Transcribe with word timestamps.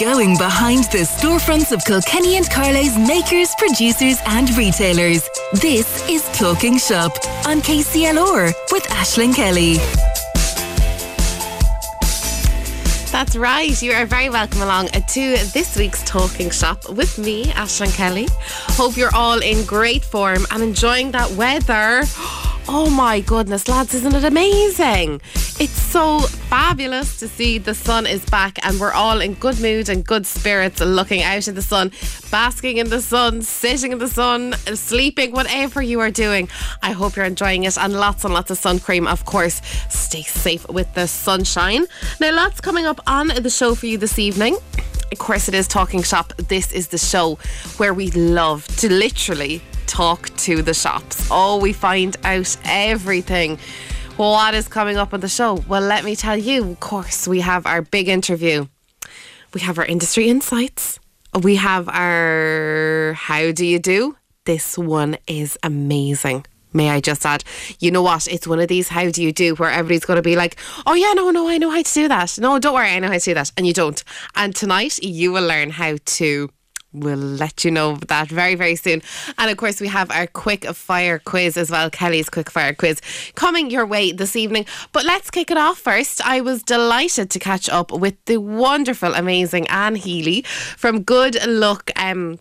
Going 0.00 0.36
behind 0.38 0.84
the 0.84 1.06
storefronts 1.06 1.70
of 1.70 1.84
Kilkenny 1.84 2.36
and 2.36 2.50
Carlow's 2.50 2.96
makers, 2.96 3.54
producers, 3.58 4.16
and 4.26 4.48
retailers. 4.56 5.28
This 5.60 6.08
is 6.08 6.24
Talking 6.36 6.78
Shop 6.78 7.12
on 7.46 7.60
KCLR 7.60 8.52
with 8.72 8.82
Ashling 8.84 9.34
Kelly. 9.34 9.76
That's 13.12 13.36
right. 13.36 13.80
You 13.80 13.92
are 13.92 14.06
very 14.06 14.30
welcome 14.30 14.62
along 14.62 14.88
to 14.88 15.36
this 15.52 15.76
week's 15.76 16.02
Talking 16.04 16.50
Shop 16.50 16.88
with 16.88 17.16
me, 17.18 17.44
Ashling 17.52 17.94
Kelly. 17.94 18.26
Hope 18.70 18.96
you're 18.96 19.14
all 19.14 19.40
in 19.40 19.64
great 19.64 20.02
form 20.02 20.46
and 20.50 20.62
enjoying 20.62 21.12
that 21.12 21.30
weather. 21.32 22.02
Oh 22.66 22.88
my 22.88 23.20
goodness, 23.20 23.68
lads, 23.68 23.92
isn't 23.94 24.14
it 24.14 24.24
amazing? 24.24 25.20
It's 25.60 25.70
so 25.70 26.20
fabulous 26.20 27.18
to 27.20 27.28
see 27.28 27.58
the 27.58 27.74
sun 27.74 28.06
is 28.06 28.24
back 28.24 28.58
and 28.66 28.80
we're 28.80 28.92
all 28.92 29.20
in 29.20 29.34
good 29.34 29.60
mood 29.60 29.90
and 29.90 30.04
good 30.04 30.24
spirits 30.24 30.80
looking 30.80 31.22
out 31.22 31.46
in 31.46 31.54
the 31.56 31.62
sun, 31.62 31.92
basking 32.30 32.78
in 32.78 32.88
the 32.88 33.02
sun, 33.02 33.42
sitting 33.42 33.92
in 33.92 33.98
the 33.98 34.08
sun, 34.08 34.54
sleeping, 34.74 35.32
whatever 35.32 35.82
you 35.82 36.00
are 36.00 36.10
doing. 36.10 36.48
I 36.82 36.92
hope 36.92 37.16
you're 37.16 37.26
enjoying 37.26 37.64
it 37.64 37.76
and 37.76 37.92
lots 37.92 38.24
and 38.24 38.32
lots 38.32 38.50
of 38.50 38.56
sun 38.56 38.78
cream, 38.78 39.06
of 39.06 39.26
course. 39.26 39.60
Stay 39.90 40.22
safe 40.22 40.66
with 40.70 40.92
the 40.94 41.06
sunshine. 41.06 41.84
Now, 42.18 42.34
lots 42.34 42.62
coming 42.62 42.86
up 42.86 43.00
on 43.06 43.28
the 43.28 43.50
show 43.50 43.74
for 43.74 43.84
you 43.84 43.98
this 43.98 44.18
evening. 44.18 44.56
Of 45.12 45.18
course, 45.18 45.48
it 45.48 45.54
is 45.54 45.68
Talking 45.68 46.02
Shop. 46.02 46.32
This 46.48 46.72
is 46.72 46.88
the 46.88 46.98
show 46.98 47.38
where 47.76 47.92
we 47.92 48.10
love 48.12 48.66
to 48.78 48.90
literally 48.90 49.60
talk 49.94 50.28
to 50.36 50.60
the 50.60 50.74
shops. 50.74 51.28
Oh, 51.30 51.60
we 51.60 51.72
find 51.72 52.16
out 52.24 52.56
everything. 52.64 53.58
What 54.16 54.52
is 54.52 54.66
coming 54.66 54.96
up 54.96 55.14
on 55.14 55.20
the 55.20 55.28
show? 55.28 55.62
Well, 55.68 55.82
let 55.82 56.04
me 56.04 56.16
tell 56.16 56.36
you, 56.36 56.72
of 56.72 56.80
course, 56.80 57.28
we 57.28 57.40
have 57.42 57.64
our 57.64 57.80
big 57.80 58.08
interview. 58.08 58.66
We 59.52 59.60
have 59.60 59.78
our 59.78 59.84
industry 59.84 60.28
insights. 60.28 60.98
We 61.40 61.54
have 61.56 61.88
our 61.88 63.12
how 63.16 63.52
do 63.52 63.64
you 63.64 63.78
do? 63.78 64.16
This 64.46 64.76
one 64.76 65.16
is 65.28 65.56
amazing. 65.62 66.44
May 66.72 66.90
I 66.90 67.00
just 67.00 67.24
add, 67.24 67.44
you 67.78 67.92
know 67.92 68.02
what? 68.02 68.26
It's 68.26 68.48
one 68.48 68.58
of 68.58 68.66
these 68.66 68.88
how 68.88 69.08
do 69.10 69.22
you 69.22 69.32
do 69.32 69.54
where 69.54 69.70
everybody's 69.70 70.04
going 70.04 70.16
to 70.16 70.22
be 70.22 70.34
like, 70.34 70.56
oh, 70.86 70.94
yeah, 70.94 71.12
no, 71.12 71.30
no, 71.30 71.48
I 71.48 71.58
know 71.58 71.70
how 71.70 71.82
to 71.82 71.94
do 71.94 72.08
that. 72.08 72.36
No, 72.40 72.58
don't 72.58 72.74
worry, 72.74 72.88
I 72.88 72.98
know 72.98 73.06
how 73.06 73.18
to 73.18 73.20
do 73.20 73.34
that. 73.34 73.52
And 73.56 73.64
you 73.64 73.72
don't. 73.72 74.02
And 74.34 74.56
tonight, 74.56 74.98
you 75.04 75.30
will 75.30 75.46
learn 75.46 75.70
how 75.70 75.98
to 76.04 76.50
We'll 76.94 77.18
let 77.18 77.64
you 77.64 77.70
know 77.72 77.96
that 78.08 78.28
very, 78.28 78.54
very 78.54 78.76
soon. 78.76 79.02
And 79.36 79.50
of 79.50 79.56
course, 79.56 79.80
we 79.80 79.88
have 79.88 80.10
our 80.12 80.28
quick 80.28 80.64
fire 80.66 81.18
quiz 81.18 81.56
as 81.56 81.70
well, 81.70 81.90
Kelly's 81.90 82.30
quick 82.30 82.50
fire 82.50 82.72
quiz, 82.72 83.00
coming 83.34 83.70
your 83.70 83.84
way 83.84 84.12
this 84.12 84.36
evening. 84.36 84.64
But 84.92 85.04
let's 85.04 85.30
kick 85.30 85.50
it 85.50 85.58
off 85.58 85.78
first. 85.78 86.24
I 86.24 86.40
was 86.40 86.62
delighted 86.62 87.30
to 87.30 87.38
catch 87.38 87.68
up 87.68 87.90
with 87.90 88.14
the 88.26 88.38
wonderful, 88.38 89.12
amazing 89.14 89.66
Anne 89.68 89.96
Healy 89.96 90.42
from 90.42 91.02
Good 91.02 91.44
Luck. 91.46 91.90
Um, 91.96 92.38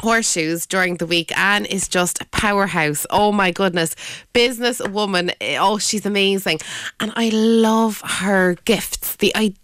horseshoes 0.00 0.66
during 0.66 0.96
the 0.96 1.06
week. 1.06 1.36
Anne 1.38 1.64
is 1.66 1.88
just 1.88 2.22
a 2.22 2.26
powerhouse. 2.26 3.06
Oh 3.10 3.32
my 3.32 3.50
goodness. 3.50 3.94
Business 4.32 4.80
woman. 4.88 5.32
Oh, 5.58 5.78
she's 5.78 6.06
amazing. 6.06 6.58
And 6.98 7.12
I 7.16 7.28
love 7.30 8.02
her 8.04 8.54
gifts. 8.64 9.16
The 9.16 9.34
idea 9.36 9.60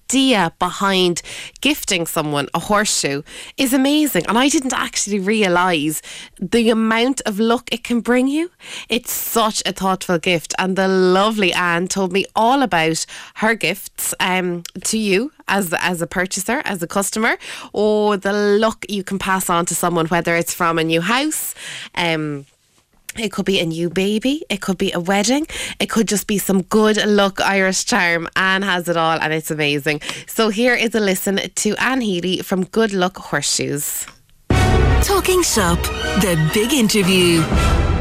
behind 0.58 1.22
gifting 1.60 2.06
someone 2.06 2.48
a 2.54 2.58
horseshoe 2.58 3.22
is 3.56 3.72
amazing. 3.72 4.24
And 4.28 4.38
I 4.38 4.48
didn't 4.48 4.72
actually 4.72 5.18
realise 5.18 6.02
the 6.40 6.70
amount 6.70 7.20
of 7.26 7.38
luck 7.38 7.68
it 7.72 7.84
can 7.84 8.00
bring 8.00 8.28
you. 8.28 8.50
It's 8.88 9.12
such 9.12 9.62
a 9.66 9.72
thoughtful 9.72 10.18
gift. 10.18 10.54
And 10.58 10.76
the 10.76 10.88
lovely 10.88 11.52
Anne 11.52 11.88
told 11.88 12.12
me 12.12 12.24
all 12.34 12.62
about 12.62 13.04
her 13.36 13.54
gifts 13.54 14.14
um, 14.20 14.62
to 14.84 14.98
you 14.98 15.32
as, 15.48 15.74
as 15.80 16.02
a 16.02 16.06
purchaser, 16.06 16.62
as 16.64 16.82
a 16.82 16.86
customer, 16.86 17.36
or 17.72 18.16
the 18.16 18.32
luck 18.32 18.84
you 18.88 19.02
can 19.04 19.18
pass 19.18 19.48
on 19.50 19.66
to 19.66 19.74
someone, 19.74 20.06
whether 20.06 20.36
it's 20.36 20.54
from 20.54 20.78
a 20.78 20.84
new 20.84 21.00
house. 21.00 21.54
Um, 21.94 22.46
it 23.18 23.32
could 23.32 23.44
be 23.44 23.60
a 23.60 23.66
new 23.66 23.90
baby. 23.90 24.44
It 24.48 24.60
could 24.60 24.78
be 24.78 24.92
a 24.92 25.00
wedding. 25.00 25.46
It 25.80 25.90
could 25.90 26.08
just 26.08 26.26
be 26.26 26.38
some 26.38 26.62
good 26.62 27.04
luck 27.06 27.40
Irish 27.40 27.84
charm. 27.84 28.28
Anne 28.36 28.62
has 28.62 28.88
it 28.88 28.96
all 28.96 29.18
and 29.18 29.32
it's 29.32 29.50
amazing. 29.50 30.00
So 30.26 30.48
here 30.48 30.74
is 30.74 30.94
a 30.94 31.00
listen 31.00 31.36
to 31.36 31.74
Anne 31.76 32.00
Healy 32.00 32.42
from 32.42 32.64
Good 32.64 32.92
Luck 32.92 33.16
Horseshoes. 33.16 34.06
Talking 35.02 35.42
Shop, 35.42 35.80
the 36.20 36.50
big 36.52 36.72
interview. 36.72 37.95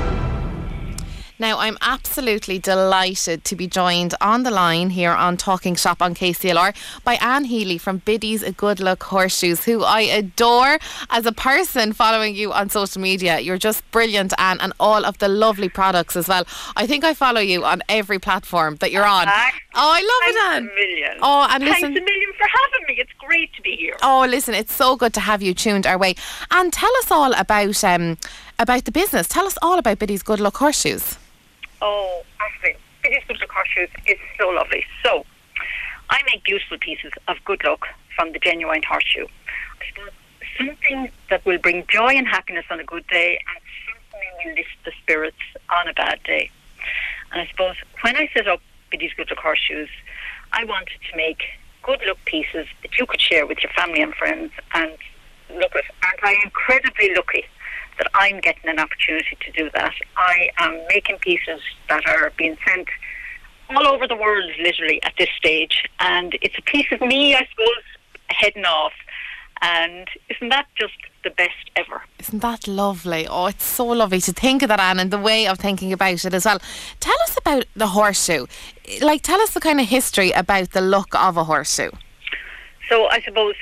Now, 1.38 1.60
I'm 1.60 1.78
absolutely 1.82 2.60
delighted 2.60 3.44
to 3.44 3.58
be 3.58 3.68
joined 3.68 4.16
on 4.22 4.44
the 4.44 4.52
line 4.52 4.92
here 4.92 5.12
on 5.12 5.36
Talking 5.36 5.76
Shop 5.76 6.02
on 6.02 6.16
KCLR 6.16 6.74
by 7.04 7.16
Anne 7.16 7.44
Healy 7.44 7.78
from 7.78 7.98
Biddy's 7.98 8.42
A 8.42 8.54
Good 8.54 8.80
Luck 8.80 9.04
Horseshoes, 9.04 9.66
who 9.66 9.84
I 9.84 10.02
adore 10.02 10.80
as 11.10 11.26
a 11.26 11.34
person 11.34 11.92
following 11.92 12.36
you 12.36 12.54
on 12.54 12.70
social 12.70 13.02
media. 13.02 13.40
You're 13.42 13.58
just 13.58 13.84
brilliant, 13.92 14.34
Anne, 14.38 14.62
and 14.62 14.72
all 14.80 15.04
of 15.06 15.18
the 15.18 15.28
lovely 15.28 15.68
products 15.68 16.16
as 16.16 16.30
well. 16.30 16.46
I 16.78 16.88
think 16.88 17.04
I 17.04 17.14
follow 17.14 17.42
you 17.42 17.66
on 17.66 17.82
every 17.90 18.18
platform 18.18 18.78
that 18.78 18.94
you're 18.94 19.06
on. 19.06 19.28
Oh, 19.28 19.32
I 19.76 20.00
love 20.02 20.34
Thanks 20.34 20.38
it, 20.38 20.46
Anne. 20.46 20.70
a 20.72 20.76
million. 20.88 21.20
Oh, 21.22 21.48
and 21.52 21.64
Thanks 21.66 21.82
listen. 21.82 21.98
a 21.98 22.06
million 22.06 22.30
for 22.38 22.48
having 22.48 22.88
me. 22.88 22.96
It's 23.02 23.12
great 23.20 23.54
to 23.56 23.62
be 23.62 23.76
here. 23.76 23.98
Oh, 24.02 24.26
listen, 24.30 24.54
it's 24.54 24.74
so 24.74 24.96
good 24.96 25.14
to 25.16 25.20
have 25.20 25.42
you 25.42 25.54
tuned 25.54 25.86
our 25.86 25.98
way. 25.98 26.16
And 26.50 26.72
tell 26.72 26.96
us 27.00 27.12
all 27.12 27.34
about 27.34 27.84
um, 27.84 28.18
about 28.58 28.86
the 28.86 28.92
business. 28.94 29.28
Tell 29.28 29.46
us 29.46 29.58
all 29.62 29.78
about 29.78 30.00
Biddy's 30.00 30.24
Good 30.24 30.40
Luck 30.40 30.56
Horseshoes. 30.56 31.18
Oh, 31.88 32.24
Ashling, 32.42 32.78
Biddy's 33.04 33.22
Good 33.28 33.40
Luck 33.40 33.52
Horseshoes 33.52 33.90
is 34.08 34.18
so 34.40 34.50
lovely. 34.50 34.84
So, 35.04 35.24
I 36.10 36.20
make 36.26 36.44
beautiful 36.44 36.80
pieces 36.80 37.12
of 37.28 37.38
good 37.46 37.64
luck 37.64 37.86
from 38.16 38.32
the 38.32 38.40
genuine 38.40 38.82
horseshoe. 38.82 39.28
Something 40.58 41.12
that 41.30 41.46
will 41.46 41.60
bring 41.60 41.86
joy 41.88 42.14
and 42.16 42.28
happiness 42.28 42.66
on 42.72 42.80
a 42.80 42.84
good 42.84 43.06
day 43.06 43.40
and 43.54 43.62
something 43.86 44.30
will 44.44 44.56
lift 44.56 44.70
the 44.84 44.94
spirits 45.04 45.38
on 45.70 45.88
a 45.88 45.94
bad 45.94 46.24
day. 46.24 46.50
And 47.32 47.42
I 47.42 47.46
suppose 47.52 47.76
when 48.02 48.16
I 48.16 48.32
set 48.34 48.48
up 48.48 48.62
Biddy's 48.90 49.14
Good 49.14 49.30
Luck 49.30 49.44
Horseshoes, 49.44 49.90
I 50.54 50.66
wanted 50.66 50.98
to 51.12 51.16
make 51.16 51.44
good 51.84 52.02
luck 52.08 52.18
pieces 52.26 52.66
that 52.82 52.98
you 52.98 53.06
could 53.06 53.22
share 53.22 53.46
with 53.46 53.60
your 53.62 53.72
family 53.74 54.02
and 54.02 54.16
friends 54.16 54.52
and 54.74 54.92
look 55.52 55.76
at. 55.76 55.84
Aren't 56.02 56.24
I 56.24 56.36
incredibly 56.44 57.14
lucky 57.14 57.46
that 57.98 58.10
I'm 58.14 58.40
getting 58.40 58.70
an 58.70 58.80
opportunity 58.80 59.38
to 59.42 59.52
do 59.52 59.70
that? 59.74 59.94
I 60.18 60.50
am 60.60 60.82
making 60.90 61.18
pieces 61.20 61.62
that 61.90 62.06
are 62.08 62.32
being 62.38 62.58
sent 62.68 62.88
all 63.70 63.88
over 63.88 64.08
the 64.08 64.16
world, 64.16 64.52
literally, 64.62 65.02
at 65.04 65.14
this 65.18 65.30
stage. 65.38 65.84
And 66.00 66.38
it's 66.42 66.58
a 66.58 66.62
piece 66.62 66.92
of 66.92 67.02
me, 67.02 67.36
I 67.36 67.48
suppose, 67.50 67.84
heading 68.28 68.66
off. 68.66 68.94
And 69.62 70.08
isn't 70.30 70.50
that 70.50 70.68
just 70.78 70.94
the 71.24 71.30
best 71.30 71.72
ever? 71.76 72.04
Isn't 72.20 72.42
that 72.42 72.68
lovely? 72.68 73.26
Oh, 73.28 73.48
it's 73.48 73.64
so 73.64 73.86
lovely 73.86 74.20
to 74.22 74.34
think 74.34 74.62
of 74.62 74.68
that, 74.68 74.80
Anne, 74.80 75.00
and 75.00 75.12
the 75.12 75.18
way 75.18 75.48
of 75.48 75.58
thinking 75.58 75.94
about 75.94 76.26
it 76.26 76.34
as 76.34 76.46
well. 76.46 76.60
Tell 77.00 77.16
us 77.24 77.38
about 77.38 77.66
the 77.76 77.88
horseshoe. 77.88 78.46
Like, 79.02 79.22
tell 79.22 79.42
us 79.42 79.54
the 79.54 79.62
kind 79.62 79.80
of 79.80 79.88
history 79.88 80.32
about 80.32 80.72
the 80.72 80.82
look 80.82 81.16
of 81.16 81.38
a 81.38 81.46
horseshoe. 81.46 81.92
So 82.90 83.08
I 83.08 83.22
suppose 83.22 83.56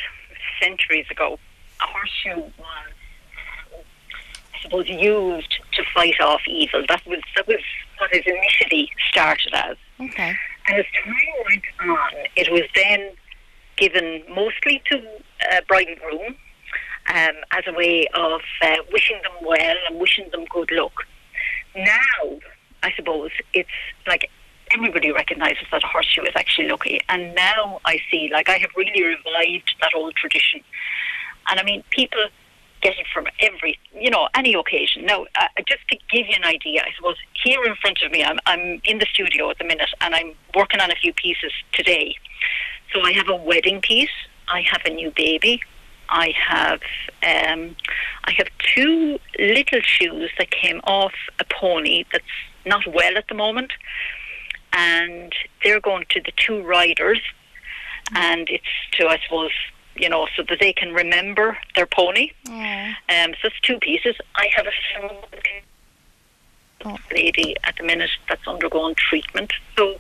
centuries 0.62 1.06
ago, 1.12 1.40
a 1.82 1.86
horseshoe 1.86 2.42
was, 2.58 2.93
suppose, 4.64 4.90
used 4.90 5.60
to 5.74 5.84
fight 5.94 6.20
off 6.22 6.42
evil. 6.48 6.84
That 6.88 7.06
was 7.06 7.20
that 7.36 7.48
was 7.48 7.60
what 8.00 8.14
it 8.14 8.26
initially 8.26 8.90
started 9.10 9.54
as. 9.54 9.78
Okay. 10.00 10.36
And 10.68 10.80
as 10.80 10.86
time 11.04 11.16
went 11.50 11.98
on, 12.00 12.12
it 12.36 12.52
was 12.52 12.64
then 12.76 13.12
given 13.78 14.24
mostly 14.34 14.82
to 14.92 14.98
uh, 15.52 15.62
bride 15.68 15.88
and 15.88 16.00
groom 16.00 16.36
um, 17.08 17.36
as 17.52 17.64
a 17.68 17.74
way 17.74 18.08
of 18.14 18.42
uh, 18.62 18.78
wishing 18.92 19.20
them 19.24 19.48
well 19.48 19.76
and 19.90 20.00
wishing 20.00 20.30
them 20.32 20.46
good 20.46 20.72
luck. 20.72 20.94
Now, 21.76 22.40
I 22.82 22.94
suppose 22.96 23.32
it's 23.54 23.70
like 24.08 24.30
everybody 24.72 25.12
recognises 25.12 25.66
that 25.72 25.84
a 25.84 25.88
horseshoe 25.88 26.24
is 26.24 26.34
actually 26.36 26.70
lucky, 26.70 27.02
and 27.10 27.36
now 27.36 27.82
I 27.86 28.00
see 28.10 28.30
like 28.32 28.50
I 28.50 28.58
have 28.58 28.72
really 28.76 29.04
revived 29.04 29.76
that 29.82 29.92
old 29.96 30.16
tradition. 30.16 30.62
And 31.50 31.60
I 31.60 31.64
mean, 31.64 31.84
people 31.90 32.26
get 32.84 33.00
it 33.00 33.08
from 33.14 33.26
every, 33.40 33.80
you 33.98 34.10
know, 34.10 34.28
any 34.36 34.54
occasion. 34.54 35.06
Now, 35.06 35.26
uh, 35.40 35.48
just 35.68 35.88
to 35.90 35.98
give 36.12 36.28
you 36.28 36.36
an 36.36 36.44
idea, 36.44 36.82
I 36.82 36.92
suppose 36.96 37.16
here 37.44 37.64
in 37.64 37.76
front 37.76 38.04
of 38.04 38.12
me, 38.12 38.24
I'm, 38.24 38.38
I'm 38.46 38.82
in 38.84 39.00
the 39.00 39.08
studio 39.12 39.50
at 39.50 39.58
the 39.58 39.64
minute, 39.64 39.90
and 40.02 40.14
I'm 40.14 40.34
working 40.54 40.82
on 40.82 40.92
a 40.92 40.96
few 40.96 41.14
pieces 41.14 41.52
today. 41.72 42.16
So 42.94 43.02
I 43.02 43.14
have 43.14 43.30
a 43.30 43.36
wedding 43.36 43.82
piece. 43.82 44.18
I 44.50 44.62
have 44.70 44.82
a 44.86 44.90
new 44.90 45.12
baby. 45.16 45.62
I 46.10 46.34
have 46.38 46.82
um, 47.24 47.76
I 48.26 48.34
have 48.38 48.48
two 48.76 49.20
little 49.40 49.82
shoes 49.82 50.30
that 50.38 50.52
came 50.52 50.82
off 50.84 51.14
a 51.40 51.46
pony 51.46 52.04
that's 52.12 52.26
not 52.66 52.86
well 52.86 53.18
at 53.18 53.28
the 53.30 53.36
moment, 53.36 53.72
and 54.74 55.34
they're 55.64 55.80
going 55.80 56.06
to 56.10 56.22
the 56.22 56.34
two 56.36 56.62
riders, 56.62 57.22
and 58.14 58.48
it's 58.50 58.66
to 58.94 59.08
I 59.08 59.20
suppose 59.24 59.52
you 59.96 60.10
know 60.10 60.28
so 60.36 60.44
that 60.50 60.60
they 60.60 60.74
can 60.74 60.94
remember 60.94 61.58
their 61.76 61.86
pony. 61.86 62.32
Um, 63.10 63.34
so 63.42 63.48
it's 63.48 63.60
two 63.62 63.80
pieces. 63.80 64.16
I 64.36 64.48
have 64.56 64.66
a 64.68 64.72
lady 67.12 67.56
at 67.64 67.76
the 67.78 67.84
minute 67.84 68.10
that's 68.28 68.48
undergoing 68.48 68.96
treatment. 68.96 69.54
So 69.78 70.00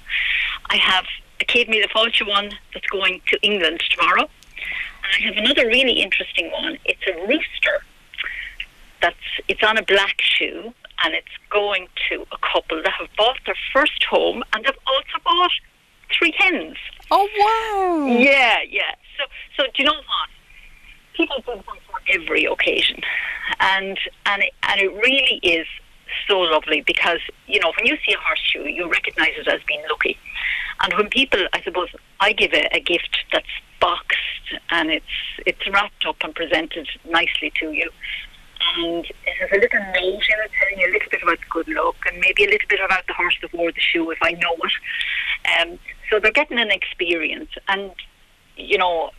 I 0.69 0.75
have 0.77 1.05
a 1.39 1.45
Kate 1.45 1.69
Me 1.69 1.81
the 1.81 1.87
Fulcher 1.87 2.25
one 2.25 2.51
that's 2.73 2.87
going 2.87 3.21
to 3.27 3.39
England 3.41 3.83
tomorrow. 3.89 4.29
And 5.03 5.11
I 5.13 5.19
have 5.27 5.37
another 5.37 5.67
really 5.67 6.01
interesting 6.01 6.51
one. 6.51 6.77
It's 6.85 7.01
a 7.07 7.13
rooster. 7.27 7.85
That's 9.01 9.15
it's 9.47 9.63
on 9.63 9.77
a 9.77 9.83
black 9.83 10.21
shoe, 10.21 10.73
and 11.03 11.13
it's 11.13 11.27
going 11.49 11.87
to 12.09 12.25
a 12.31 12.37
couple 12.37 12.81
that 12.81 12.93
have 12.93 13.09
bought 13.17 13.37
their 13.45 13.57
first 13.73 14.03
home, 14.05 14.43
and 14.53 14.63
they've 14.63 14.77
also 14.87 15.19
bought 15.23 15.51
three 16.17 16.33
hens. 16.37 16.77
Oh 17.11 17.27
wow! 17.37 18.07
Yeah, 18.07 18.59
yeah. 18.69 18.95
So, 19.17 19.23
so 19.57 19.63
do 19.75 19.83
you 19.83 19.85
know 19.85 19.93
what? 19.93 20.29
People 21.15 21.37
do 21.45 21.61
for 21.65 21.99
every 22.09 22.45
occasion, 22.45 23.01
and 23.59 23.99
and 24.25 24.43
it, 24.43 24.53
and 24.63 24.81
it 24.81 24.91
really 24.93 25.39
is 25.43 25.67
so 26.27 26.39
lovely 26.39 26.81
because 26.81 27.19
you 27.47 27.59
know 27.59 27.71
when 27.77 27.85
you 27.85 27.97
see 28.05 28.13
a 28.13 28.17
horseshoe, 28.17 28.69
you 28.69 28.89
recognise 28.89 29.33
it 29.37 29.47
as 29.47 29.61
being 29.67 29.83
lucky, 29.89 30.17
and 30.81 30.93
when 30.93 31.09
people, 31.09 31.45
I 31.53 31.61
suppose, 31.61 31.89
I 32.19 32.33
give 32.33 32.53
a, 32.53 32.67
a 32.75 32.79
gift 32.79 33.17
that's 33.31 33.45
boxed 33.79 34.17
and 34.69 34.91
it's 34.91 35.05
it's 35.45 35.67
wrapped 35.71 36.05
up 36.05 36.17
and 36.23 36.33
presented 36.33 36.87
nicely 37.05 37.51
to 37.59 37.71
you. 37.71 37.89
And 38.77 39.05
it 39.05 39.35
has 39.39 39.51
a 39.51 39.59
little 39.59 39.79
note 39.79 39.95
in 39.95 40.39
it 40.45 40.51
telling 40.59 40.79
you 40.79 40.87
a 40.89 40.93
little 40.93 41.09
bit 41.09 41.23
about 41.23 41.39
the 41.39 41.45
good 41.49 41.67
luck 41.69 41.95
and 42.09 42.19
maybe 42.19 42.43
a 42.45 42.49
little 42.49 42.67
bit 42.67 42.79
about 42.83 43.05
the 43.07 43.13
horse 43.13 43.37
that 43.41 43.53
wore 43.53 43.71
the 43.71 43.79
shoe 43.79 44.09
if 44.11 44.17
I 44.21 44.31
know 44.31 44.55
it. 44.63 45.61
Um, 45.61 45.79
so 46.09 46.19
they're 46.19 46.31
getting 46.31 46.59
an 46.59 46.71
experience. 46.71 47.51
And, 47.67 47.91
you 48.55 48.77
know, 48.77 49.11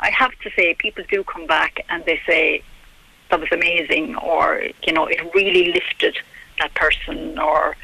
I 0.00 0.10
have 0.10 0.32
to 0.42 0.50
say, 0.56 0.74
people 0.74 1.04
do 1.08 1.24
come 1.24 1.46
back 1.46 1.84
and 1.88 2.04
they 2.04 2.20
say, 2.26 2.62
that 3.30 3.40
was 3.40 3.48
amazing, 3.52 4.16
or, 4.16 4.62
you 4.86 4.92
know, 4.92 5.06
it 5.06 5.18
really 5.34 5.72
lifted 5.72 6.16
that 6.60 6.74
person, 6.74 7.38
or, 7.38 7.76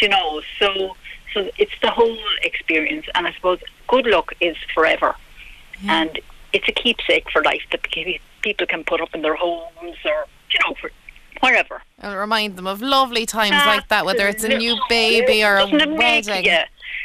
you 0.00 0.08
know, 0.08 0.42
so. 0.58 0.96
So 1.32 1.48
it's 1.58 1.70
the 1.80 1.92
whole 1.92 2.18
experience, 2.42 3.06
and 3.14 3.24
I 3.24 3.32
suppose 3.34 3.60
good 3.86 4.04
luck 4.04 4.32
is 4.40 4.56
forever, 4.74 5.14
Yeah. 5.80 6.00
and 6.02 6.20
it's 6.52 6.66
a 6.66 6.72
keepsake 6.72 7.30
for 7.30 7.40
life 7.44 7.62
that 7.70 7.88
people 8.42 8.66
can 8.66 8.84
put 8.84 9.00
up 9.00 9.14
in 9.14 9.22
their 9.22 9.34
homes 9.34 9.96
or 10.04 10.26
you 10.50 10.58
know 10.66 10.74
for 10.80 10.90
wherever. 11.40 11.80
It'll 12.02 12.16
remind 12.16 12.56
them 12.56 12.66
of 12.66 12.82
lovely 12.82 13.24
times 13.26 13.52
like 13.66 13.88
that, 13.88 14.04
whether 14.04 14.28
it's 14.28 14.44
a 14.44 14.48
new 14.58 14.76
baby 14.88 15.42
or 15.44 15.56
a 15.58 15.60
Doesn't 15.70 15.96
make- 15.96 16.26
wedding. 16.26 16.44
yeah, 16.44 16.64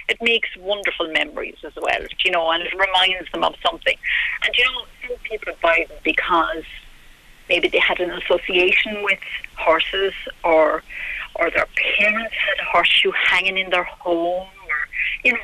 it 0.09 0.17
makes 0.21 0.49
wonderful 0.57 1.07
memories 1.11 1.55
as 1.63 1.73
well, 1.75 2.01
you 2.23 2.31
know, 2.31 2.49
and 2.51 2.63
it 2.63 2.73
reminds 2.73 3.31
them 3.31 3.43
of 3.43 3.55
something. 3.65 3.95
And 4.43 4.53
you 4.57 4.63
know, 4.65 4.85
some 5.07 5.17
people 5.23 5.53
buy 5.61 5.85
them 5.87 5.97
because 6.03 6.63
maybe 7.47 7.67
they 7.69 7.79
had 7.79 7.99
an 7.99 8.11
association 8.11 9.03
with 9.03 9.19
horses 9.57 10.13
or 10.43 10.83
or 11.37 11.51
their 11.51 11.67
parents 11.97 12.33
had 12.35 12.65
a 12.65 12.69
horseshoe 12.71 13.11
hanging 13.11 13.57
in 13.57 13.69
their 13.69 13.83
home 13.83 14.47
or 14.67 14.77
you 15.23 15.33
know 15.33 15.39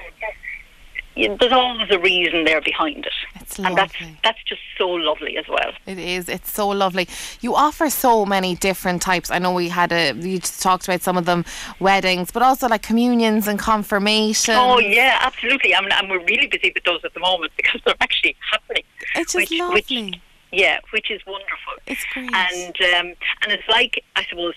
there's- 1.15 1.51
always 1.51 1.89
a 1.91 1.99
reason 1.99 2.45
there 2.45 2.61
behind 2.61 3.05
it 3.05 3.13
It's 3.41 3.59
and 3.59 3.75
that's 3.77 3.93
that's 4.23 4.41
just 4.43 4.61
so 4.77 4.87
lovely 4.89 5.37
as 5.37 5.47
well 5.47 5.71
It 5.85 5.99
is. 5.99 6.29
It's 6.29 6.51
so 6.51 6.67
lovely. 6.69 7.07
You 7.41 7.55
offer 7.55 7.89
so 7.89 8.25
many 8.25 8.55
different 8.55 9.01
types. 9.01 9.29
I 9.29 9.37
know 9.39 9.51
we 9.53 9.69
had 9.69 9.91
a. 9.91 10.13
You 10.13 10.39
just 10.39 10.61
talked 10.61 10.85
about 10.87 11.01
some 11.01 11.17
of 11.17 11.25
them, 11.25 11.43
weddings, 11.79 12.31
but 12.31 12.41
also 12.43 12.67
like 12.67 12.81
communions 12.81 13.47
and 13.47 13.59
confirmations. 13.59 14.57
oh 14.57 14.79
yeah 14.79 15.17
absolutely 15.21 15.75
I 15.75 15.81
mean, 15.81 15.91
and 15.91 16.09
we're 16.09 16.23
really 16.25 16.47
busy 16.47 16.71
with 16.73 16.83
those 16.83 17.01
at 17.03 17.13
the 17.13 17.19
moment 17.19 17.51
because 17.57 17.81
they're 17.85 17.95
actually 18.01 18.35
happening 18.51 18.83
It's 19.15 19.33
just 19.33 19.51
which- 19.51 19.59
lovely. 19.59 19.81
which- 20.03 20.19
yeah 20.53 20.79
which 20.91 21.09
is 21.09 21.21
wonderful 21.25 21.75
It's 21.87 22.03
great. 22.13 22.29
and 22.33 22.75
um, 22.95 23.07
and 23.41 23.51
it's 23.55 23.67
like 23.69 24.03
I 24.15 24.23
suppose 24.29 24.53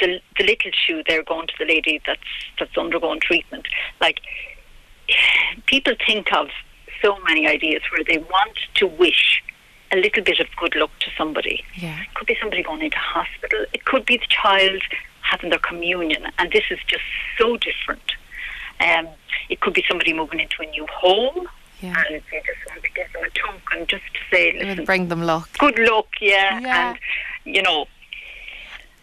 the 0.00 0.20
the 0.38 0.44
little 0.44 0.70
shoe 0.86 1.02
they're 1.08 1.24
going 1.24 1.46
to 1.48 1.54
the 1.58 1.64
lady 1.66 2.00
that's 2.06 2.20
that's 2.58 2.76
undergoing 2.76 3.20
treatment. 3.20 3.66
Like 4.00 4.20
people 5.66 5.94
think 6.06 6.32
of 6.32 6.48
so 7.02 7.18
many 7.28 7.46
ideas 7.46 7.82
where 7.92 8.04
they 8.04 8.18
want 8.18 8.58
to 8.74 8.86
wish 8.86 9.42
a 9.92 9.96
little 9.96 10.22
bit 10.24 10.40
of 10.40 10.46
good 10.56 10.74
luck 10.76 10.90
to 11.00 11.10
somebody. 11.16 11.62
yeah. 11.76 12.00
It 12.00 12.14
could 12.14 12.26
be 12.26 12.36
somebody 12.40 12.62
going 12.62 12.82
into 12.82 12.96
hospital. 12.96 13.64
It 13.72 13.84
could 13.84 14.04
be 14.06 14.16
the 14.16 14.26
child 14.28 14.82
having 15.22 15.50
their 15.50 15.58
communion, 15.58 16.26
and 16.38 16.50
this 16.52 16.64
is 16.70 16.78
just 16.86 17.04
so 17.38 17.56
different. 17.58 18.02
Um, 18.80 19.08
it 19.48 19.60
could 19.60 19.74
be 19.74 19.84
somebody 19.88 20.12
moving 20.12 20.40
into 20.40 20.56
a 20.62 20.66
new 20.66 20.86
home, 20.90 21.46
Yeah. 21.80 21.94
and 22.08 22.14
you 22.32 22.40
just 22.40 22.66
want 22.68 22.82
to 22.82 22.90
give 22.90 23.12
them 23.12 23.24
a 23.24 23.30
token 23.30 23.86
just 23.86 24.02
to 24.14 24.20
say, 24.30 24.58
listen, 24.58 24.84
bring 24.84 25.08
them 25.08 25.22
luck. 25.22 25.48
good 25.58 25.78
luck, 25.78 26.08
yeah, 26.20 26.58
Yeah. 26.60 26.88
and 26.90 26.98
you 27.44 27.62
know, 27.62 27.86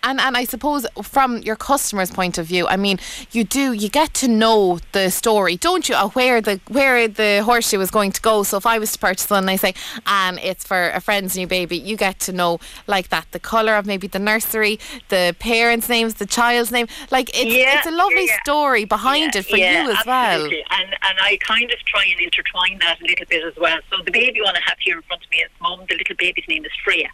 And 0.03 0.19
and 0.19 0.35
I 0.35 0.45
suppose 0.45 0.87
from 1.03 1.37
your 1.39 1.55
customer's 1.55 2.09
point 2.09 2.37
of 2.37 2.47
view, 2.47 2.67
I 2.67 2.75
mean, 2.75 2.97
you 3.31 3.43
do 3.43 3.71
you 3.71 3.87
get 3.87 4.13
to 4.15 4.27
know 4.27 4.79
the 4.93 5.11
story, 5.11 5.57
don't 5.57 5.87
you? 5.87 5.95
Where 5.95 6.41
the 6.41 6.59
where 6.69 7.07
the 7.07 7.43
horseshoe 7.43 7.79
is 7.79 7.91
going 7.91 8.11
to 8.13 8.21
go. 8.21 8.41
So 8.43 8.57
if 8.57 8.65
I 8.65 8.79
was 8.79 8.91
to 8.93 8.99
purchase 8.99 9.29
one 9.29 9.43
and 9.43 9.49
I 9.49 9.57
say, 9.57 9.75
and 10.07 10.39
it's 10.39 10.65
for 10.65 10.89
a 10.89 10.99
friend's 10.99 11.35
new 11.37 11.45
baby, 11.45 11.77
you 11.77 11.97
get 11.97 12.19
to 12.21 12.31
know 12.31 12.59
like 12.87 13.09
that 13.09 13.27
the 13.31 13.39
colour 13.39 13.75
of 13.75 13.85
maybe 13.85 14.07
the 14.07 14.19
nursery, 14.19 14.79
the 15.09 15.35
parents' 15.39 15.87
names, 15.87 16.15
the 16.15 16.25
child's 16.25 16.71
name. 16.71 16.87
Like 17.11 17.29
it's 17.29 17.53
Yeah, 17.53 17.77
it's 17.77 17.87
a 17.87 17.91
lovely 17.91 18.25
yeah, 18.25 18.33
yeah. 18.37 18.43
story 18.43 18.85
behind 18.85 19.35
it 19.35 19.45
for 19.45 19.57
you 19.57 19.91
as 19.91 20.05
well. 20.05 20.43
And 20.45 20.89
and 21.07 21.17
I 21.21 21.37
kind 21.41 21.71
of 21.71 21.79
try 21.85 22.05
and 22.05 22.19
intertwine 22.19 22.79
that 22.79 22.99
a 23.01 23.05
little 23.05 23.25
bit 23.29 23.43
as 23.43 23.55
well. 23.55 23.77
So 23.91 24.01
the 24.03 24.11
baby 24.11 24.41
one 24.41 24.55
I 24.55 24.61
have 24.65 24.79
here 24.79 24.97
in 24.97 25.03
front 25.03 25.23
of 25.23 25.29
me 25.29 25.43
at 25.43 25.51
the 25.57 25.63
moment, 25.63 25.89
the 25.89 25.95
little 25.97 26.15
baby's 26.15 26.47
name 26.47 26.65
is 26.65 26.71
Freya. 26.83 27.09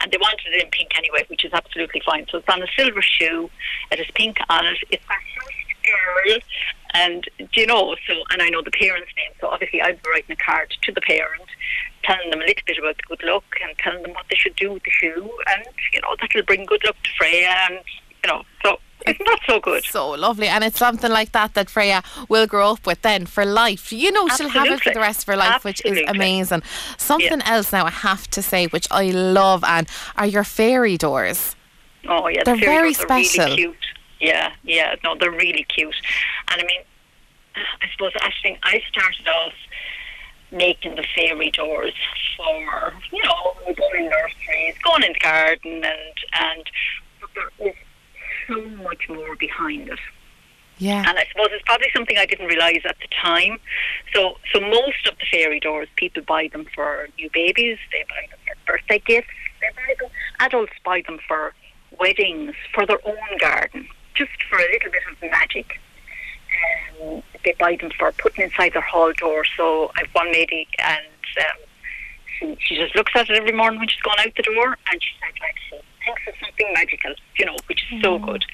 And 0.00 0.12
they 0.12 0.18
wanted 0.18 0.54
it 0.54 0.64
in 0.64 0.70
pink 0.70 0.90
anyway, 0.96 1.24
which 1.28 1.44
is 1.44 1.52
absolutely 1.52 2.02
fine. 2.04 2.26
So 2.30 2.38
it's 2.38 2.48
on 2.48 2.62
a 2.62 2.66
silver 2.76 3.02
shoe. 3.02 3.50
It 3.90 3.98
has 3.98 4.06
pink 4.14 4.38
on 4.48 4.66
it. 4.66 4.78
It's 4.90 5.04
my 5.08 5.16
first 5.36 5.58
girl. 5.84 6.38
And 6.94 7.24
do 7.38 7.60
you 7.60 7.66
know, 7.66 7.96
so 8.06 8.14
and 8.30 8.42
I 8.42 8.48
know 8.48 8.62
the 8.62 8.70
parents' 8.70 9.10
name, 9.16 9.32
so 9.40 9.48
obviously 9.48 9.82
I'd 9.82 10.02
be 10.02 10.10
writing 10.10 10.32
a 10.32 10.36
card 10.36 10.74
to 10.82 10.92
the 10.92 11.00
parent, 11.00 11.44
telling 12.02 12.30
them 12.30 12.40
a 12.40 12.44
little 12.44 12.62
bit 12.66 12.78
about 12.78 12.96
the 12.96 13.16
good 13.16 13.22
luck 13.24 13.44
and 13.62 13.76
telling 13.78 14.02
them 14.02 14.14
what 14.14 14.24
they 14.30 14.36
should 14.36 14.56
do 14.56 14.72
with 14.72 14.82
the 14.84 14.90
shoe 14.90 15.30
and 15.48 15.64
you 15.92 16.00
know, 16.00 16.16
that'll 16.20 16.42
bring 16.44 16.64
good 16.64 16.84
luck 16.84 16.96
to 17.02 17.10
Freya 17.18 17.54
and 17.70 17.80
you 18.24 18.30
know, 18.30 18.42
so 18.64 18.78
isn't 19.10 19.40
so 19.46 19.60
good? 19.60 19.84
So 19.84 20.10
lovely, 20.10 20.48
and 20.48 20.64
it's 20.64 20.78
something 20.78 21.10
like 21.10 21.32
that 21.32 21.54
that 21.54 21.70
Freya 21.70 22.02
will 22.28 22.46
grow 22.46 22.72
up 22.72 22.86
with 22.86 23.02
then 23.02 23.26
for 23.26 23.44
life. 23.44 23.92
You 23.92 24.12
know, 24.12 24.28
she'll 24.28 24.48
have 24.48 24.66
it 24.66 24.80
for 24.80 24.92
the 24.92 25.00
rest 25.00 25.20
of 25.20 25.26
her 25.26 25.36
life, 25.36 25.64
which 25.64 25.84
is 25.84 26.00
amazing. 26.08 26.62
Something 26.96 27.42
else 27.42 27.72
now 27.72 27.86
I 27.86 27.90
have 27.90 28.28
to 28.28 28.42
say, 28.42 28.66
which 28.66 28.86
I 28.90 29.10
love, 29.10 29.64
Anne, 29.64 29.86
are 30.16 30.26
your 30.26 30.44
fairy 30.44 30.96
doors. 30.96 31.56
Oh 32.08 32.28
yeah, 32.28 32.42
They're 32.44 32.56
the 32.56 32.62
fairy 32.62 32.74
very 32.74 32.92
doors 32.92 32.98
are 32.98 33.24
special. 33.24 33.44
Really 33.44 33.56
cute. 33.56 33.76
Yeah, 34.20 34.52
yeah, 34.64 34.94
no, 35.04 35.14
they're 35.18 35.30
really 35.30 35.64
cute. 35.68 35.94
And 36.50 36.60
I 36.60 36.64
mean, 36.64 36.80
I 37.56 37.86
suppose 37.92 38.12
actually 38.20 38.58
I 38.62 38.82
started 38.88 39.28
off 39.28 39.52
making 40.50 40.94
the 40.94 41.04
fairy 41.14 41.50
doors 41.50 41.92
for 42.36 42.94
you 43.12 43.22
know 43.22 43.54
going 43.66 44.04
in 44.04 44.10
nurseries, 44.10 44.74
going 44.82 45.04
in 45.04 45.12
the 45.12 45.18
garden, 45.20 45.84
and 45.84 46.14
and 46.40 46.70
but 47.20 47.30
there 47.34 47.68
is 47.68 47.74
so 48.48 48.60
much 48.82 49.08
more 49.08 49.36
behind 49.36 49.88
it. 49.88 49.98
Yeah. 50.78 51.04
And 51.06 51.18
I 51.18 51.26
suppose 51.30 51.48
it's 51.50 51.64
probably 51.64 51.88
something 51.94 52.16
I 52.16 52.26
didn't 52.26 52.46
realise 52.46 52.82
at 52.84 52.96
the 53.00 53.08
time. 53.20 53.58
So, 54.14 54.38
so 54.52 54.60
most 54.60 55.06
of 55.08 55.18
the 55.18 55.26
fairy 55.30 55.60
doors, 55.60 55.88
people 55.96 56.22
buy 56.22 56.48
them 56.52 56.66
for 56.74 57.08
new 57.18 57.28
babies. 57.32 57.78
They 57.92 58.04
buy 58.08 58.26
them 58.30 58.38
for 58.46 58.72
birthday 58.72 59.02
gifts. 59.04 59.28
They 59.60 59.68
buy 59.74 59.94
them. 59.98 60.10
Adults 60.40 60.72
buy 60.84 61.02
them 61.06 61.18
for 61.26 61.52
weddings, 61.98 62.54
for 62.72 62.86
their 62.86 63.00
own 63.04 63.38
garden, 63.40 63.88
just 64.14 64.42
for 64.48 64.58
a 64.58 64.70
little 64.72 64.90
bit 64.90 65.02
of 65.10 65.30
magic. 65.30 65.80
Um, 67.02 67.22
they 67.44 67.54
buy 67.58 67.76
them 67.76 67.90
for 67.98 68.12
putting 68.12 68.44
inside 68.44 68.72
their 68.72 68.82
hall 68.82 69.12
door. 69.12 69.44
So 69.56 69.90
I've 69.96 70.08
one 70.12 70.32
lady, 70.32 70.68
and 70.78 71.06
um, 71.40 71.60
she, 72.38 72.56
she 72.60 72.76
just 72.76 72.94
looks 72.94 73.12
at 73.16 73.28
it 73.28 73.36
every 73.36 73.52
morning 73.52 73.80
when 73.80 73.88
she's 73.88 74.00
going 74.02 74.18
out 74.20 74.32
the 74.36 74.42
door, 74.44 74.76
and 74.90 75.02
she 75.02 75.10
said, 75.20 75.34
like, 75.40 75.82
thinks 76.08 76.22
it's 76.26 76.40
something 76.40 76.66
magical, 76.74 77.14
you 77.38 77.44
know, 77.46 77.56
which 77.66 77.84
is 77.92 78.02
so 78.02 78.18
mm, 78.18 78.24
good. 78.26 78.44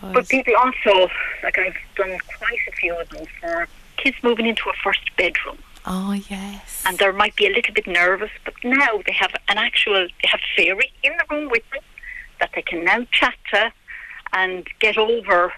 But 0.00 0.28
people 0.28 0.54
also, 0.56 1.10
like 1.42 1.58
I've 1.58 1.76
done 1.96 2.18
quite 2.38 2.58
a 2.68 2.72
few 2.72 2.94
of 2.98 3.08
them 3.10 3.26
for 3.40 3.66
kids 3.96 4.16
moving 4.22 4.46
into 4.46 4.62
a 4.70 4.72
first 4.82 5.00
bedroom. 5.16 5.58
Oh 5.86 6.12
yes. 6.30 6.82
And 6.86 6.98
they 6.98 7.10
might 7.12 7.36
be 7.36 7.46
a 7.46 7.50
little 7.50 7.74
bit 7.74 7.86
nervous, 7.86 8.30
but 8.44 8.54
now 8.64 9.00
they 9.06 9.12
have 9.12 9.32
an 9.48 9.58
actual, 9.58 10.06
they 10.22 10.28
have 10.28 10.40
fairy 10.56 10.90
in 11.02 11.12
the 11.18 11.24
room 11.34 11.50
with 11.50 11.62
them 11.72 11.82
that 12.40 12.50
they 12.54 12.62
can 12.62 12.84
now 12.84 13.04
chat 13.12 13.34
to 13.52 13.72
and 14.32 14.66
get 14.80 14.96
over, 14.96 15.52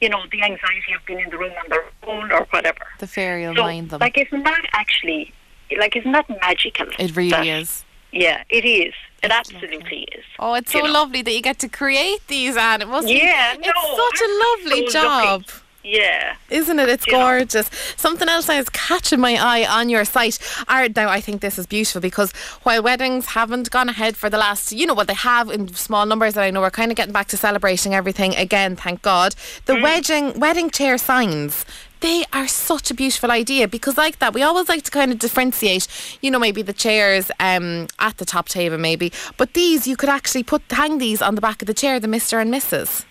you 0.00 0.08
know, 0.08 0.22
the 0.30 0.42
anxiety 0.42 0.92
of 0.96 1.04
being 1.06 1.20
in 1.20 1.30
the 1.30 1.38
room 1.38 1.52
on 1.62 1.68
their 1.68 1.84
own 2.06 2.30
or 2.32 2.46
whatever. 2.50 2.86
the 2.98 3.06
fairy 3.06 3.46
will 3.46 3.56
So, 3.56 3.62
mind 3.62 3.90
them. 3.90 4.00
like, 4.00 4.16
isn't 4.16 4.42
that 4.44 4.64
actually, 4.72 5.32
like, 5.76 5.96
isn't 5.96 6.12
that 6.12 6.28
magical? 6.40 6.86
it 6.98 7.16
really 7.16 7.30
that- 7.30 7.46
is. 7.46 7.84
Yeah, 8.12 8.42
it 8.50 8.64
is. 8.64 8.94
It 9.22 9.30
absolutely 9.30 10.02
is. 10.16 10.24
Oh, 10.38 10.54
it's 10.54 10.72
you 10.74 10.80
so 10.80 10.86
know. 10.86 10.92
lovely 10.92 11.22
that 11.22 11.32
you 11.32 11.40
get 11.42 11.58
to 11.60 11.68
create 11.68 12.26
these, 12.28 12.56
Anne. 12.56 12.82
It 12.82 12.88
must 12.88 13.06
be. 13.06 13.14
Yeah, 13.14 13.54
it's 13.58 13.66
such 13.66 14.20
a 14.28 14.70
lovely 14.72 14.90
so 14.90 15.02
lucky. 15.08 15.26
job. 15.26 15.44
Yeah. 15.84 16.34
Isn't 16.50 16.78
it? 16.78 16.88
It's 16.88 17.06
know. 17.08 17.18
gorgeous. 17.18 17.68
Something 17.96 18.28
else 18.28 18.46
that 18.46 18.58
is 18.58 18.68
catching 18.70 19.18
my 19.20 19.34
eye 19.34 19.64
on 19.66 19.88
your 19.88 20.04
site 20.04 20.38
are 20.68 20.88
now. 20.88 21.08
I 21.08 21.20
think 21.20 21.40
this 21.40 21.58
is 21.58 21.66
beautiful 21.66 22.00
because 22.00 22.30
while 22.62 22.82
weddings 22.82 23.26
haven't 23.26 23.70
gone 23.70 23.88
ahead 23.88 24.16
for 24.16 24.28
the 24.30 24.38
last, 24.38 24.70
you 24.72 24.86
know, 24.86 24.94
what 24.94 25.08
they 25.08 25.14
have 25.14 25.50
in 25.50 25.72
small 25.74 26.06
numbers, 26.06 26.36
and 26.36 26.44
I 26.44 26.50
know 26.50 26.60
we're 26.60 26.70
kind 26.70 26.92
of 26.92 26.96
getting 26.96 27.12
back 27.12 27.26
to 27.28 27.36
celebrating 27.36 27.94
everything 27.94 28.34
again. 28.36 28.76
Thank 28.76 29.02
God. 29.02 29.34
The 29.66 29.74
Mm. 29.74 29.82
wedding 29.82 30.38
wedding 30.38 30.70
chair 30.70 30.98
signs. 30.98 31.64
They 32.02 32.24
are 32.32 32.46
such 32.48 32.90
a 32.90 32.94
beautiful 32.94 33.30
idea 33.30 33.66
because 33.66 33.96
like 33.96 34.18
that 34.18 34.34
we 34.34 34.42
always 34.42 34.68
like 34.68 34.82
to 34.82 34.90
kind 34.90 35.10
of 35.12 35.18
differentiate 35.18 35.86
you 36.20 36.30
know 36.30 36.38
maybe 36.38 36.60
the 36.62 36.72
chairs 36.72 37.30
um, 37.40 37.86
at 37.98 38.16
the 38.18 38.24
top 38.24 38.48
table 38.48 38.76
maybe 38.78 39.10
but 39.36 39.54
these 39.54 39.86
you 39.86 39.96
could 39.96 40.08
actually 40.08 40.42
put 40.42 40.62
hang 40.70 40.98
these 40.98 41.22
on 41.22 41.34
the 41.34 41.40
back 41.40 41.62
of 41.62 41.66
the 41.66 41.74
chair 41.74 41.98
the 42.00 42.08
mr 42.08 42.40
and 42.42 42.52
mrs 42.52 43.04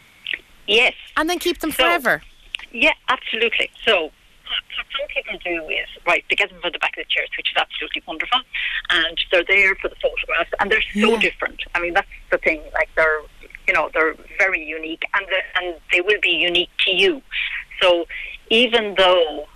Yes. 0.67 0.93
and 1.17 1.29
then 1.29 1.39
keep 1.39 1.59
them 1.59 1.71
So- 1.71 1.83
forever 1.83 2.21
Yeah, 2.71 2.93
absolutely. 3.09 3.69
So 3.85 3.93
what 4.05 4.85
some 4.97 5.07
people 5.15 5.37
do 5.43 5.57
is 5.81 5.87
right, 6.07 6.23
they 6.29 6.35
get 6.37 6.49
them 6.49 6.59
for 6.61 6.71
the 6.71 6.79
back 6.79 6.95
of 6.97 7.03
the 7.03 7.09
chairs, 7.13 7.29
which 7.37 7.49
is 7.51 7.57
absolutely 7.57 8.01
wonderful, 8.07 8.39
and 8.89 9.17
they're 9.31 9.43
there 9.55 9.75
for 9.81 9.89
the 9.89 9.95
photographs, 10.05 10.51
and 10.59 10.71
they're 10.71 10.87
so 10.93 11.11
Yeah. 11.13 11.19
different. 11.27 11.59
I 11.75 11.79
mean, 11.83 11.93
that's 11.93 12.07
the 12.29 12.37
thing. 12.37 12.61
Like 12.73 12.89
they're, 12.95 13.21
you 13.67 13.73
know, 13.73 13.89
they're 13.93 14.15
very 14.37 14.63
unique, 14.63 15.03
and 15.15 15.25
the, 15.33 15.39
and 15.57 15.67
they 15.91 15.99
will 16.01 16.21
be 16.21 16.35
unique 16.51 16.69
to 16.85 16.91
you. 16.91 17.21
So 17.81 18.05
even 18.51 18.93
though 18.97 19.47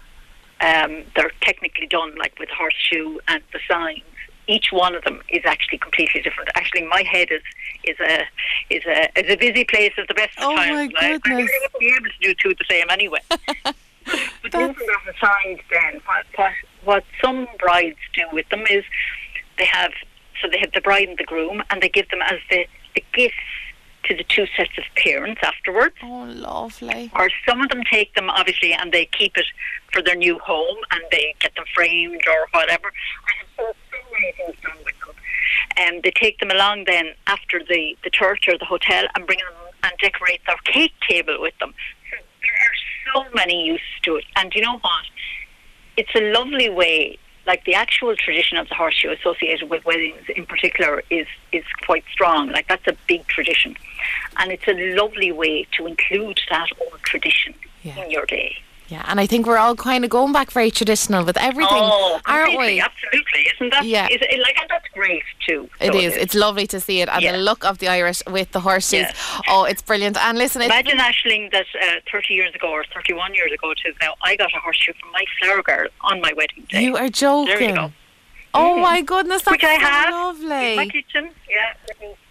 um, 0.62 1.04
they're 1.16 1.32
technically 1.42 1.86
done 1.86 2.16
like 2.16 2.40
with 2.40 2.50
horseshoe 2.50 3.20
and 3.28 3.44
the 3.54 3.60
signs. 3.70 4.02
Each 4.48 4.68
one 4.72 4.94
of 4.96 5.04
them 5.04 5.22
is 5.30 5.42
actually 5.44 5.80
completely 5.80 6.22
different. 6.22 6.50
Actually, 6.56 6.86
my 6.88 7.02
head 7.02 7.30
is 7.32 7.42
is 7.84 8.00
a 8.00 8.24
is 8.70 8.84
a 8.86 9.20
is 9.20 9.32
a 9.34 9.36
busy 9.38 9.64
place 9.66 9.92
at 9.98 10.08
the 10.08 10.14
best 10.14 10.38
of 10.38 10.44
Oh, 10.46 10.56
times. 10.56 10.72
my 10.72 10.84
Like, 10.86 10.96
I 10.96 11.18
goodness. 11.18 11.50
wouldn't 11.52 11.80
be 11.80 11.88
able 11.88 12.06
to 12.06 12.20
do 12.22 12.34
two 12.36 12.54
the 12.56 12.66
same 12.70 12.86
anyway. 12.90 13.20
But 14.44 14.54
using 14.54 14.76
that 14.88 15.16
aside, 15.16 15.60
then 15.72 16.00
what, 16.06 16.26
what 16.36 16.52
what 16.84 17.04
some 17.24 17.48
brides 17.58 17.98
do 18.14 18.22
with 18.32 18.48
them 18.50 18.64
is 18.70 18.84
they 19.58 19.66
have 19.66 19.92
so 20.40 20.48
they 20.48 20.60
have 20.60 20.72
the 20.74 20.82
bride 20.82 21.10
and 21.10 21.18
the 21.18 21.24
groom, 21.24 21.64
and 21.72 21.82
they 21.82 21.90
give 21.90 22.08
them 22.10 22.22
as 22.22 22.38
the, 22.52 22.68
the 22.94 23.04
gifts 23.14 23.34
to 24.06 24.16
the 24.16 24.24
two 24.24 24.46
sets 24.56 24.78
of 24.78 24.84
parents 24.96 25.42
afterwards. 25.44 25.96
oh 26.04 26.26
lovely 26.36 27.12
Or 27.16 27.30
some 27.48 27.62
of 27.62 27.70
them 27.70 27.84
take 27.90 28.14
them 28.16 28.30
obviously, 28.30 28.74
and 28.74 28.92
they 28.92 29.06
keep 29.06 29.38
it 29.38 29.46
for 29.92 30.02
their 30.02 30.16
new 30.16 30.40
home, 30.40 30.78
and 30.92 31.02
they 31.12 31.36
get 31.40 31.56
them 31.56 31.66
framed 31.74 32.22
or 32.28 32.48
whatever. 32.52 32.92
I 33.28 33.32
have 33.40 33.48
so, 33.58 33.74
so 33.92 33.98
many 34.14 34.32
things 34.34 34.56
done 34.62 34.78
with 34.84 35.00
them. 35.06 35.16
And 35.78 36.04
they 36.04 36.12
take 36.12 36.40
them 36.40 36.52
along 36.52 36.86
then 36.86 37.08
after 37.28 37.60
the, 37.60 37.98
the 38.04 38.10
church 38.10 38.48
or 38.48 38.58
the 38.58 38.66
hotel 38.66 39.06
and 39.16 39.26
bring 39.26 39.40
them 39.40 39.74
and 39.84 39.94
decorate 40.00 40.42
their 40.48 40.58
cake 40.66 40.94
table 41.08 41.38
with 41.40 41.58
them. 41.60 41.74
So 42.10 42.18
there 42.42 43.24
are 43.26 43.28
so 43.28 43.36
many 43.36 43.66
uses 43.66 43.86
to 44.04 44.16
it. 44.18 44.26
And 44.36 44.54
you 44.54 44.62
know 44.62 44.78
what? 44.80 45.06
It's 45.98 46.14
a 46.16 46.32
lovely 46.32 46.70
way. 46.70 47.18
Like 47.48 47.64
the 47.66 47.76
actual 47.76 48.16
tradition 48.16 48.58
of 48.58 48.68
the 48.70 48.76
horseshoe 48.76 49.12
associated 49.12 49.70
with 49.70 49.86
weddings 49.86 50.24
in 50.36 50.46
particular 50.46 51.04
is 51.12 51.28
is 51.52 51.64
quite 51.86 52.04
strong. 52.12 52.50
Like 52.52 52.68
that's 52.68 52.88
a 52.88 52.96
big 53.08 53.28
tradition, 53.28 53.76
and 54.38 54.52
it's 54.52 54.68
a 54.68 54.96
lovely 54.96 55.32
way 55.32 55.68
to 55.78 55.86
include 55.86 56.40
that 56.50 56.70
old 56.82 57.00
tradition 57.04 57.54
Yeah. 57.84 58.04
in 58.04 58.10
your 58.12 58.26
day. 58.26 58.58
Yeah 58.88 59.04
and 59.08 59.20
I 59.20 59.26
think 59.26 59.46
we're 59.48 59.58
all 59.58 59.76
kind 59.76 60.04
of 60.04 60.10
going 60.10 60.32
back 60.34 60.52
very 60.52 60.72
traditional 60.72 61.24
with 61.26 61.38
everything 61.38 61.82
oh, 61.82 62.20
aren't 62.26 62.58
we 62.58 62.80
Absolutely, 62.82 63.42
isn't 63.56 63.72
that? 63.72 63.86
Yeah. 63.86 64.08
Is 64.08 64.22
it, 64.22 64.40
like 64.42 64.58
and 64.60 64.70
that's 64.70 64.88
great 64.94 65.24
too. 65.48 65.70
It 65.80 65.94
So 65.94 66.00
is. 66.00 66.16
It's 66.16 66.36
lovely 66.36 66.68
to 66.68 66.80
see 66.80 67.02
it, 67.02 67.10
and 67.10 67.22
Yeah. 67.22 67.32
the 67.34 67.38
look 67.38 67.64
of 67.64 67.78
the 67.80 67.88
Irish 67.88 68.22
with 68.28 68.52
the 68.52 68.60
horseshoes. 68.62 69.08
Yeah. 69.12 69.42
Oh, 69.48 69.64
it's 69.64 69.82
brilliant. 69.82 70.18
And 70.18 70.38
listen, 70.38 70.62
Imagine, 70.62 70.98
Ashling, 70.98 71.52
that 71.52 71.66
uh, 71.82 72.00
30 72.12 72.34
years 72.34 72.54
ago 72.56 72.70
or 72.70 72.84
31 72.94 73.34
years 73.36 73.52
ago 73.52 73.74
to 73.74 73.94
now, 74.02 74.14
I 74.24 74.36
got 74.36 74.52
a 74.56 74.60
horseshoe 74.60 74.94
from 75.00 75.12
my 75.12 75.24
flower 75.40 75.62
girl 75.64 75.88
on 76.02 76.20
my 76.22 76.34
wedding 76.36 76.66
day. 76.70 76.84
you 76.84 76.96
are 76.98 77.10
joking. 77.10 77.54
There 77.60 77.70
you 77.70 77.76
go. 77.76 77.92
Oh 78.54 78.78
my 78.80 79.02
goodness, 79.02 79.42
that's 79.44 79.52
Which 79.52 79.64
I 79.64 79.74
have 79.74 80.10
lovely. 80.12 80.72
in 80.72 80.76
my 80.78 80.88
kitchen. 80.88 81.30
Yeah. 81.50 81.74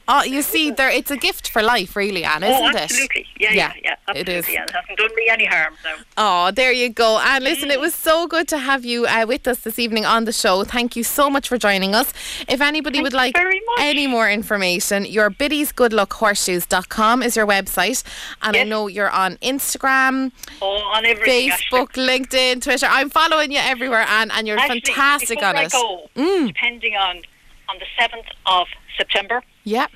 Oh, 0.06 0.22
you 0.22 0.42
see, 0.42 0.70
there 0.70 0.90
it's 0.90 1.10
a 1.10 1.16
gift 1.16 1.48
for 1.50 1.62
life, 1.62 1.96
really, 1.96 2.24
Anne, 2.24 2.42
isn't 2.42 2.62
oh, 2.62 2.68
it? 2.68 2.76
absolutely. 2.76 3.26
Yeah, 3.40 3.52
Yeah, 3.52 3.72
yeah, 3.82 3.96
yeah. 4.08 4.14
it 4.14 4.28
Yeah, 4.28 4.62
it 4.64 4.70
hasn't 4.70 4.98
done 4.98 5.14
me 5.16 5.28
any 5.30 5.46
harm. 5.46 5.74
No. 5.84 5.94
Oh, 6.18 6.50
there 6.50 6.72
you 6.72 6.90
go. 6.90 7.18
And 7.18 7.42
listen, 7.42 7.68
Mm. 7.70 7.72
it 7.72 7.80
was 7.80 7.94
so 7.94 8.26
good 8.26 8.46
to 8.48 8.58
have 8.58 8.84
you 8.84 9.06
uh, 9.06 9.24
with 9.26 9.48
us 9.48 9.60
this 9.60 9.78
evening 9.78 10.04
on 10.04 10.24
the 10.26 10.32
show. 10.32 10.62
Thank 10.64 10.94
you 10.94 11.04
so 11.04 11.30
much 11.30 11.48
for 11.48 11.56
joining 11.56 11.94
us. 11.94 12.12
If 12.48 12.60
anybody 12.60 12.96
Thank 12.98 13.04
would 13.04 13.12
like 13.14 13.34
any 13.78 14.06
more 14.06 14.28
information, 14.30 15.04
your 15.06 15.30
biddiesgoodluckhorseshoes.com 15.30 17.22
is 17.22 17.36
your 17.36 17.46
website. 17.46 18.02
And 18.42 18.56
I 18.56 18.64
know 18.64 18.86
you're 18.88 19.10
on 19.10 19.36
Instagram, 19.38 20.32
Oh, 20.60 20.66
on 20.94 21.06
everything. 21.06 21.50
Facebook, 21.50 21.92
LinkedIn, 21.94 22.62
Twitter. 22.62 22.86
I'm 22.90 23.08
following 23.10 23.52
you 23.52 23.58
everywhere, 23.58 24.04
Anne, 24.08 24.30
and 24.30 24.46
you're 24.46 24.58
Actually, 24.58 24.80
fantastic 24.82 25.42
on 25.42 25.56
I 25.56 25.64
it. 25.64 25.72
Mm. 25.72 26.46
Depending 26.48 26.94
on 26.96 27.22
on 27.68 27.78
the 27.78 27.86
seventh 27.98 28.26
of 28.44 28.66
September, 28.98 29.42
Yeah, 29.64 29.86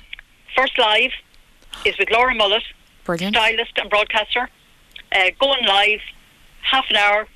first 0.55 0.77
live 0.77 1.11
is 1.85 1.97
with 1.97 2.09
Laura 2.11 2.33
Mullett, 2.35 2.63
brilliant. 3.05 3.35
stylist 3.35 3.77
and 3.77 3.89
broadcaster. 3.89 4.49
Uh, 5.11 5.29
going 5.39 5.65
live, 5.65 6.01
half 6.61 6.85
an 6.89 6.95
hour, 6.97 7.27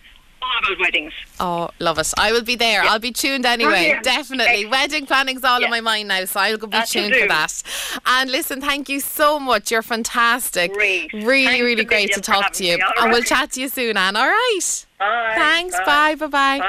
all 0.42 0.50
about 0.60 0.80
weddings. 0.80 1.14
Oh, 1.40 1.70
love 1.80 1.98
it. 1.98 2.12
I 2.18 2.32
will 2.32 2.44
be 2.44 2.56
there. 2.56 2.84
I'll 2.84 3.00
be 3.00 3.12
tuned 3.12 3.46
anyway. 3.46 3.72
Brilliant. 3.72 4.04
Definitely. 4.04 4.46
Excellent. 4.66 4.72
Wedding 4.72 5.06
planning's 5.06 5.44
all 5.44 5.64
in 5.64 5.70
my 5.70 5.82
mind 5.82 6.08
now, 6.10 6.26
so 6.26 6.40
I'll 6.40 6.58
go 6.58 6.68
be 6.68 6.78
That's 6.78 6.92
tuned 6.92 7.16
for 7.16 7.28
that. 7.28 7.64
And 8.06 8.32
listen, 8.32 8.62
thank 8.62 8.90
you 8.90 9.00
so 9.00 9.40
much. 9.40 9.72
You're 9.72 9.82
fantastic. 9.82 10.74
Great. 10.74 11.12
Really, 11.14 11.46
Thanks 11.46 11.64
really 11.64 11.86
great 11.86 12.12
to 12.14 12.22
talk 12.22 12.52
to 12.54 12.64
you. 12.66 12.78
me. 12.78 12.84
All 12.84 13.04
And 13.06 13.12
we'll 13.14 13.24
chat 13.24 13.52
to 13.54 13.62
you 13.62 13.70
soon, 13.70 13.98
Anne. 13.98 14.16
All 14.16 14.28
right. 14.28 14.86
Bye. 15.00 15.34
Thanks. 15.36 15.76
Bye. 15.86 16.16
Bye 16.16 16.28
bye. 16.28 16.60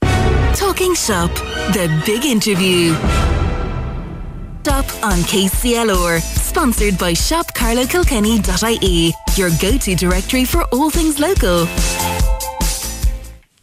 Bye. 0.00 0.54
Talking 0.54 0.94
Shop, 0.94 1.34
the 1.72 2.02
big 2.06 2.24
interview. 2.24 2.94
Shop 4.64 4.86
on 5.04 5.18
KCLR, 5.24 6.20
sponsored 6.20 6.96
by 6.96 7.12
shopcarlokilkenny.ie, 7.12 9.12
your 9.36 9.50
go-to 9.60 9.94
directory 9.94 10.46
for 10.46 10.62
all 10.72 10.88
things 10.88 11.20
local. 11.20 11.66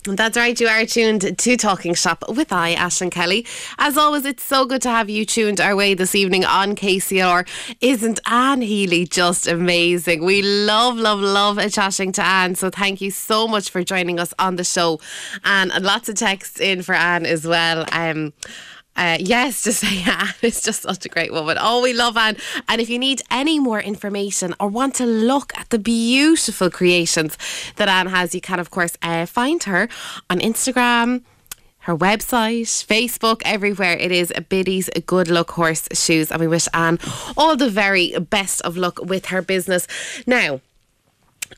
That's 0.03 0.37
right, 0.37 0.59
you 0.59 0.67
are 0.67 0.85
tuned 0.85 1.39
to 1.39 1.57
Talking 1.57 1.95
Shop 1.95 2.23
with 2.29 2.53
I, 2.53 2.73
Ashton 2.73 3.09
Kelly. 3.09 3.47
As 3.79 3.97
always, 3.97 4.25
it's 4.25 4.43
so 4.43 4.65
good 4.65 4.83
to 4.83 4.89
have 4.89 5.09
you 5.09 5.25
tuned 5.25 5.59
our 5.59 5.75
way 5.75 5.95
this 5.95 6.13
evening 6.13 6.45
on 6.45 6.75
KCR. 6.75 7.47
Isn't 7.81 8.19
Anne 8.27 8.61
Healy 8.61 9.05
just 9.05 9.47
amazing? 9.47 10.23
We 10.23 10.43
love, 10.43 10.97
love, 10.97 11.19
love 11.19 11.57
chatting 11.71 12.11
to 12.13 12.23
Anne. 12.23 12.55
So 12.55 12.69
thank 12.69 13.01
you 13.01 13.09
so 13.09 13.47
much 13.47 13.71
for 13.71 13.83
joining 13.83 14.19
us 14.19 14.35
on 14.37 14.55
the 14.55 14.63
show. 14.63 14.99
And 15.43 15.71
lots 15.83 16.09
of 16.09 16.15
texts 16.15 16.59
in 16.59 16.83
for 16.83 16.93
Anne 16.93 17.25
as 17.25 17.47
well. 17.47 17.85
Um, 17.91 18.33
uh, 19.01 19.17
yes, 19.19 19.63
to 19.63 19.73
say 19.73 20.03
Anne 20.07 20.31
just 20.41 20.83
such 20.83 21.05
a 21.07 21.09
great 21.09 21.33
woman. 21.33 21.57
Oh, 21.59 21.81
we 21.81 21.91
love 21.91 22.15
Anne. 22.15 22.37
And 22.69 22.79
if 22.79 22.87
you 22.87 22.99
need 22.99 23.23
any 23.31 23.57
more 23.57 23.81
information 23.81 24.53
or 24.59 24.67
want 24.67 24.93
to 24.95 25.07
look 25.07 25.57
at 25.57 25.71
the 25.71 25.79
beautiful 25.79 26.69
creations 26.69 27.35
that 27.77 27.89
Anne 27.89 28.07
has, 28.07 28.35
you 28.35 28.41
can, 28.41 28.59
of 28.59 28.69
course, 28.69 28.95
uh, 29.01 29.25
find 29.25 29.63
her 29.63 29.89
on 30.29 30.39
Instagram. 30.39 31.23
Her 31.85 31.97
website, 31.97 32.69
Facebook, 32.85 33.41
everywhere. 33.43 33.93
It 33.93 34.11
is 34.11 34.31
Biddy's 34.49 34.87
Good 35.07 35.31
Luck 35.31 35.49
Horse 35.49 35.87
Shoes. 35.93 36.31
And 36.31 36.39
we 36.39 36.47
wish 36.47 36.67
Anne 36.71 36.99
all 37.35 37.55
the 37.57 37.71
very 37.71 38.11
best 38.19 38.61
of 38.61 38.77
luck 38.77 38.99
with 39.01 39.25
her 39.27 39.41
business. 39.41 39.87
Now, 40.27 40.61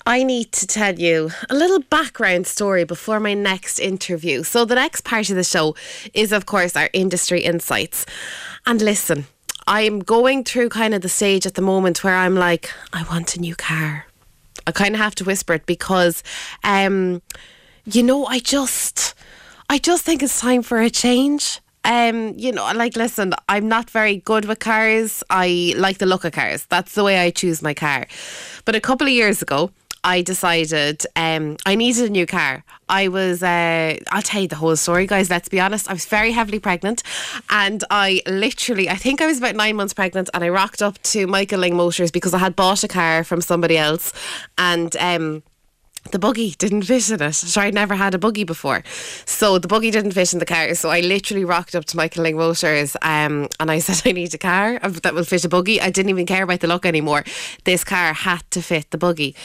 I 0.06 0.24
need 0.24 0.52
to 0.54 0.68
tell 0.68 1.00
you 1.00 1.32
a 1.50 1.56
little 1.56 1.80
background 1.80 2.48
story 2.48 2.84
before 2.84 3.20
my 3.20 3.34
next 3.34 3.80
interview. 3.80 4.44
So, 4.44 4.66
the 4.66 4.76
next 4.76 5.02
part 5.02 5.30
of 5.30 5.36
the 5.36 5.44
show 5.44 5.76
is, 6.14 6.32
of 6.32 6.46
course, 6.46 6.76
our 6.76 6.90
industry 6.94 7.42
insights. 7.42 8.06
And 8.66 8.82
listen, 8.82 9.26
I'm 9.68 10.00
going 10.00 10.44
through 10.44 10.70
kind 10.70 10.94
of 10.94 11.02
the 11.02 11.10
stage 11.10 11.46
at 11.46 11.56
the 11.56 11.62
moment 11.62 12.04
where 12.04 12.16
I'm 12.16 12.36
like, 12.36 12.72
I 12.92 13.04
want 13.04 13.36
a 13.36 13.40
new 13.40 13.56
car. 13.56 14.06
I 14.68 14.72
kind 14.72 14.96
of 14.96 15.02
have 15.02 15.16
to 15.16 15.24
whisper 15.24 15.54
it 15.54 15.66
because, 15.66 16.24
um, 16.64 17.22
you 17.86 18.04
know, 18.04 18.26
I 18.26 18.40
just, 18.40 19.14
I 19.70 19.78
just 19.78 20.04
think 20.04 20.24
it's 20.24 20.40
time 20.40 20.64
for 20.64 20.80
a 20.80 20.90
change. 20.90 21.60
Um, 21.86 22.34
you 22.38 22.54
know, 22.54 22.72
like 22.74 22.96
listen, 22.96 23.34
I'm 23.50 23.68
not 23.68 23.90
very 23.90 24.18
good 24.18 24.46
with 24.46 24.60
cars. 24.60 25.22
I 25.30 25.74
like 25.78 25.98
the 25.98 26.06
look 26.06 26.24
of 26.24 26.32
cars. 26.32 26.66
That's 26.68 26.96
the 26.96 27.04
way 27.04 27.20
I 27.20 27.30
choose 27.30 27.62
my 27.62 27.74
car. 27.74 28.08
But 28.64 28.76
a 28.76 28.80
couple 28.80 29.06
of 29.06 29.12
years 29.12 29.42
ago, 29.42 29.70
I 30.04 30.22
decided 30.22 31.06
um, 31.16 31.58
I 31.66 31.76
needed 31.76 32.06
a 32.06 32.10
new 32.10 32.26
car. 32.26 32.64
I 32.90 33.08
was, 33.08 33.42
uh, 33.42 33.98
I'll 34.12 34.22
tell 34.22 34.42
you 34.42 34.48
the 34.48 34.56
whole 34.56 34.76
story, 34.76 35.08
guys. 35.08 35.30
Let's 35.30 35.50
be 35.50 35.60
honest. 35.60 35.90
I 35.90 35.94
was 35.94 36.06
very 36.06 36.32
heavily 36.32 36.60
pregnant, 36.60 37.04
and 37.50 37.84
I 37.90 38.22
literally, 38.28 38.90
I 38.90 38.96
think 38.96 39.22
I 39.22 39.28
was 39.28 39.38
about 39.38 39.56
nine 39.56 39.76
months 39.76 39.94
pregnant, 39.94 40.30
and 40.34 40.44
I 40.44 40.50
rocked 40.50 40.82
up 40.82 41.02
to 41.04 41.28
Michael 41.28 41.60
Lyng 41.60 41.74
Motors 41.74 42.12
because 42.12 42.34
I 42.34 42.40
had 42.40 42.56
bought 42.56 42.84
a 42.84 42.88
car 42.88 43.24
from 43.24 43.42
somebody 43.42 43.78
else, 43.78 44.12
and 44.58 44.96
um, 44.98 45.44
the 46.12 46.20
buggy 46.20 46.52
didn't 46.58 46.84
fit 46.84 47.10
in 47.10 47.22
it. 47.22 47.34
So 47.34 47.62
I'd 47.62 47.74
never 47.74 47.96
had 47.96 48.14
a 48.14 48.18
buggy 48.18 48.44
before. 48.44 48.84
So 49.26 49.58
the 49.58 49.68
buggy 49.68 49.90
didn't 49.90 50.12
fit 50.12 50.34
in 50.34 50.40
the 50.40 50.46
car. 50.46 50.74
So 50.76 50.90
I 50.90 51.00
literally 51.00 51.46
rocked 51.46 51.76
up 51.76 51.86
to 51.86 51.98
Michael 51.98 52.24
Lyng 52.24 52.36
Motors 52.36 52.96
um, 53.02 53.48
and 53.60 53.72
I 53.72 53.80
said, 53.80 54.02
I 54.06 54.12
need 54.12 54.34
a 54.34 54.38
car 54.38 54.80
that 54.80 55.14
will 55.14 55.24
fit 55.24 55.46
a 55.46 55.50
buggy. 55.50 55.80
I 55.80 55.90
didn't 55.90 56.10
even 56.10 56.26
care 56.26 56.44
about 56.44 56.60
the 56.60 56.68
look 56.68 56.86
anymore. 56.86 57.24
This 57.64 57.84
car 57.84 58.14
had 58.14 58.44
to 58.52 58.62
fit 58.62 58.92
the 58.92 58.98
buggy. 58.98 59.36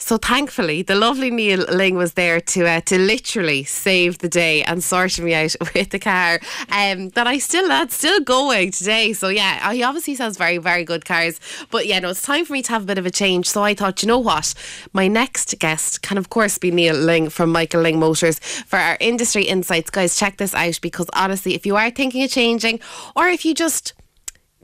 So 0.00 0.16
thankfully, 0.16 0.82
the 0.82 0.94
lovely 0.94 1.30
Neil 1.30 1.66
Lyng 1.66 1.94
was 1.94 2.12
there 2.12 2.40
to 2.40 2.66
uh, 2.66 2.80
to 2.82 2.98
literally 2.98 3.64
save 3.64 4.18
the 4.18 4.28
day 4.28 4.62
and 4.62 4.82
sort 4.82 5.18
me 5.18 5.34
out 5.34 5.54
with 5.74 5.90
the 5.90 5.98
car 5.98 6.38
um, 6.70 7.08
that 7.10 7.26
I 7.26 7.38
still 7.38 7.66
that's 7.68 7.96
still 7.96 8.20
going 8.20 8.70
today. 8.70 9.12
So 9.12 9.28
yeah, 9.28 9.72
he 9.72 9.82
obviously 9.82 10.14
sells 10.14 10.36
very 10.36 10.58
very 10.58 10.84
good 10.84 11.04
cars. 11.04 11.40
But 11.70 11.86
yeah, 11.86 11.98
no, 11.98 12.10
it's 12.10 12.22
time 12.22 12.44
for 12.44 12.52
me 12.52 12.62
to 12.62 12.72
have 12.72 12.84
a 12.84 12.86
bit 12.86 12.98
of 12.98 13.06
a 13.06 13.10
change. 13.10 13.48
So 13.48 13.62
I 13.62 13.74
thought, 13.74 14.02
you 14.02 14.06
know 14.06 14.18
what, 14.18 14.54
my 14.92 15.08
next 15.08 15.58
guest 15.58 16.00
can, 16.02 16.16
of 16.16 16.30
course, 16.30 16.58
be 16.58 16.70
Neil 16.70 16.94
Lyng 16.94 17.30
from 17.30 17.50
Michael 17.50 17.82
Lyng 17.82 17.98
Motors 17.98 18.38
for 18.38 18.78
our 18.78 18.96
industry 19.00 19.44
insights. 19.44 19.90
Guys, 19.90 20.16
check 20.16 20.36
this 20.36 20.54
out 20.54 20.78
because 20.80 21.10
honestly, 21.12 21.54
if 21.54 21.66
you 21.66 21.76
are 21.76 21.90
thinking 21.90 22.22
of 22.22 22.30
changing 22.30 22.80
or 23.16 23.26
if 23.26 23.44
you 23.44 23.52
just 23.52 23.94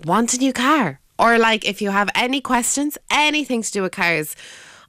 want 0.04 0.32
a 0.32 0.38
new 0.38 0.52
car 0.52 1.00
or 1.18 1.38
like 1.38 1.64
if 1.64 1.82
you 1.82 1.90
have 1.90 2.08
any 2.14 2.40
questions, 2.40 2.96
anything 3.10 3.62
to 3.62 3.70
do 3.70 3.82
with 3.82 3.92
cars, 3.92 4.36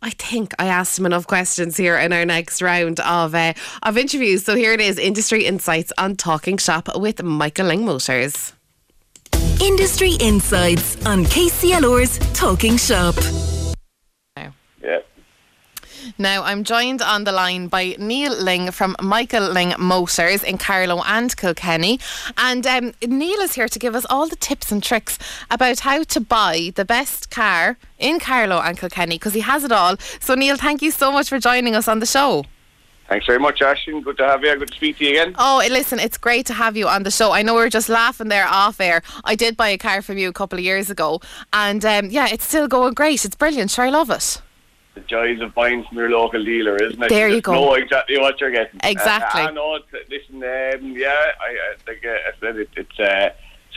I 0.06 0.12
think 0.12 0.54
I 0.60 0.68
asked 0.68 1.00
him 1.00 1.08
enough 1.08 1.26
questions 1.26 1.76
here 1.76 1.98
in 1.98 2.14
our 2.14 2.26
next 2.26 2.62
round 2.62 3.00
of 3.00 3.34
uh, 3.34 3.54
of 3.82 3.98
interviews. 3.98 4.46
So 4.46 4.56
here 4.56 4.72
it 4.72 4.80
is, 4.80 5.00
industry 5.00 5.46
insights 5.48 5.92
on 5.98 6.16
Talking 6.16 6.58
Shop 6.58 6.90
with 6.96 7.24
Michael 7.24 7.70
Lyng 7.70 7.86
Motors. 7.86 8.54
Industry 9.60 10.12
insights 10.20 11.04
on 11.08 11.24
KCLR's 11.24 12.20
Talking 12.38 12.78
Shop. 12.78 13.16
Now, 16.18 16.44
I'm 16.44 16.64
joined 16.64 17.02
on 17.02 17.26
the 17.26 17.34
line 17.34 17.68
by 17.68 17.96
Neil 18.00 18.34
Lyng 18.34 18.72
from 18.72 18.96
Michael 19.02 19.54
Lyng 19.54 19.78
Motors 19.78 20.44
in 20.44 20.58
Carlow 20.58 21.04
and 21.04 21.36
Kilkenny. 21.36 22.00
And 22.38 22.66
um, 22.66 22.94
Neil 23.06 23.42
is 23.42 23.56
here 23.56 23.68
to 23.68 23.80
give 23.80 23.96
us 23.96 24.06
all 24.10 24.30
the 24.30 24.38
tips 24.38 24.72
and 24.72 24.82
tricks 24.82 25.20
about 25.52 25.82
how 25.82 26.04
to 26.04 26.20
buy 26.22 26.72
the 26.76 26.86
best 26.86 27.30
car 27.30 27.78
in 28.00 28.20
Carlow 28.20 28.62
and 28.62 28.78
Kilkenny 28.78 29.16
because 29.16 29.34
he 29.34 29.42
has 29.42 29.66
it 29.66 29.74
all. 29.74 29.98
So, 30.22 30.36
Neil, 30.36 30.56
thank 30.56 30.82
you 30.82 30.90
so 30.90 31.12
much 31.12 31.28
for 31.28 31.38
joining 31.38 31.76
us 31.76 31.90
on 31.90 32.00
the 32.00 32.06
show. 32.06 32.46
Thanks 33.10 33.26
very 33.26 33.40
much, 33.40 33.62
Ashton. 33.62 34.02
Good 34.02 34.18
to 34.18 34.26
have 34.26 34.42
you. 34.42 34.58
Good 34.58 34.70
to 34.70 34.76
speak 34.76 34.98
to 35.00 35.04
you 35.04 35.12
again. 35.12 35.36
Oh, 35.38 35.62
listen, 35.70 36.00
it's 36.00 36.18
great 36.18 36.46
to 36.46 36.54
have 36.54 36.78
you 36.78 36.88
on 36.88 37.04
the 37.04 37.12
show. 37.12 37.34
I 37.34 37.42
know 37.42 37.56
we 37.56 37.62
are 37.62 37.70
just 37.70 37.90
laughing 37.90 38.30
there 38.30 38.48
off 38.48 38.80
air. 38.80 39.04
I 39.26 39.36
did 39.36 39.58
buy 39.58 39.68
a 39.68 39.78
car 39.78 40.02
from 40.02 40.18
you 40.18 40.30
a 40.30 40.34
couple 40.34 40.58
of 40.58 40.64
years 40.64 40.90
ago, 40.90 41.20
and 41.52 41.84
um, 41.84 42.10
yeah, 42.10 42.30
it's 42.32 42.48
still 42.48 42.70
going 42.70 42.94
great. 42.94 43.26
It's 43.26 43.36
brilliant. 43.36 43.70
Sure, 43.70 43.86
I 43.86 43.90
love 43.90 44.10
it. 44.10 44.42
The 44.96 45.02
joys 45.02 45.42
of 45.42 45.54
buying 45.54 45.84
from 45.84 45.98
your 45.98 46.10
local 46.10 46.44
dealer, 46.44 46.78
isn't 46.78 47.04
it? 47.04 47.10
There 47.10 47.28
you 47.28 47.36
just 47.36 47.46
go. 47.46 47.54
Know 47.54 47.74
exactly 47.74 48.18
what 48.18 48.40
you're 48.40 48.52
getting. 48.52 48.80
Exactly. 48.84 49.42
Uh, 49.42 49.50
I 49.50 49.52
know. 49.52 49.76
It's, 49.76 50.10
listen, 50.10 50.36
um, 50.36 50.98
yeah, 50.98 51.10
I, 51.10 51.74
I 51.74 51.76
think 51.86 52.06
uh, 52.06 52.12
I 52.12 52.32
said 52.40 52.56
it, 52.58 52.70
it's. 52.78 53.00
Uh, 53.00 53.30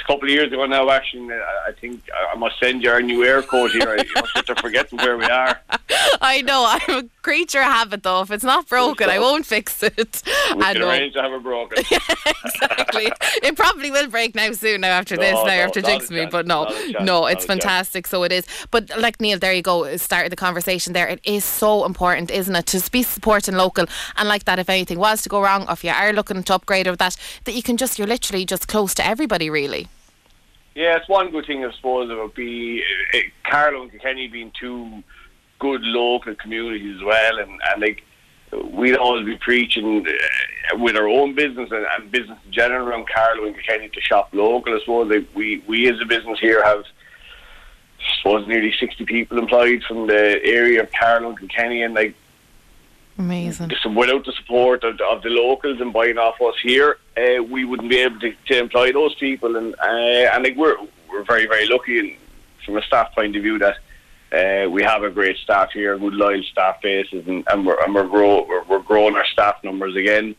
couple 0.09 0.25
of 0.25 0.31
years 0.31 0.51
ago 0.53 0.65
now, 0.67 0.89
actually. 0.91 1.33
I 1.69 1.73
think 1.81 2.03
I 2.33 2.35
must 2.37 2.59
send 2.59 2.83
you 2.83 2.91
our 2.91 3.01
new 3.03 3.25
air 3.25 3.43
code 3.43 3.71
here. 3.71 3.91
I 3.91 4.21
must 4.35 4.49
have 4.49 4.59
forgetting 4.59 4.99
where 4.99 5.17
we 5.19 5.27
are. 5.27 5.61
I 6.21 6.43
know. 6.43 6.65
I'm 6.67 7.05
a 7.05 7.09
creature 7.23 7.61
of 7.61 7.67
habit, 7.67 8.03
though. 8.03 8.23
If 8.23 8.31
it's 8.31 8.43
not 8.43 8.67
broken, 8.69 9.09
I 9.11 9.19
won't 9.19 9.47
fix 9.47 9.83
it. 9.83 10.23
We 10.57 10.63
I 10.65 10.73
can 10.73 10.81
know. 10.81 10.89
arrange 10.89 11.13
to 11.13 11.23
have 11.23 11.33
it 11.33 11.43
broken. 11.43 11.79
exactly. 12.45 13.13
it 13.43 13.55
probably 13.57 13.91
will 13.91 14.09
break 14.09 14.35
now 14.35 14.51
soon 14.53 14.81
now 14.81 14.89
after 14.99 15.17
No, 15.17 15.23
this, 15.23 15.35
now 15.35 15.45
no, 15.45 15.51
after 15.51 15.81
jinxing 15.83 16.11
me. 16.11 16.17
chance, 16.23 16.33
But 16.33 16.47
no, 16.47 16.69
no, 17.01 17.27
it's 17.27 17.45
fantastic. 17.45 18.07
So 18.07 18.23
it 18.25 18.33
is. 18.33 18.47
But 18.71 18.91
like 18.99 19.21
Neil, 19.21 19.39
there 19.39 19.53
you 19.53 19.63
go. 19.63 19.85
it 19.85 19.99
Started 19.99 20.33
the 20.33 20.37
conversation 20.37 20.95
there. 20.95 21.07
It 21.07 21.21
is 21.25 21.45
so 21.45 21.85
important, 21.85 22.31
isn't 22.31 22.57
it, 22.57 22.67
to 22.69 22.91
be 22.91 23.03
supporting 23.03 23.57
local 23.57 23.85
and 24.17 24.27
like 24.29 24.45
that. 24.45 24.59
If 24.59 24.71
anything 24.71 24.99
was 24.99 25.23
to 25.23 25.29
go 25.29 25.43
wrong, 25.43 25.67
or 25.69 25.73
if 25.75 25.85
you 25.85 25.91
are 25.91 26.13
looking 26.15 26.43
to 26.43 26.55
upgrade 26.55 26.87
or 26.89 26.97
that, 26.97 27.17
that 27.45 27.53
you 27.53 27.63
can 27.63 27.77
just 27.77 27.99
you're 27.99 28.09
literally 28.09 28.45
just 28.47 28.69
close 28.69 28.95
to 28.95 29.07
everybody, 29.07 29.51
really. 29.51 29.89
Yeah, 30.79 30.97
it's 30.97 31.09
one 31.09 31.33
good 31.33 31.45
thing, 31.45 31.65
I 31.65 31.73
suppose, 31.73 32.09
would 32.09 32.35
be 32.35 32.85
uh, 33.13 33.19
Carlow 33.43 33.83
and 33.83 33.91
Kilkenny 33.91 34.29
being 34.29 34.53
two 34.61 35.03
good 35.59 35.81
local 35.83 36.37
communities 36.37 36.95
as 36.99 37.03
well, 37.03 37.39
and, 37.41 37.61
and 37.69 37.83
like 37.83 38.05
we'd 38.75 38.95
always 38.95 39.27
be 39.27 39.37
preaching 39.39 40.07
uh, 40.07 40.79
with 40.79 40.97
our 40.97 41.09
own 41.09 41.35
business 41.35 41.69
and, 41.73 41.85
and 41.97 42.13
business 42.13 42.39
in 42.47 42.53
general 42.53 42.87
around 42.87 43.09
Carlow 43.09 43.47
and 43.47 43.57
Kilkenny 43.57 43.89
to 43.89 44.01
shop 44.01 44.29
local. 44.33 44.73
I 44.73 44.79
suppose 44.79 45.11
like 45.11 45.27
we 45.35 45.65
we 45.67 45.91
as 45.93 46.01
a 46.01 46.05
business 46.05 46.39
here 46.39 46.65
have. 46.65 46.85
Suppose 48.19 48.47
nearly 48.47 48.73
sixty 48.79 49.05
people 49.05 49.37
employed 49.37 49.83
from 49.83 50.07
the 50.07 50.41
area 50.45 50.85
of 50.85 50.93
Carlow 50.93 51.31
and 51.31 51.39
Kilkenny, 51.41 51.83
and 51.83 51.95
like 51.95 52.15
Amazing. 53.19 53.73
without 53.97 54.25
the 54.25 54.33
support 54.33 54.85
of, 54.85 55.01
of 55.01 55.23
the 55.23 55.29
locals 55.29 55.81
and 55.81 55.93
buying 55.93 56.19
off 56.19 56.41
us 56.41 56.55
here, 56.63 56.99
uh, 57.17 57.43
we 57.43 57.65
wouldn't 57.65 57.91
be 57.91 57.99
able 57.99 58.21
to, 58.21 58.33
to 58.47 58.59
employ 58.59 58.93
those 58.93 59.15
people. 59.17 59.57
And 59.57 59.75
uh, 59.75 60.33
and 60.33 60.45
like 60.45 60.57
we're 60.57 60.77
we're 61.11 61.25
very 61.25 61.47
very 61.47 61.67
lucky, 61.67 61.99
and 61.99 62.17
from 62.65 62.77
a 62.77 62.83
staff 62.83 63.13
point 63.15 63.35
of 63.35 63.43
view, 63.43 63.59
that 63.59 63.77
uh, 64.33 64.71
we 64.71 64.85
have 64.85 65.03
a 65.03 65.11
great 65.11 65.37
staff 65.39 65.73
here, 65.73 65.99
good 65.99 66.15
loyal 66.15 66.43
staff 66.45 66.81
bases, 66.81 67.27
and, 67.27 67.43
and 67.51 67.67
we're 67.67 67.83
and 67.83 67.93
we're, 67.93 68.07
grow, 68.07 68.47
we're 68.47 68.63
we're 68.65 68.83
growing 68.83 69.17
our 69.17 69.27
staff 69.27 69.57
numbers 69.65 69.97
again, 69.97 70.37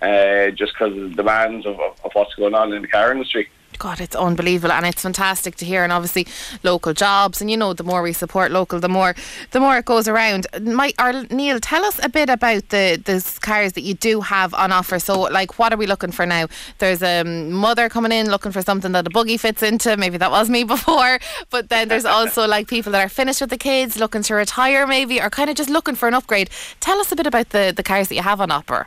uh, 0.00 0.50
just 0.52 0.72
because 0.72 0.96
of 0.96 1.10
the 1.10 1.14
demands 1.14 1.66
of, 1.66 1.78
of, 1.80 2.00
of 2.02 2.12
what's 2.14 2.34
going 2.34 2.54
on 2.54 2.72
in 2.72 2.80
the 2.80 2.88
car 2.88 3.12
industry. 3.12 3.50
God, 3.82 4.00
it's 4.00 4.14
unbelievable, 4.14 4.70
and 4.70 4.86
it's 4.86 5.02
fantastic 5.02 5.56
to 5.56 5.64
hear. 5.64 5.82
And 5.82 5.92
obviously, 5.92 6.28
local 6.62 6.94
jobs, 6.94 7.40
and 7.40 7.50
you 7.50 7.56
know, 7.56 7.72
the 7.72 7.82
more 7.82 8.00
we 8.00 8.12
support 8.12 8.52
local, 8.52 8.78
the 8.78 8.88
more 8.88 9.16
the 9.50 9.58
more 9.58 9.76
it 9.76 9.86
goes 9.86 10.06
around. 10.06 10.46
Or 10.54 11.12
Neil, 11.30 11.58
tell 11.58 11.84
us 11.84 11.98
a 12.00 12.08
bit 12.08 12.30
about 12.30 12.68
the 12.68 13.02
the 13.04 13.38
cars 13.40 13.72
that 13.72 13.80
you 13.80 13.94
do 13.94 14.20
have 14.20 14.54
on 14.54 14.70
offer. 14.70 15.00
So, 15.00 15.22
like, 15.22 15.58
what 15.58 15.72
are 15.72 15.76
we 15.76 15.88
looking 15.88 16.12
for 16.12 16.24
now? 16.24 16.46
There's 16.78 17.02
a 17.02 17.24
mother 17.24 17.88
coming 17.88 18.12
in 18.12 18.30
looking 18.30 18.52
for 18.52 18.62
something 18.62 18.92
that 18.92 19.04
a 19.04 19.10
buggy 19.10 19.36
fits 19.36 19.64
into. 19.64 19.96
Maybe 19.96 20.16
that 20.16 20.30
was 20.30 20.48
me 20.48 20.62
before, 20.76 21.18
but 21.50 21.68
then 21.68 21.88
there's 21.88 22.04
also 22.04 22.46
like 22.46 22.68
people 22.68 22.92
that 22.92 23.04
are 23.04 23.08
finished 23.08 23.40
with 23.40 23.50
the 23.50 23.58
kids, 23.58 23.98
looking 23.98 24.22
to 24.22 24.34
retire, 24.36 24.86
maybe, 24.86 25.20
or 25.20 25.28
kind 25.28 25.50
of 25.50 25.56
just 25.56 25.70
looking 25.70 25.96
for 25.96 26.06
an 26.06 26.14
upgrade. 26.14 26.50
Tell 26.78 27.00
us 27.00 27.10
a 27.10 27.16
bit 27.16 27.26
about 27.26 27.48
the 27.48 27.72
the 27.74 27.82
cars 27.82 28.06
that 28.10 28.14
you 28.14 28.22
have 28.22 28.40
on 28.40 28.52
offer. 28.52 28.86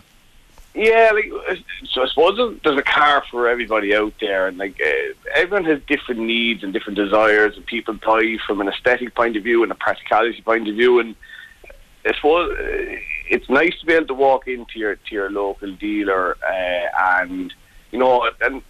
Yeah, 0.75 1.11
like 1.13 1.31
so 1.85 2.03
I 2.03 2.07
suppose 2.07 2.59
there's- 2.63 2.77
a 2.77 2.81
car 2.83 3.23
for 3.31 3.47
everybody 3.47 3.95
out 3.95 4.13
there, 4.19 4.47
and 4.47 4.57
like 4.57 4.75
uh, 4.85 5.13
everyone 5.33 5.63
has 5.65 5.79
different 5.87 6.19
needs 6.21 6.63
and 6.63 6.73
different 6.73 6.97
desires, 6.97 7.55
and 7.55 7.65
people 7.65 7.93
buy 7.93 8.37
from 8.45 8.59
an 8.59 8.67
aesthetic 8.67 9.15
point 9.15 9.37
of 9.37 9.43
view 9.43 9.63
and 9.63 9.71
a 9.71 9.75
practicality 9.75 10.41
point 10.41 10.67
of 10.67 10.75
view, 10.75 10.99
and 10.99 11.15
I 12.05 12.13
suppose 12.13 12.51
uh, 12.51 12.97
it's 13.29 13.49
nice 13.49 13.79
to 13.79 13.85
be 13.85 13.93
able 13.93 14.07
to 14.07 14.13
walk 14.13 14.47
into 14.49 14.77
your 14.77 14.95
to 14.95 15.15
your 15.15 15.29
local 15.29 15.71
dealer, 15.75 16.35
uh, 16.45 16.87
and 17.21 17.53
you 17.91 17.99
know, 17.99 18.29
and 18.41 18.61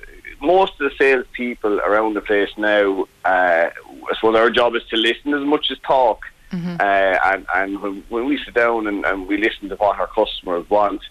most 0.42 0.74
of 0.80 0.90
the 0.92 0.96
sales 1.00 1.26
people 1.34 1.80
around 1.80 2.14
the 2.14 2.22
place 2.22 2.50
now, 2.56 3.06
uh, 3.26 3.70
I 3.72 4.16
suppose 4.16 4.36
our 4.36 4.52
job 4.52 4.76
is 4.76 4.84
to 4.92 4.98
listen 4.98 5.34
as 5.34 5.44
much 5.44 5.72
as 5.72 5.80
talk, 5.80 6.22
uh, 6.80 7.18
and 7.26 7.48
and 7.56 7.82
when, 7.82 8.04
when 8.10 8.26
we 8.28 8.38
sit 8.46 8.54
down 8.54 8.86
and, 8.86 9.04
and 9.06 9.28
we 9.28 9.38
listen 9.38 9.70
to 9.70 9.76
what 9.78 9.98
our 10.00 10.08
customers 10.08 10.70
want 10.70 11.02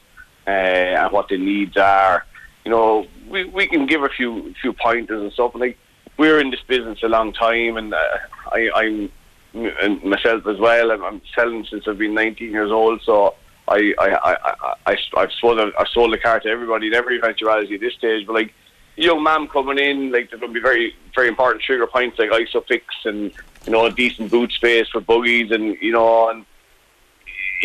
uh, 0.46 0.50
and 0.50 1.12
what 1.12 1.28
the 1.28 1.38
needs 1.38 1.76
are. 1.76 2.24
You 2.64 2.70
know, 2.70 3.06
we 3.28 3.44
we 3.44 3.66
can 3.66 3.86
give 3.86 4.02
a 4.02 4.08
few 4.08 4.54
few 4.60 4.72
pointers 4.72 5.20
and 5.22 5.32
stuff. 5.32 5.54
Like 5.54 5.78
we're 6.16 6.40
in 6.40 6.50
this 6.50 6.62
business 6.66 7.02
a 7.02 7.08
long 7.08 7.32
time, 7.32 7.76
and 7.76 7.92
uh, 7.92 8.18
I, 8.52 8.70
I'm 8.74 9.12
and 9.54 10.02
myself 10.02 10.46
as 10.46 10.58
well. 10.58 10.90
I'm, 10.90 11.04
I'm 11.04 11.22
selling 11.34 11.64
since 11.70 11.86
I've 11.86 11.98
been 11.98 12.14
19 12.14 12.50
years 12.50 12.70
old, 12.70 13.02
so. 13.02 13.34
I 13.66 13.94
I 13.98 14.08
I 14.08 14.36
I 14.44 14.74
I 14.88 14.96
I've 15.16 15.32
sold 15.40 15.58
I've 15.58 15.88
sold 15.88 16.12
the 16.12 16.18
car 16.18 16.38
to 16.38 16.48
everybody 16.50 16.88
in 16.88 16.92
every 16.92 17.16
eventuality 17.16 17.76
at 17.76 17.80
this 17.80 17.94
stage. 17.94 18.26
But 18.26 18.34
like 18.34 18.54
young 18.96 19.22
man 19.22 19.48
coming 19.48 19.78
in, 19.78 20.12
like 20.12 20.30
there's 20.30 20.40
going 20.40 20.52
to 20.52 20.60
be 20.60 20.62
very 20.62 20.94
very 21.14 21.28
important 21.28 21.62
trigger 21.62 21.86
points 21.86 22.18
like 22.18 22.30
ISOFIX 22.30 22.82
and 23.04 23.32
you 23.66 23.72
know 23.72 23.86
a 23.86 23.90
decent 23.90 24.30
boot 24.30 24.52
space 24.52 24.88
for 24.88 25.00
buggies 25.00 25.50
and 25.50 25.76
you 25.80 25.92
know 25.92 26.28
and 26.28 26.44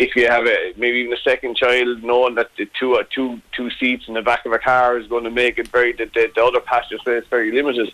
if 0.00 0.16
you 0.16 0.26
have 0.26 0.46
a 0.46 0.72
maybe 0.78 0.98
even 1.00 1.12
a 1.12 1.20
second 1.20 1.56
child, 1.56 2.02
knowing 2.02 2.34
that 2.36 2.50
the 2.56 2.66
two 2.78 2.94
uh, 2.94 3.04
two 3.14 3.40
two 3.52 3.70
seats 3.78 4.08
in 4.08 4.14
the 4.14 4.22
back 4.22 4.46
of 4.46 4.52
a 4.52 4.58
car 4.58 4.98
is 4.98 5.06
going 5.06 5.24
to 5.24 5.30
make 5.30 5.58
it 5.58 5.68
very 5.68 5.92
the, 5.92 6.06
the, 6.06 6.32
the 6.34 6.42
other 6.42 6.60
passenger 6.60 6.98
space 6.98 7.24
very 7.28 7.52
limited. 7.52 7.92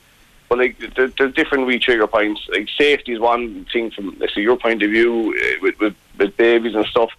But 0.48 0.58
like 0.58 0.78
there, 0.94 1.08
there's 1.08 1.34
different 1.34 1.66
wee 1.66 1.80
trigger 1.80 2.06
points. 2.06 2.40
Like 2.48 2.68
safety 2.78 3.12
is 3.12 3.18
one 3.18 3.66
thing 3.72 3.90
from 3.90 4.16
let's 4.20 4.34
say 4.34 4.40
your 4.40 4.56
point 4.56 4.84
of 4.84 4.90
view 4.90 5.34
uh, 5.36 5.58
with, 5.60 5.80
with 5.80 5.96
with 6.16 6.36
babies 6.36 6.76
and 6.76 6.86
stuff. 6.86 7.10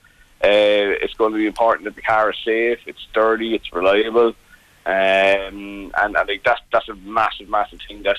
Uh, 0.41 1.03
it's 1.03 1.15
going 1.15 1.33
to 1.33 1.37
be 1.37 1.47
important 1.47 1.83
that 1.85 1.95
the 1.95 2.01
car 2.01 2.29
is 2.29 2.37
safe, 2.45 2.79
it's 2.85 3.01
sturdy, 3.09 3.55
it's 3.55 3.73
reliable, 3.73 4.27
um, 4.85 5.91
and 5.97 6.15
I 6.15 6.23
think 6.25 6.43
that's 6.43 6.61
that's 6.71 6.87
a 6.87 6.95
massive 6.95 7.49
massive 7.49 7.79
thing. 7.85 8.03
That 8.03 8.17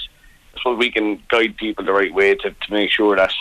so 0.62 0.74
we 0.74 0.90
can 0.90 1.22
guide 1.28 1.56
people 1.56 1.86
the 1.86 1.92
right 1.92 2.12
way 2.12 2.34
to, 2.34 2.50
to 2.50 2.72
make 2.72 2.90
sure 2.90 3.16
that 3.16 3.32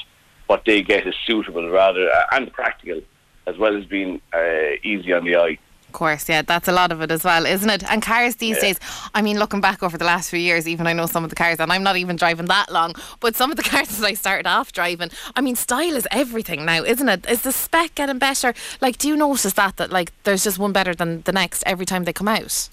what 0.46 0.64
they 0.66 0.82
get 0.82 1.06
is 1.06 1.16
suitable 1.26 1.70
rather 1.70 2.10
uh, 2.10 2.26
and 2.32 2.54
practical 2.54 3.02
as 3.48 3.58
well 3.58 3.76
as 3.76 3.86
being 3.86 4.22
uh, 4.34 4.76
easy 4.84 5.12
on 5.14 5.24
the 5.26 5.36
eye. 5.36 5.58
Of 5.88 5.94
course, 5.94 6.28
yeah, 6.28 6.42
that's 6.42 6.68
a 6.68 6.74
lot 6.74 6.92
of 6.92 7.02
it 7.02 7.10
as 7.12 7.24
well, 7.24 7.46
isn't 7.46 7.70
it? 7.70 7.90
And 7.90 8.02
cars 8.04 8.36
these 8.36 8.60
days, 8.60 8.78
I 9.16 9.22
mean, 9.22 9.40
looking 9.40 9.62
back 9.62 9.82
over 9.82 9.98
the 9.98 10.04
last 10.06 10.30
few 10.30 10.38
years, 10.38 10.68
even 10.68 10.86
I 10.86 10.92
know 10.94 11.06
some 11.06 11.24
of 11.24 11.30
the 11.30 11.36
cars, 11.36 11.60
and 11.62 11.72
I'm 11.72 11.82
not 11.82 11.96
even 11.96 12.18
driving 12.18 12.46
that 12.48 12.72
long, 12.72 12.94
but 13.22 13.36
some 13.38 13.50
of 13.52 13.58
the 13.58 13.64
cars 13.72 13.88
that 13.98 14.06
I 14.06 14.14
started 14.14 14.46
off 14.48 14.74
driving, 14.74 15.10
I 15.36 15.42
mean, 15.42 15.56
style 15.56 15.96
is 15.96 16.06
everything 16.12 16.66
now, 16.66 16.84
isn't 16.84 17.08
it? 17.08 17.26
Is 17.28 17.42
the 17.44 17.54
spec 17.54 17.96
getting 17.96 18.20
better? 18.20 18.54
Like, 18.82 18.98
do 18.98 19.08
you 19.08 19.16
notice 19.16 19.54
that, 19.54 19.78
that 19.78 19.90
like 19.92 20.12
there's 20.24 20.44
just 20.44 20.60
one 20.60 20.74
better 20.74 20.94
than 20.94 21.22
the 21.22 21.32
next 21.32 21.64
every 21.66 21.86
time 21.86 22.04
they 22.04 22.14
come 22.14 22.28
out? 22.28 22.68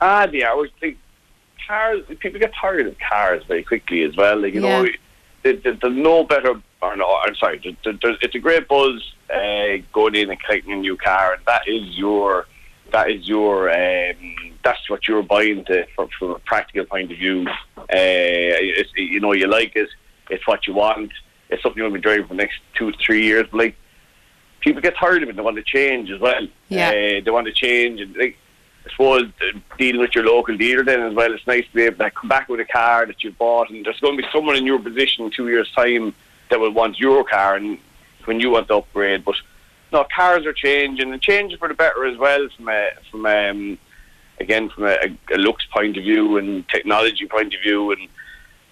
Ah, 0.00 0.26
yeah, 0.32 0.50
I 0.50 0.54
was 0.54 0.70
think 0.80 0.98
cars. 1.66 2.02
People 2.18 2.40
get 2.40 2.52
tired 2.60 2.86
of 2.88 2.96
cars 2.98 3.44
very 3.46 3.62
quickly 3.62 4.02
as 4.02 4.16
well. 4.16 4.36
Like 4.40 4.54
you 4.54 4.60
know, 4.60 4.82
Yeah. 4.82 4.90
there, 5.44 5.74
there's 5.76 5.94
no 5.96 6.24
better. 6.24 6.60
Or 6.82 6.96
no, 6.96 7.14
I'm 7.24 7.36
sorry. 7.36 7.60
There, 7.62 7.76
there, 7.84 7.98
there's, 8.02 8.18
it's 8.22 8.34
a 8.34 8.38
great 8.40 8.66
buzz 8.66 9.14
uh, 9.32 9.78
going 9.92 10.14
in 10.14 10.30
and 10.30 10.42
collecting 10.42 10.72
a 10.72 10.76
new 10.76 10.96
car, 10.96 11.34
and 11.34 11.42
that 11.46 11.66
is 11.66 11.96
your. 11.96 12.46
That 12.92 13.10
is 13.10 13.28
your. 13.28 13.70
Um, 13.70 14.56
that's 14.64 14.90
what 14.90 15.06
you're 15.06 15.22
buying 15.22 15.64
to, 15.66 15.86
from, 15.94 16.08
from 16.18 16.30
a 16.32 16.38
practical 16.40 16.84
point 16.84 17.12
of 17.12 17.18
view. 17.18 17.46
Uh, 17.78 17.84
it's, 17.88 18.90
you 18.96 19.20
know, 19.20 19.32
you 19.32 19.46
like 19.46 19.76
it. 19.76 19.88
It's 20.28 20.46
what 20.46 20.66
you 20.66 20.74
want. 20.74 21.12
It's 21.48 21.62
something 21.62 21.82
you'll 21.82 21.92
be 21.92 22.00
driving 22.00 22.26
for 22.26 22.34
the 22.34 22.42
next 22.42 22.58
two 22.74 22.90
to 22.90 22.98
three 22.98 23.24
years. 23.24 23.46
But 23.50 23.58
like 23.58 23.76
people 24.60 24.82
get 24.82 24.96
tired 24.96 25.22
of 25.22 25.28
it. 25.28 25.36
They 25.36 25.42
want 25.42 25.56
to 25.56 25.62
change 25.62 26.10
as 26.10 26.20
well. 26.20 26.46
Yeah. 26.68 26.88
Uh, 26.88 27.24
they 27.24 27.30
want 27.30 27.46
to 27.46 27.52
change 27.52 28.00
and 28.00 28.16
like. 28.16 28.36
I 28.82 28.90
suppose 28.92 29.24
uh, 29.42 29.58
dealing 29.76 30.00
with 30.00 30.14
your 30.14 30.24
local 30.24 30.56
dealer 30.56 30.82
then 30.82 31.02
as 31.02 31.12
well. 31.12 31.30
It's 31.34 31.46
nice 31.46 31.66
to 31.66 31.74
be 31.74 31.82
able 31.82 31.98
to 31.98 32.10
come 32.10 32.30
back 32.30 32.48
with 32.48 32.60
a 32.60 32.64
car 32.64 33.04
that 33.04 33.22
you 33.22 33.30
bought, 33.30 33.68
and 33.68 33.84
there's 33.84 34.00
going 34.00 34.16
to 34.16 34.22
be 34.22 34.28
someone 34.32 34.56
in 34.56 34.64
your 34.64 34.78
position 34.78 35.26
in 35.26 35.30
two 35.30 35.48
years' 35.48 35.70
time 35.76 36.14
that 36.48 36.58
will 36.58 36.70
want 36.70 36.98
your 36.98 37.22
car, 37.22 37.56
and 37.56 37.76
when 38.30 38.38
you 38.38 38.48
want 38.48 38.68
to 38.68 38.76
upgrade. 38.76 39.24
But 39.24 39.34
no, 39.92 40.06
cars 40.14 40.46
are 40.46 40.52
changing 40.52 41.12
and 41.12 41.20
changing 41.20 41.58
for 41.58 41.66
the 41.66 41.74
better 41.74 42.06
as 42.06 42.16
well 42.16 42.46
from 42.56 42.68
a, 42.68 42.90
from 43.10 43.26
um, 43.26 43.78
again 44.38 44.70
from 44.70 44.84
a, 44.84 44.96
a 45.34 45.36
looks 45.36 45.66
point 45.74 45.96
of 45.96 46.04
view 46.04 46.38
and 46.38 46.68
technology 46.68 47.26
point 47.26 47.52
of 47.52 47.60
view 47.60 47.90
and 47.90 48.08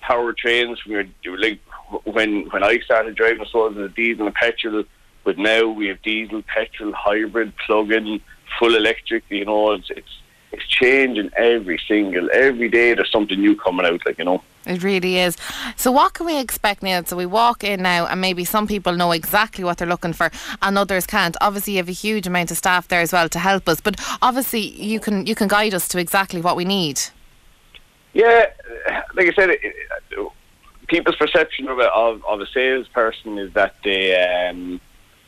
power 0.01 0.33
trains 0.33 0.79
from 0.79 0.93
your 0.93 1.05
like 1.39 1.59
when 2.05 2.49
when 2.51 2.63
I 2.63 2.79
started 2.85 3.17
driving, 3.17 3.45
suppose 3.47 3.77
it 3.77 3.81
was 3.81 3.93
diesel 3.95 4.27
and 4.27 4.35
petrol, 4.35 4.85
but 5.25 5.39
now 5.39 5.67
we 5.67 5.89
have 5.89 6.01
diesel, 6.03 6.41
petrol, 6.43 6.93
hybrid, 6.93 7.53
plug-in, 7.67 8.21
full 8.61 8.77
electric. 8.77 9.25
You 9.29 9.45
know, 9.45 9.73
it's 9.73 9.91
it's 9.91 10.15
it's 10.53 10.67
changing 10.67 11.31
every 11.37 11.81
single 11.87 12.29
every 12.33 12.69
day. 12.69 12.95
There's 12.95 13.11
something 13.11 13.39
new 13.39 13.55
coming 13.57 13.85
out, 13.85 14.05
like 14.07 14.19
you 14.19 14.25
know. 14.25 14.43
It 14.67 14.83
really 14.83 15.19
is. 15.19 15.37
So, 15.77 15.91
what 15.93 16.15
can 16.15 16.27
we 16.27 16.39
expect, 16.39 16.83
Neil? 16.83 17.05
So, 17.05 17.17
we 17.17 17.27
walk 17.27 17.65
in 17.65 17.83
now, 17.83 18.07
and 18.07 18.21
maybe 18.21 18.45
some 18.45 18.67
people 18.67 18.95
know 18.95 19.13
exactly 19.13 19.65
what 19.65 19.79
they're 19.79 19.89
looking 19.89 20.13
for, 20.13 20.31
and 20.63 20.79
others 20.79 21.07
can't. 21.07 21.37
Obviously, 21.41 21.75
you 21.75 21.79
have 21.79 21.89
a 21.89 21.93
huge 21.93 22.27
amount 22.27 22.51
of 22.51 22.57
staff 22.57 22.89
there 22.89 23.01
as 23.01 23.13
well 23.13 23.29
to 23.29 23.39
help 23.39 23.69
us, 23.69 23.81
but 23.81 24.01
obviously, 24.23 24.61
you 24.61 25.01
can 25.01 25.27
you 25.27 25.35
can 25.35 25.49
guide 25.49 25.75
us 25.75 25.89
to 25.89 25.99
exactly 25.99 26.41
what 26.41 26.57
we 26.57 26.65
need. 26.65 27.01
Yeah, 28.15 28.47
like 29.15 29.29
I 29.29 29.33
said, 29.35 29.51
it, 29.51 29.61
it, 29.63 30.29
people's 30.89 31.17
perception 31.17 31.69
of 31.69 31.79
a, 31.79 31.93
of, 31.93 32.25
of 32.25 32.41
a 32.41 32.47
salesperson 32.47 33.39
is 33.39 33.53
that 33.53 33.77
they, 33.85 34.49
um, 34.49 34.81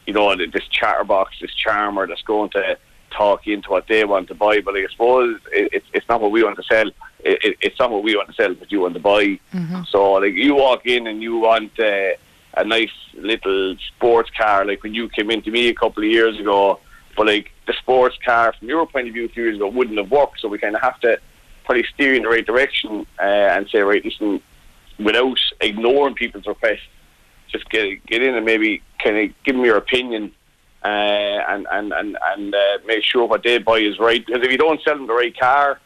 you 0.07 0.15
know, 0.15 0.35
this 0.35 0.67
chatterbox, 0.71 1.39
this 1.41 1.55
charmer 1.55 2.07
that's 2.07 2.23
going 2.23 2.51
to 2.51 2.79
talk 3.11 3.47
into 3.47 3.71
what 3.71 3.87
they 3.89 4.05
want 4.05 4.29
to 4.29 4.35
buy. 4.35 4.61
But 4.61 4.77
I 4.77 4.87
suppose 4.89 5.41
it, 5.53 5.83
it's 5.93 6.09
not 6.09 6.21
what 6.21 6.31
we 6.31 6.43
want 6.43 6.57
to 6.57 6.63
sell. 6.63 6.89
It, 7.21 7.57
it's 7.61 7.79
not 7.79 7.91
what 7.91 8.03
we 8.03 8.17
want 8.17 8.29
to 8.29 8.35
sell, 8.35 8.55
but 8.55 8.73
you 8.73 8.81
want 8.81 8.95
to 8.95 9.01
buy. 9.01 9.39
Mm-hmm. 9.53 9.83
So, 9.91 10.13
like, 10.13 10.35
you 10.35 10.55
walk 10.55 10.87
in 10.87 11.07
and 11.07 11.23
you 11.23 11.39
want 11.39 11.79
uh, 11.79 12.13
a 12.57 12.65
nice 12.65 12.93
little 13.15 13.77
sports 13.89 14.31
car, 14.37 14.65
like 14.65 14.83
when 14.83 14.95
you 14.95 15.09
came 15.09 15.31
into 15.31 15.51
me 15.51 15.69
a 15.69 15.75
couple 15.75 16.03
of 16.03 16.11
years 16.11 16.39
ago. 16.39 16.81
But 17.17 17.27
like 17.27 17.51
the 17.67 17.75
sports 17.75 18.17
car, 18.25 18.55
from 18.59 18.69
your 18.69 18.87
point 18.87 19.09
of 19.09 19.15
view, 19.15 19.27
a 19.27 19.29
few 19.29 19.45
years 19.45 19.57
ago, 19.57 19.69
wouldn't 19.69 19.99
have 19.99 20.11
worked. 20.11 20.41
So 20.41 20.49
we 20.49 20.59
kind 20.59 20.75
of 20.75 20.81
have 20.81 20.99
to 21.01 21.19
probably 21.65 21.85
steer 21.95 22.15
in 22.15 22.23
the 22.23 22.29
right 22.29 22.47
direction 22.47 23.07
uh, 23.19 23.23
and 23.23 23.69
say, 23.69 23.81
right, 23.81 24.05
listen, 24.05 24.41
without 24.99 25.39
ignoring 25.61 26.15
people's 26.15 26.47
requests, 26.47 26.89
just 27.49 27.69
get 27.71 28.05
get 28.07 28.23
in 28.23 28.35
and 28.35 28.47
maybe 28.47 28.83
kind 29.03 29.17
of 29.19 29.35
give 29.45 29.57
them 29.57 29.65
your 29.65 29.77
opinion 29.77 30.33
uh, 30.83 30.87
and 30.87 31.67
and 31.71 31.93
and 31.93 32.17
and 32.23 32.55
uh, 32.55 32.79
make 32.87 33.05
sure 33.05 33.27
what 33.27 33.43
they 33.43 33.59
buy 33.59 33.79
is 33.79 33.99
right. 33.99 34.25
Because 34.25 34.43
if 34.45 34.51
you 34.51 34.59
don't 34.59 34.81
sell 34.83 34.97
them 34.97 35.07
the 35.07 35.13
right 35.13 35.39
car, 35.39 35.79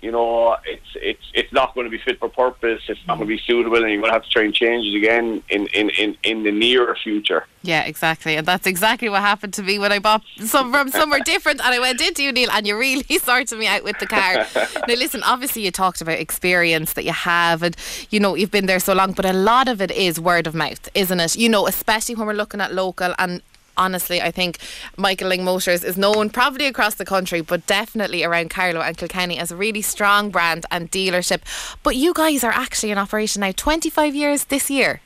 you 0.00 0.12
know 0.12 0.56
it's 0.64 0.86
it's 0.94 1.22
it's 1.34 1.52
not 1.52 1.74
going 1.74 1.84
to 1.84 1.90
be 1.90 1.98
fit 1.98 2.18
for 2.18 2.28
purpose. 2.28 2.82
It's 2.88 3.00
not 3.06 3.16
going 3.16 3.28
to 3.28 3.36
be 3.36 3.42
suitable, 3.44 3.76
and 3.78 3.90
you're 3.90 4.00
going 4.00 4.10
to 4.10 4.14
have 4.14 4.24
to 4.24 4.30
try 4.30 4.42
and 4.42 4.54
change 4.54 4.86
it 4.86 4.96
again 4.96 5.42
in 5.48 5.66
in 5.68 5.90
in, 5.90 6.16
in 6.22 6.42
the 6.44 6.52
near 6.52 6.94
future. 6.96 7.46
Yeah, 7.62 7.82
exactly, 7.82 8.36
and 8.36 8.46
that's 8.46 8.66
exactly 8.66 9.08
what 9.08 9.20
happened 9.20 9.54
to 9.54 9.62
me 9.62 9.78
when 9.78 9.90
I 9.90 9.98
bought 9.98 10.22
some 10.38 10.72
from 10.72 10.88
somewhere 10.90 11.20
different, 11.24 11.60
and 11.64 11.74
I 11.74 11.80
went 11.80 12.00
into 12.00 12.22
you, 12.22 12.32
Neil, 12.32 12.50
and 12.50 12.66
you 12.66 12.76
really 12.78 13.18
sorted 13.22 13.58
me 13.58 13.66
out 13.66 13.82
with 13.82 13.98
the 13.98 14.06
car. 14.06 14.46
now, 14.54 14.84
listen, 14.94 15.22
obviously 15.24 15.62
you 15.62 15.70
talked 15.70 16.00
about 16.00 16.18
experience 16.18 16.92
that 16.94 17.04
you 17.04 17.12
have, 17.12 17.62
and 17.62 17.76
you 18.10 18.20
know 18.20 18.34
you've 18.34 18.52
been 18.52 18.66
there 18.66 18.80
so 18.80 18.94
long, 18.94 19.12
but 19.12 19.24
a 19.24 19.32
lot 19.32 19.68
of 19.68 19.80
it 19.80 19.90
is 19.90 20.20
word 20.20 20.46
of 20.46 20.54
mouth, 20.54 20.88
isn't 20.94 21.20
it? 21.20 21.36
You 21.36 21.48
know, 21.48 21.66
especially 21.66 22.14
when 22.14 22.26
we're 22.26 22.34
looking 22.34 22.60
at 22.60 22.72
local 22.72 23.14
and 23.18 23.42
honestly, 23.78 24.20
I 24.20 24.30
think 24.30 24.58
Michael 24.96 25.30
Lyng 25.30 25.44
Motors 25.44 25.82
is 25.84 25.96
known 25.96 26.28
probably 26.28 26.66
across 26.66 26.96
the 26.96 27.04
country, 27.04 27.40
but 27.40 27.66
definitely 27.66 28.24
around 28.24 28.50
Carlow 28.50 28.80
and 28.82 28.96
Kilkenny 28.96 29.38
as 29.38 29.50
a 29.50 29.56
really 29.56 29.80
strong 29.82 30.28
brand 30.30 30.66
and 30.70 30.90
dealership. 30.90 31.40
But 31.82 31.96
you 31.96 32.12
guys 32.12 32.44
are 32.44 32.52
actually 32.52 32.90
in 32.90 32.98
operation 32.98 33.40
now 33.40 33.52
25 33.52 34.14
years 34.14 34.44
this 34.44 34.68
year. 34.68 35.00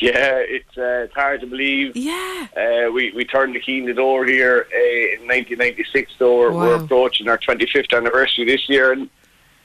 Yeah, 0.00 0.36
it's, 0.38 0.76
uh, 0.78 1.04
it's 1.04 1.14
hard 1.14 1.42
to 1.42 1.46
believe. 1.46 1.94
Yeah. 1.94 2.46
Uh, 2.56 2.90
we, 2.90 3.12
we 3.12 3.24
turned 3.26 3.54
the 3.54 3.60
key 3.60 3.78
in 3.78 3.84
the 3.84 3.92
door 3.92 4.24
here 4.24 4.66
uh, 4.72 4.76
in 5.20 5.28
1996, 5.28 6.12
so 6.18 6.38
we're, 6.38 6.50
Wow. 6.50 6.58
we're 6.60 6.74
approaching 6.84 7.28
our 7.28 7.36
25th 7.38 7.94
anniversary 7.94 8.46
this 8.46 8.68
year. 8.70 8.92
And 8.92 9.10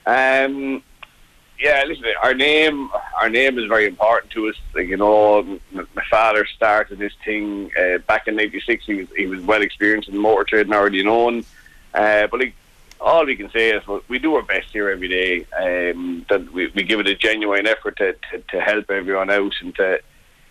um, 0.06 0.84
yeah, 1.60 1.84
listen, 1.88 2.06
our 2.22 2.34
name, 2.34 2.90
our 3.20 3.30
name 3.30 3.58
is 3.58 3.66
very 3.66 3.88
important 3.88 4.32
to 4.34 4.48
us. 4.50 4.56
Like 4.76 4.88
you 4.88 4.98
know, 4.98 5.60
my 5.72 6.04
father 6.10 6.46
started 6.46 7.00
this 7.00 7.14
thing 7.26 7.72
uh, 7.80 7.98
back 8.00 8.28
in 8.28 8.36
'96. 8.36 8.86
He 8.86 8.94
was 8.96 9.08
he 9.16 9.26
was 9.26 9.42
well 9.42 9.62
experienced 9.62 10.10
in 10.10 10.18
motor 10.18 10.44
trade 10.44 10.68
and 10.68 10.76
already 10.76 11.04
known. 11.04 11.44
Uh, 11.94 12.28
but 12.28 12.40
like, 12.40 12.56
all 13.02 13.26
we 13.26 13.36
can 13.36 13.50
say 13.50 13.72
is 13.72 13.86
well, 13.88 14.02
we 14.08 14.20
do 14.20 14.36
our 14.36 14.44
best 14.44 14.72
here 14.72 14.90
every 14.90 15.08
day. 15.08 15.46
Um, 15.60 16.26
that 16.30 16.52
we, 16.54 16.68
we 16.76 16.84
give 16.84 17.00
it 17.00 17.08
a 17.08 17.16
genuine 17.16 17.66
effort 17.66 17.98
to, 17.98 18.14
to, 18.32 18.40
to 18.50 18.62
help 18.62 18.92
everyone 18.92 19.32
out 19.32 19.54
and 19.62 19.76
to 19.76 20.00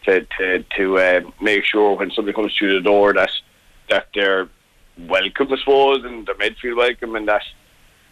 to 0.06 0.26
to, 0.38 0.64
to 0.76 0.98
uh, 0.98 1.20
make 1.40 1.64
sure 1.64 1.96
when 1.96 2.10
somebody 2.10 2.34
comes 2.34 2.54
through 2.56 2.74
the 2.74 2.80
door 2.80 3.12
that 3.12 3.30
that 3.88 4.08
they're 4.12 4.48
welcome, 4.98 5.52
I 5.52 5.56
suppose, 5.58 6.04
and 6.04 6.26
they're 6.26 6.36
made 6.36 6.56
feel 6.56 6.76
welcome, 6.76 7.14
and 7.14 7.28
that 7.28 7.42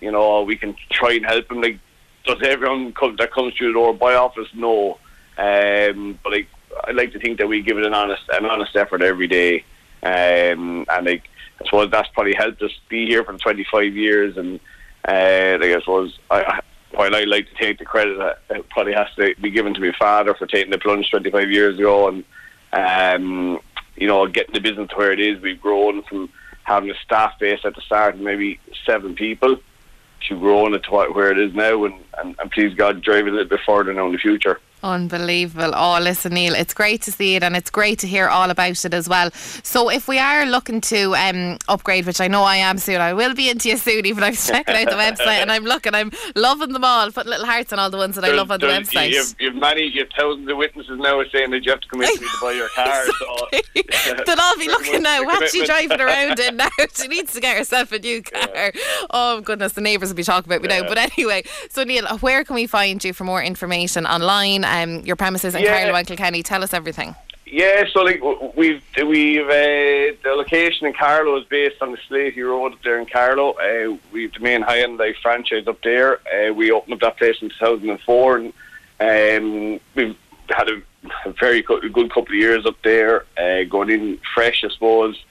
you 0.01 0.13
know 0.13 0.43
we 0.43 0.57
can 0.57 0.77
try 0.91 1.15
and 1.15 1.27
help 1.27 1.49
them. 1.49 1.61
Like, 1.61 1.79
does 2.25 2.39
everyone 2.43 2.93
come, 2.93 3.17
that 3.17 3.33
comes 3.33 3.55
through 3.55 3.69
the 3.69 3.75
door 3.75 3.95
by 3.95 4.15
office? 4.15 4.49
No, 4.55 4.99
um, 5.39 6.19
but 6.23 6.33
like 6.33 6.49
I 6.87 6.93
like 6.93 7.13
to 7.13 7.19
think 7.19 7.39
that 7.39 7.49
we 7.49 7.63
give 7.63 7.79
it 7.79 7.85
an 7.85 7.95
honest 7.95 8.23
an 8.33 8.47
honest 8.47 8.75
effort 8.77 9.03
every 9.03 9.27
day, 9.27 9.65
um, 10.03 10.87
and 10.89 11.07
like 11.07 11.29
I 11.61 11.65
suppose 11.65 11.91
that's 11.91 12.09
probably 12.09 12.35
helped 12.35 12.63
us 12.63 12.73
be 12.89 13.07
here 13.07 13.25
for 13.25 13.37
25 13.37 13.95
years, 13.95 14.37
and 14.37 14.61
uh, 15.07 15.59
like 15.61 15.77
I 15.77 15.81
suppose 15.81 16.19
I. 16.31 16.61
While 16.91 17.17
I 17.17 17.25
like 17.25 17.49
to 17.49 17.55
take 17.57 17.81
the 17.81 17.85
credit, 17.85 18.39
it 18.51 18.69
probably 18.69 18.93
has 18.93 19.09
to 19.17 19.35
be 19.41 19.51
given 19.51 19.75
to 19.75 19.81
my 19.81 19.91
father 19.99 20.33
for 20.33 20.47
taking 20.47 20.71
the 20.71 20.79
plunge 20.79 21.11
25 21.11 21.51
years 21.51 21.77
ago, 21.77 22.07
and 22.07 22.25
um, 22.73 23.59
you 23.97 24.07
know, 24.07 24.29
getting 24.29 24.55
the 24.55 24.61
business 24.61 24.91
to 24.91 24.97
where 24.97 25.11
it 25.11 25.19
is. 25.19 25.43
We've 25.43 25.61
grown 25.61 26.05
from 26.05 26.31
having 26.63 26.91
a 26.91 26.95
staff 27.05 27.37
base 27.41 27.59
at 27.65 27.75
the 27.75 27.81
start 27.81 28.17
maybe 28.17 28.61
seven 28.87 29.17
people 29.17 29.57
to 30.29 30.39
growing 30.39 30.75
it 30.75 30.83
to 30.85 30.91
what- 30.91 31.15
where 31.15 31.31
it 31.31 31.39
is 31.39 31.55
now, 31.55 31.85
and, 31.85 31.95
and, 32.19 32.35
and 32.39 32.51
please 32.51 32.75
God, 32.75 33.03
drive 33.03 33.27
it 33.27 33.31
a 33.31 33.33
little 33.33 33.49
bit 33.49 33.61
further 33.67 33.93
now 33.93 34.07
in 34.07 34.13
the 34.13 34.19
future. 34.19 34.61
Unbelievable. 34.85 35.73
Oh, 35.75 35.99
listen, 35.99 36.35
Neil, 36.35 36.55
it's 36.55 36.75
great 36.75 37.01
to 37.03 37.11
see 37.11 37.37
it 37.37 37.43
and 37.43 37.57
it's 37.57 37.71
great 37.71 37.99
to 38.01 38.07
hear 38.07 38.29
all 38.29 38.51
about 38.51 38.85
it 38.85 38.93
as 38.93 39.09
well. 39.09 39.31
So, 39.31 39.89
if 39.89 40.07
we 40.09 40.19
are 40.19 40.45
looking 40.45 40.83
to 40.83 41.17
um, 41.17 41.57
upgrade, 41.69 42.05
which 42.05 42.21
I 42.21 42.29
know 42.29 42.43
I 42.43 42.57
am 42.57 42.77
soon, 42.77 43.01
I 43.01 43.15
will 43.15 43.35
be 43.35 43.49
into 43.49 43.71
you 43.71 43.79
soon, 43.79 44.05
even 44.05 44.23
I 44.23 44.29
was 44.29 44.47
checking 44.47 44.75
out 44.75 44.91
the 44.91 44.97
website 44.97 45.41
and 45.41 45.51
I'm 45.51 45.65
looking, 45.65 45.95
I'm 45.95 46.13
loving 46.37 46.75
them 46.75 46.85
all, 46.85 47.11
putting 47.11 47.31
little 47.31 47.47
hearts 47.47 47.73
on 47.73 47.79
all 47.79 47.89
the 47.89 47.97
ones 47.97 48.15
that 48.17 48.27
I 48.27 48.33
love 48.33 48.51
on 48.51 48.61
the 48.61 48.67
website. 48.67 49.11
You've, 49.11 49.35
you've 49.39 49.55
many, 49.55 49.85
you've 49.85 50.11
thousands 50.19 50.51
of 50.51 50.57
witnesses 50.59 50.99
now 51.01 51.23
saying 51.33 51.51
that 51.53 51.65
you 51.65 51.71
have 51.71 51.81
to 51.81 51.89
come 51.89 52.03
in 52.03 52.15
to 52.15 52.21
me 52.21 52.29
to 52.29 52.39
buy 52.43 52.53
your 52.53 52.69
car. 52.75 53.07
So 53.07 53.49
They'll 54.27 54.41
all 54.41 54.59
be 54.59 54.69
looking 54.69 55.03
now. 55.03 55.25
What's 55.25 55.53
she 55.53 55.65
driving 55.65 56.01
around 56.01 56.39
in 56.39 56.59
now? 56.59 56.69
She 56.95 57.09
needs 57.09 57.33
to 57.33 57.41
get 57.41 57.57
herself 57.57 57.91
a 57.93 57.99
new 57.99 58.23
car. 58.23 58.73
Oh 59.11 59.41
goodness, 59.41 59.73
the 59.73 59.81
neighbours 59.81 60.11
will 60.11 60.17
be 60.17 60.23
talking 60.23 60.53
about 60.53 60.63
me 60.63 60.69
now. 60.69 60.87
But 60.87 60.99
anyway, 60.99 61.45
so 61.71 61.85
Neil, 61.85 62.07
where 62.19 62.45
can 62.45 62.55
we 62.55 62.67
find 62.67 63.03
you 63.03 63.13
for 63.15 63.25
more 63.25 63.43
information 63.43 64.07
online? 64.07 64.65
Um, 64.75 65.01
your 65.01 65.15
premises 65.17 65.55
in 65.55 65.63
Yeah. 65.63 65.85
Carlow 65.85 66.03
Kilkenny. 66.03 66.43
Tell 66.43 66.63
us 66.65 66.75
everything. 66.75 67.15
Yeah, 67.47 67.85
so 67.93 68.01
like 68.03 68.21
we've 68.57 68.83
we've 69.07 69.47
uh, 69.47 70.17
the 70.25 70.35
location 70.37 70.87
in 70.89 70.93
Carlow 70.95 71.37
is 71.39 71.45
based 71.45 71.81
on 71.81 71.93
the 71.93 71.99
Sleaty 72.09 72.43
Road 72.45 72.73
up 72.73 72.83
there 72.83 72.99
in 72.99 73.07
Carlow. 73.07 73.53
Uh, 73.53 73.97
we've 74.13 74.33
the 74.33 74.41
main 74.41 74.63
Hyundai 74.65 75.15
franchise 75.23 75.69
up 75.69 75.81
there. 75.83 76.19
Uh, 76.27 76.53
we 76.53 76.73
opened 76.73 76.95
up 76.95 77.01
that 77.01 77.19
place 77.19 77.37
in 77.41 77.51
2004, 77.51 78.37
and 78.39 78.53
um, 79.01 79.81
we've 79.95 80.17
had 80.49 80.69
a, 80.69 80.83
a 81.27 81.33
very 81.39 81.63
co- 81.63 81.81
good 81.81 82.09
couple 82.13 82.33
of 82.35 82.39
years 82.41 82.67
up 82.67 82.77
there, 82.83 83.25
uh, 83.39 83.63
going 83.65 83.91
in 83.91 84.19
fresh, 84.35 84.65
I 84.65 84.69
suppose. 84.71 85.23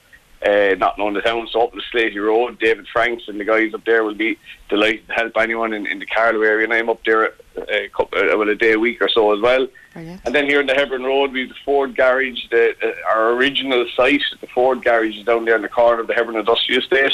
Uh, 0.45 0.75
not 0.77 0.97
knowing 0.97 1.13
the 1.13 1.21
town, 1.21 1.47
so 1.51 1.63
up 1.63 1.73
the 1.73 1.81
Sleaty 1.93 2.21
Road, 2.21 2.59
David 2.59 2.85
Franks 2.91 3.23
and 3.27 3.39
the 3.39 3.45
guys 3.45 3.73
up 3.73 3.83
there 3.85 4.03
will 4.03 4.13
be 4.13 4.37
delighted 4.69 5.07
to 5.07 5.13
help 5.13 5.37
anyone 5.37 5.73
in, 5.73 5.87
in 5.87 5.99
the 5.99 6.05
Carlow 6.05 6.41
area. 6.41 6.65
And 6.65 6.73
I'm 6.73 6.89
up 6.89 6.99
there 7.05 7.33
a, 7.69 7.89
couple, 7.89 8.17
uh, 8.17 8.37
well, 8.37 8.49
a 8.49 8.55
day 8.55 8.73
a 8.73 8.79
week 8.79 9.01
or 9.01 9.09
so 9.09 9.33
as 9.33 9.41
well. 9.41 9.67
Brilliant. 9.93 10.21
And 10.25 10.33
then 10.33 10.45
here 10.45 10.61
in 10.61 10.67
the 10.67 10.73
Hebron 10.73 11.03
Road, 11.03 11.31
we 11.31 11.41
have 11.41 11.49
the 11.49 11.55
Ford 11.65 11.95
Garage, 11.95 12.47
the, 12.49 12.75
uh, 12.83 13.09
our 13.09 13.31
original 13.33 13.85
site. 13.95 14.21
The 14.41 14.47
Ford 14.47 14.83
Garage 14.83 15.17
is 15.17 15.25
down 15.25 15.45
there 15.45 15.55
in 15.55 15.61
the 15.61 15.69
corner 15.69 16.01
of 16.01 16.07
the 16.07 16.13
Hebron 16.13 16.37
Industrial 16.37 16.81
Estate. 16.81 17.13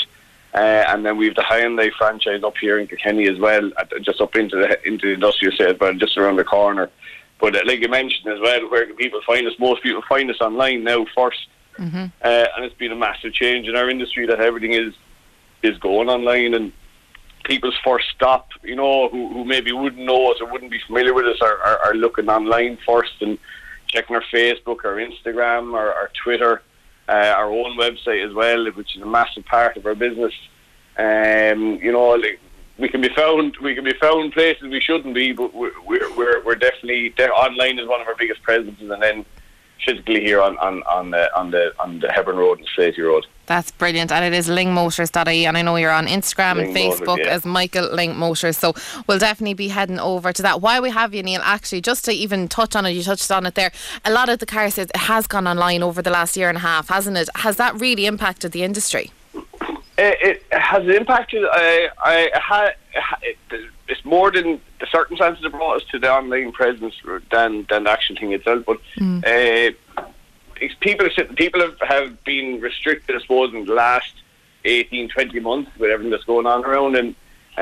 Uh, 0.54 0.58
and 0.58 1.06
then 1.06 1.18
we 1.18 1.28
have 1.28 1.36
the 1.36 1.44
Hyundai 1.44 1.92
franchise 1.94 2.44
up 2.44 2.58
here 2.58 2.80
in 2.80 2.88
Kilkenny 2.88 3.28
as 3.28 3.38
well, 3.38 3.70
at, 3.78 3.92
just 4.02 4.20
up 4.20 4.36
into 4.36 4.56
the 4.56 4.88
into 4.88 5.08
the 5.08 5.14
industrial 5.14 5.54
estate, 5.54 5.78
but 5.78 5.98
just 5.98 6.18
around 6.18 6.38
the 6.38 6.44
corner. 6.44 6.90
But 7.40 7.56
uh, 7.56 7.62
like 7.66 7.82
you 7.82 7.88
mentioned 7.88 8.34
as 8.34 8.40
well, 8.40 8.68
where 8.70 8.88
can 8.88 8.96
people 8.96 9.22
find 9.28 9.46
us? 9.46 9.54
Most 9.60 9.84
people 9.84 10.02
find 10.10 10.30
us 10.32 10.42
online 10.42 10.84
now 10.84 11.06
1st 11.16 11.46
Mm-hmm. 11.80 12.06
uh, 12.22 12.46
and 12.56 12.66
it's 12.66 12.76
been 12.76 12.92
a 12.92 12.96
massive 12.96 13.32
change 13.32 13.68
in 13.70 13.76
our 13.78 13.90
industry 13.90 14.26
that 14.28 14.42
everything 14.42 14.74
is 14.74 14.94
is 15.64 15.78
going 15.78 16.10
online 16.10 16.54
and 16.54 16.74
people's 17.50 17.80
first 17.88 18.08
stop, 18.16 18.44
you 18.72 18.78
know, 18.82 19.10
who, 19.12 19.22
who 19.34 19.42
maybe 19.54 19.72
wouldn't 19.82 20.06
know 20.12 20.22
us 20.32 20.38
or 20.42 20.48
wouldn't 20.52 20.72
be 20.78 20.82
familiar 20.88 21.14
with 21.14 21.28
us 21.34 21.40
are, 21.48 21.58
are, 21.68 21.78
are 21.86 21.96
looking 22.06 22.30
online 22.38 22.78
first 22.90 23.16
and 23.26 23.34
checking 23.92 24.16
our 24.18 24.26
Facebook 24.36 24.80
our 24.90 24.98
Instagram 25.08 25.64
our, 25.80 25.90
or 26.00 26.08
Twitter. 26.24 26.54
uh, 27.10 27.34
our 27.36 27.50
own 27.50 27.78
website 27.78 28.26
as 28.28 28.34
well, 28.34 28.72
which 28.74 28.96
is 28.96 29.02
a 29.02 29.06
massive 29.06 29.46
part 29.46 29.76
of 29.78 29.86
our 29.86 29.96
business. 29.96 30.34
Um, 30.98 31.80
you 31.82 31.92
know, 31.92 32.10
like, 32.10 32.40
we 32.78 32.88
can 32.88 33.02
be 33.02 33.10
found 33.10 33.58
we 33.58 33.76
can 33.76 33.84
be 33.84 33.94
found 33.94 34.32
places 34.32 34.64
we 34.64 34.80
shouldn't 34.80 35.16
be, 35.16 35.34
but 35.34 35.54
we're 35.54 35.72
we're, 36.16 36.44
we're 36.46 36.56
definitely 36.56 37.10
de- 37.10 37.32
online 37.46 37.80
is 37.80 37.88
one 37.88 38.00
of 38.00 38.08
our 38.08 38.16
biggest 38.16 38.42
presences, 38.44 38.90
and 38.90 39.02
then 39.02 39.26
physically 39.86 40.22
here 40.22 40.42
on 40.42 40.58
on 40.58 40.84
on 40.84 41.12
the 41.12 41.36
on 41.38 41.52
the 41.52 41.74
on 41.80 42.00
the 42.00 42.12
Hebron 42.12 42.38
Road 42.38 42.60
and 42.60 42.68
Sleaty 42.68 43.00
Road. 43.00 43.26
That's 43.50 43.72
brilliant. 43.72 44.12
And 44.12 44.24
it 44.24 44.38
is 44.38 44.48
lyngmotors.ie. 44.48 45.48
And 45.48 45.58
I 45.58 45.64
know 45.64 45.76
you're 45.76 45.90
on 45.90 46.06
Instagram 46.06 46.58
Lyng 46.58 46.66
and 46.66 46.76
Facebook 46.76 47.08
Motors, 47.08 47.26
yeah. 47.26 47.34
as 47.34 47.46
Michael 47.46 47.90
Lyng 47.90 48.16
Motors. 48.16 48.60
So 48.60 48.76
we'll 49.08 49.18
definitely 49.18 49.56
be 49.56 49.70
heading 49.70 50.00
over 50.00 50.32
to 50.32 50.44
that. 50.44 50.62
While 50.62 50.84
we 50.84 50.92
have 50.92 51.16
you, 51.16 51.24
Neil, 51.24 51.42
actually, 51.44 51.82
just 51.82 52.06
to 52.06 52.12
even 52.12 52.48
touch 52.48 52.76
on 52.76 52.86
it, 52.86 52.92
you 52.92 53.02
touched 53.02 53.32
on 53.32 53.48
it 53.48 53.56
there. 53.56 53.72
A 54.06 54.12
lot 54.12 54.30
of 54.30 54.38
the 54.38 54.46
car 54.46 54.70
sales, 54.70 54.90
it 54.90 54.98
has 54.98 55.26
gone 55.26 55.48
online 55.48 55.82
over 55.82 56.04
the 56.04 56.12
last 56.12 56.38
year 56.38 56.48
and 56.48 56.60
a 56.60 56.62
half, 56.62 56.90
hasn't 56.90 57.18
it? 57.18 57.28
Has 57.38 57.58
that 57.58 57.80
really 57.82 58.06
impacted 58.06 58.52
the 58.52 58.62
industry? 58.62 59.12
It, 59.98 60.44
it 60.52 60.54
has 60.54 60.88
impacted. 60.88 61.44
I, 61.52 61.90
I 62.06 62.30
had. 62.36 62.76
It, 63.24 63.39
more 64.10 64.32
than 64.32 64.60
the 64.80 64.88
circumstances 64.92 65.44
that 65.44 65.52
brought 65.52 65.78
us 65.78 65.84
to 65.92 66.00
the 66.00 66.12
online 66.12 66.52
presence 66.52 66.96
than 67.32 67.66
than 67.70 67.84
the 67.86 67.92
actual 67.92 68.16
thing 68.18 68.34
itself. 68.34 68.64
But 68.66 68.80
uh, 69.26 69.72
people 70.82 71.08
people 71.36 71.62
have, 71.62 71.78
have 71.82 72.24
been 72.24 72.60
restricted, 72.60 73.16
I 73.16 73.20
suppose, 73.22 73.54
in 73.54 73.66
the 73.66 73.74
last 73.74 74.14
18, 74.66 75.10
20 75.10 75.40
months 75.40 75.72
with 75.80 75.90
everything 75.92 76.12
that's 76.12 76.26
going 76.26 76.46
on 76.46 76.66
around, 76.66 76.96
and 76.96 77.16
uh, 77.58 77.62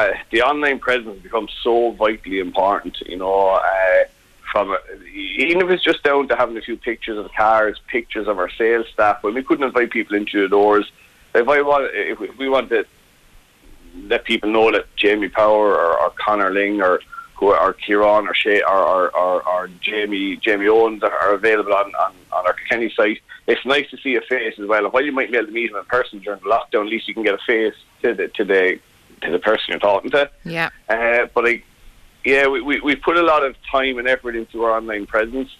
uh, 0.00 0.12
the 0.30 0.42
online 0.42 0.78
presence 0.78 1.14
has 1.14 1.22
become 1.22 1.48
so 1.62 1.92
vitally 1.92 2.38
important. 2.38 3.00
You 3.06 3.16
know, 3.16 3.48
uh, 3.72 4.04
from 4.52 4.76
even 5.14 5.60
if 5.62 5.68
it's 5.70 5.82
just 5.84 6.02
down 6.02 6.28
to 6.28 6.36
having 6.36 6.56
a 6.56 6.60
few 6.62 6.76
pictures 6.76 7.18
of 7.18 7.24
the 7.24 7.30
cars, 7.30 7.78
pictures 7.88 8.28
of 8.28 8.38
our 8.38 8.50
sales 8.50 8.86
staff. 8.92 9.22
When 9.22 9.34
we 9.34 9.42
couldn't 9.42 9.64
invite 9.66 9.90
people 9.90 10.16
into 10.16 10.40
the 10.42 10.48
doors, 10.48 10.90
if 11.34 11.48
I 11.48 11.60
want, 11.62 11.90
if 11.94 12.18
we- 12.20 12.28
if 12.28 12.38
we 12.38 12.48
want 12.48 12.68
to 12.70 12.86
let 14.06 14.24
people 14.24 14.50
know 14.50 14.70
that 14.70 14.86
Jamie 14.96 15.28
Power 15.28 15.74
or, 15.74 15.98
or 15.98 16.10
Connor 16.10 16.50
Lyng 16.50 16.82
or 16.82 17.00
who 17.38 17.54
or 17.54 17.72
Kieran 17.72 18.26
or 18.26 18.34
Shay 18.34 18.62
or, 18.62 18.78
or, 18.78 19.16
or, 19.16 19.48
or 19.48 19.68
Jamie 19.80 20.36
Jamie 20.36 20.68
Owens 20.68 21.02
are, 21.02 21.12
are 21.12 21.34
available 21.34 21.72
on, 21.72 21.94
on, 21.94 22.12
on 22.32 22.46
our 22.46 22.56
Kenny 22.68 22.92
site. 22.96 23.20
It's 23.46 23.64
nice 23.64 23.88
to 23.90 23.96
see 23.98 24.16
a 24.16 24.20
face 24.20 24.54
as 24.58 24.66
well. 24.66 24.84
And 24.84 24.92
while 24.92 25.04
you 25.04 25.12
might 25.12 25.30
be 25.30 25.36
able 25.36 25.46
to 25.46 25.52
meet 25.52 25.70
them 25.70 25.80
in 25.80 25.86
person 25.86 26.18
during 26.18 26.40
the 26.40 26.46
lockdown, 26.46 26.82
at 26.82 26.88
least 26.88 27.06
you 27.08 27.14
can 27.14 27.22
get 27.22 27.34
a 27.34 27.38
face 27.46 27.74
to 28.02 28.14
the 28.14 28.28
to 28.28 28.44
the 28.44 28.80
to 29.22 29.30
the 29.30 29.38
person 29.38 29.64
you're 29.68 29.78
talking 29.78 30.10
to. 30.10 30.30
Yeah. 30.44 30.70
Uh, 30.88 31.26
but 31.34 31.48
I, 31.48 31.62
yeah, 32.24 32.48
we, 32.48 32.60
we 32.60 32.80
we 32.80 32.96
put 32.96 33.16
a 33.16 33.22
lot 33.22 33.44
of 33.44 33.54
time 33.70 33.98
and 33.98 34.08
effort 34.08 34.34
into 34.34 34.64
our 34.64 34.76
online 34.76 35.06
presence, 35.06 35.50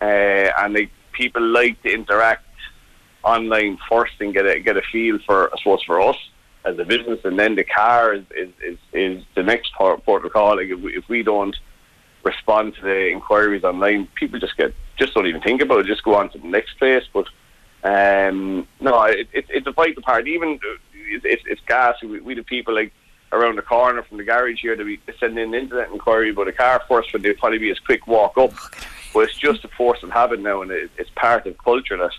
uh, 0.00 0.04
and 0.04 0.74
like 0.74 0.90
people 1.12 1.42
like 1.42 1.80
to 1.82 1.92
interact 1.92 2.46
online 3.22 3.78
first 3.88 4.14
and 4.20 4.32
get 4.32 4.46
a 4.46 4.60
get 4.60 4.76
a 4.76 4.82
feel 4.90 5.18
for 5.26 5.52
I 5.52 5.58
suppose 5.58 5.82
for 5.84 6.00
us 6.00 6.16
as 6.64 6.78
a 6.78 6.84
business, 6.84 7.20
and 7.24 7.38
then 7.38 7.54
the 7.54 7.64
car 7.64 8.14
is 8.14 8.24
is, 8.36 8.50
is, 8.64 8.78
is 8.92 9.24
the 9.34 9.42
next 9.42 9.74
port, 9.74 10.04
port 10.04 10.24
of 10.24 10.32
call. 10.32 10.56
Like 10.56 10.68
if 10.68 10.80
we, 10.80 10.96
if 10.96 11.08
we 11.08 11.22
don't 11.22 11.56
respond 12.24 12.74
to 12.76 12.82
the 12.82 13.10
inquiries 13.10 13.64
online, 13.64 14.08
people 14.14 14.38
just 14.38 14.56
get 14.56 14.74
just 14.96 15.14
don't 15.14 15.26
even 15.26 15.40
think 15.42 15.60
about 15.60 15.80
it. 15.80 15.86
Just 15.86 16.04
go 16.04 16.14
on 16.14 16.30
to 16.30 16.38
the 16.38 16.46
next 16.46 16.78
place. 16.78 17.04
But 17.12 17.26
um, 17.82 18.66
no, 18.80 19.02
it, 19.02 19.28
it, 19.32 19.46
it's 19.48 19.66
a 19.66 19.72
vital 19.72 20.02
part. 20.02 20.28
Even 20.28 20.60
uh, 20.62 20.76
it's 20.94 21.44
it's, 21.46 21.60
gas. 21.66 21.96
We, 22.02 22.20
we 22.20 22.34
the 22.34 22.44
people 22.44 22.74
like 22.74 22.92
around 23.32 23.56
the 23.56 23.62
corner 23.62 24.02
from 24.02 24.18
the 24.18 24.24
garage 24.24 24.60
here 24.60 24.76
that 24.76 24.84
we 24.84 25.00
send 25.18 25.38
in 25.38 25.54
an 25.54 25.60
internet 25.62 25.90
inquiry 25.90 26.30
about 26.30 26.48
a 26.48 26.52
car 26.52 26.82
first, 26.86 27.12
when 27.12 27.22
they'd 27.22 27.38
probably 27.38 27.58
be 27.58 27.70
a 27.70 27.76
quick 27.86 28.06
walk 28.06 28.36
up. 28.36 28.52
But 29.14 29.20
it's 29.20 29.38
just 29.38 29.64
a 29.64 29.68
force 29.68 30.02
of 30.02 30.10
habit 30.10 30.40
now, 30.40 30.62
and 30.62 30.70
it, 30.70 30.90
it's 30.98 31.10
part 31.16 31.46
of 31.46 31.56
culture 31.58 31.96
that 31.96 32.12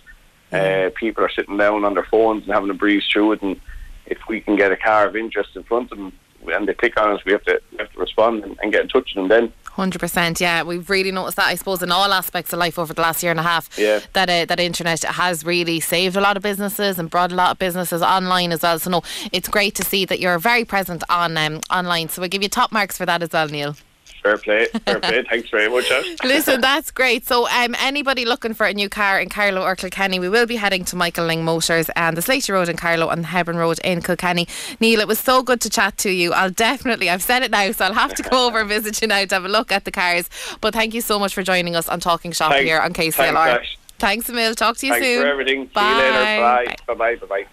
uh, 0.51 0.89
people 0.95 1.23
are 1.23 1.29
sitting 1.29 1.58
down 1.58 1.86
on 1.86 1.93
their 1.93 2.06
phones 2.06 2.43
and 2.43 2.53
having 2.53 2.69
a 2.69 2.73
breeze 2.73 3.06
through 3.12 3.34
it. 3.34 3.41
And 3.41 3.62
if 4.05 4.19
we 4.27 4.41
can 4.41 4.55
get 4.55 4.71
a 4.71 4.77
car 4.77 5.07
of 5.07 5.15
interest 5.15 5.55
in 5.55 5.63
front 5.63 5.91
of 5.91 5.97
them 5.97 6.13
and 6.47 6.67
they 6.67 6.73
click 6.73 6.99
on 6.99 7.13
us, 7.13 7.23
we 7.25 7.31
have 7.31 7.43
to 7.43 7.61
we 7.71 7.77
have 7.77 7.91
to 7.91 7.99
respond 7.99 8.43
and, 8.43 8.57
and 8.61 8.71
get 8.71 8.81
in 8.81 8.89
touch 8.89 9.13
with 9.15 9.27
them. 9.27 9.27
Then 9.27 9.53
Hundred 9.73 10.01
percent, 10.01 10.39
yeah. 10.39 10.61
We've 10.61 10.87
really 10.87 11.11
noticed 11.11 11.37
that, 11.37 11.47
I 11.47 11.55
suppose, 11.55 11.81
in 11.81 11.91
all 11.91 12.13
aspects 12.13 12.53
of 12.53 12.59
life 12.59 12.77
over 12.77 12.93
the 12.93 13.01
last 13.01 13.23
year 13.23 13.31
and 13.31 13.39
a 13.39 13.43
half. 13.43 13.75
Yeah. 13.75 14.01
That 14.13 14.29
uh, 14.29 14.45
that 14.45 14.59
internet 14.59 15.01
has 15.03 15.43
really 15.43 15.79
saved 15.79 16.15
a 16.15 16.21
lot 16.21 16.37
of 16.37 16.43
businesses 16.43 16.99
and 16.99 17.09
brought 17.09 17.31
a 17.31 17.35
lot 17.35 17.51
of 17.51 17.57
businesses 17.57 18.03
online 18.03 18.51
as 18.51 18.61
well. 18.61 18.77
So 18.77 18.91
no, 18.91 19.01
it's 19.31 19.49
great 19.49 19.73
to 19.75 19.83
see 19.83 20.05
that 20.05 20.19
you're 20.19 20.37
very 20.37 20.63
present 20.63 21.03
on 21.09 21.35
um, 21.37 21.59
online. 21.71 22.09
So 22.09 22.21
we 22.21 22.27
give 22.27 22.43
you 22.43 22.49
top 22.49 22.71
marks 22.71 22.99
for 22.99 23.07
that 23.07 23.23
as 23.23 23.31
well, 23.31 23.47
Neil. 23.47 23.75
Fair 24.23 24.38
play, 24.38 24.65
fair 24.86 25.01
play. 25.01 25.23
Thanks 25.29 25.49
very 25.49 25.69
much. 25.69 25.91
Ash. 25.91 26.15
Listen, 26.23 26.62
that's 26.62 26.91
great. 26.91 27.25
So, 27.27 27.45
um, 27.49 27.75
anybody 27.77 28.23
looking 28.23 28.53
for 28.53 28.65
a 28.65 28.73
new 28.73 28.88
car 28.88 29.19
in 29.19 29.27
Carlow 29.27 29.62
or 29.62 29.75
Kilkenny, 29.75 30.17
we 30.17 30.29
will 30.29 30.45
be 30.45 30.55
heading 30.55 30.86
to 30.86 30.95
Michael 30.95 31.27
Lyng 31.27 31.43
Motors 31.43 31.89
and 31.97 32.15
the 32.15 32.21
Sleaty 32.21 32.53
Road 32.53 32.69
in 32.69 32.77
Carlow 32.77 33.09
and 33.09 33.23
the 33.23 33.27
Hebron 33.27 33.57
Road 33.57 33.79
in 33.83 34.01
Kilkenny. 34.01 34.47
Neil, 34.79 35.01
it 35.01 35.09
was 35.09 35.19
so 35.19 35.43
good 35.43 35.59
to 35.59 35.69
chat 35.69 35.97
to 35.99 36.09
you. 36.09 36.31
I'll 36.31 36.49
definitely, 36.49 37.09
I've 37.09 37.21
said 37.21 37.43
it 37.43 37.51
now, 37.51 37.69
so 37.73 37.83
I'll 37.83 37.93
have 37.93 38.13
to 38.13 38.23
go 38.23 38.47
over 38.47 38.62
and 38.62 38.69
visit 38.69 39.01
you 39.01 39.09
now 39.09 39.25
to 39.25 39.36
have 39.36 39.43
a 39.43 39.49
look 39.49 39.73
at 39.73 39.83
the 39.83 39.91
cars. 39.91 40.29
But 40.62 40.73
thank 40.73 40.93
you 40.93 41.01
so 41.01 41.19
much 41.19 41.33
for 41.33 41.43
joining 41.43 41.75
us 41.75 41.89
on 41.89 41.99
Talking 41.99 42.31
Shop 42.31 42.51
Thanks. 42.51 42.65
here 42.65 42.79
on 42.79 42.93
Thanks, 42.93 43.17
KCLR. 43.17 43.59
Ash. 43.59 43.77
Thanks, 43.99 44.29
Emil. 44.29 44.55
Talk 44.55 44.77
to 44.77 44.88
you 44.88 44.93
Thanks 44.93 45.05
soon. 45.05 45.15
Thanks 45.17 45.23
for 45.23 45.31
everything. 45.31 45.65
Bye. 45.65 45.81
See 45.81 45.89
you 45.89 45.95
later. 45.97 46.41
Bye. 46.41 46.75
Bye. 46.88 46.93
Bye. 46.95 47.15
Bye. 47.15 47.25
Bye. 47.27 47.47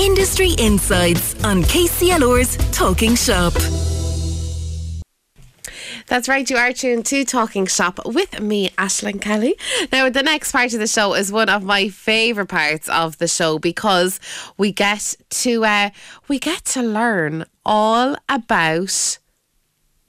Industry 0.00 0.50
Insights 0.58 1.42
on 1.44 1.62
KCLR's 1.62 2.56
Talking 2.72 3.14
Shop. 3.16 3.52
That's 6.08 6.26
right, 6.26 6.48
you 6.48 6.56
are 6.56 6.72
tuned 6.72 7.04
to 7.06 7.22
Talking 7.26 7.66
Shop 7.66 8.00
with 8.06 8.40
me, 8.40 8.70
Ashling 8.70 9.20
Kelly. 9.20 9.56
Now, 9.92 10.08
the 10.08 10.22
next 10.22 10.52
part 10.52 10.72
of 10.72 10.80
the 10.80 10.86
show 10.86 11.12
is 11.12 11.30
one 11.30 11.50
of 11.50 11.64
my 11.64 11.90
favourite 11.90 12.48
parts 12.48 12.88
of 12.88 13.18
the 13.18 13.28
show 13.28 13.58
because 13.58 14.18
we 14.56 14.72
get 14.72 15.14
to 15.28 15.66
uh, 15.66 15.90
we 16.26 16.38
get 16.38 16.64
to 16.64 16.82
learn 16.82 17.44
all 17.66 18.16
about 18.26 19.18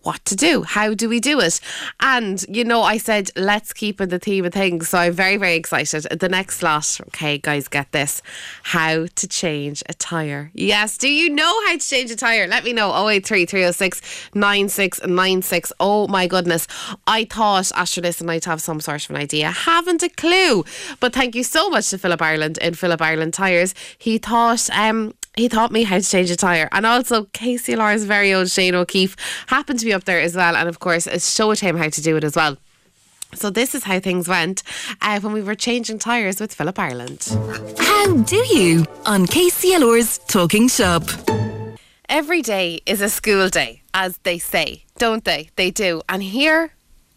what 0.10 0.26
to 0.26 0.36
do. 0.36 0.64
How 0.64 0.96
do 0.96 1.08
we 1.08 1.20
do 1.20 1.40
it? 1.40 1.62
And, 2.00 2.44
you 2.50 2.64
know, 2.64 2.82
I 2.82 2.98
said, 2.98 3.30
let's 3.36 3.74
keep 3.74 4.02
in 4.02 4.10
the 4.10 4.18
theme 4.18 4.44
of 4.44 4.54
things. 4.54 4.90
So 4.90 4.98
I'm 4.98 5.14
very, 5.14 5.38
very 5.38 5.54
excited. 5.54 6.02
The 6.20 6.28
next 6.28 6.58
slot, 6.58 7.00
okay, 7.10 7.38
guys, 7.38 7.68
get 7.68 7.92
this. 7.92 8.24
How 8.64 9.06
to 9.06 9.28
change 9.28 9.84
a 9.88 9.94
tyre. 9.94 10.50
Yes, 10.56 10.98
do 10.98 11.08
you 11.08 11.30
know 11.30 11.54
how 11.68 11.74
to 11.74 11.88
change 11.88 12.10
a 12.10 12.16
tyre? 12.16 12.48
Let 12.48 12.64
me 12.64 12.74
know. 12.74 12.90
083 13.08 13.46
306 13.46 14.02
9696. 14.34 15.74
Oh 15.80 16.08
my 16.08 16.26
goodness. 16.26 16.68
I 17.06 17.26
thought 17.26 17.72
this 18.02 18.20
and 18.20 18.32
I'd 18.32 18.46
have 18.46 18.64
some 18.64 18.82
sort 18.82 19.06
of 19.06 19.12
an 19.12 19.18
idea. 19.18 19.52
Haven't 19.52 20.02
a 20.02 20.10
clue. 20.10 20.66
But 21.00 21.14
thank 21.14 21.36
you 21.36 21.44
so 21.44 21.70
much 21.70 21.92
to 21.92 22.00
Philip 22.00 22.24
Ireland 22.24 22.58
in 22.58 22.74
Philip 22.74 23.00
Ireland 23.00 23.36
Tyres. 23.36 23.76
He 24.00 24.18
thought, 24.18 24.72
um, 24.72 25.14
he 25.36 25.50
taught 25.50 25.72
me 25.72 25.84
how 25.84 25.98
to 25.98 26.04
change 26.04 26.30
a 26.32 26.36
tyre. 26.36 26.70
And 26.72 26.86
also, 26.86 27.26
Casey 27.34 27.74
KCLR's 27.74 28.06
very 28.06 28.34
own 28.34 28.48
Shane 28.48 28.76
O'Keefe 28.76 29.16
happened 29.48 29.80
to 29.80 29.86
be 29.86 29.94
up 29.94 30.04
there 30.06 30.20
as 30.20 30.36
well. 30.36 30.56
And 30.56 30.68
of 30.68 30.80
course, 30.80 31.08
I 31.08 31.18
showed 31.18 31.60
him 31.60 31.78
how 31.78 31.90
to 31.90 32.02
do 32.02 32.18
it 32.18 32.24
as 32.24 32.36
well. 32.36 32.58
So, 33.36 33.50
this 33.50 33.76
is 33.76 33.84
how 33.84 34.00
things 34.00 34.28
went 34.28 34.64
uh, 35.02 35.20
when 35.20 35.34
we 35.34 35.42
were 35.42 35.56
changing 35.56 36.00
tyres 36.00 36.40
with 36.40 36.54
Philip 36.54 36.80
Ireland. 36.80 37.28
How 37.78 38.18
do 38.18 38.38
you 38.38 38.86
on 39.06 39.28
KCLR's 39.28 40.18
Talking 40.28 40.68
Shop? 40.68 41.04
Every 42.10 42.42
day 42.42 42.82
is 42.88 43.02
a 43.02 43.10
school 43.10 43.50
day, 43.50 43.84
as 43.94 44.18
they 44.24 44.40
say, 44.40 44.86
don't 44.98 45.24
they? 45.26 45.52
They 45.58 45.70
do. 45.70 46.02
And 46.10 46.24
here 46.24 46.74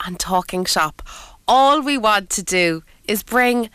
on 0.06 0.16
Talking 0.16 0.66
Shop, 0.66 1.00
all 1.48 1.80
we 1.80 1.96
want 1.96 2.28
to 2.30 2.42
do 2.42 2.82
is 3.08 3.22
bring 3.22 3.70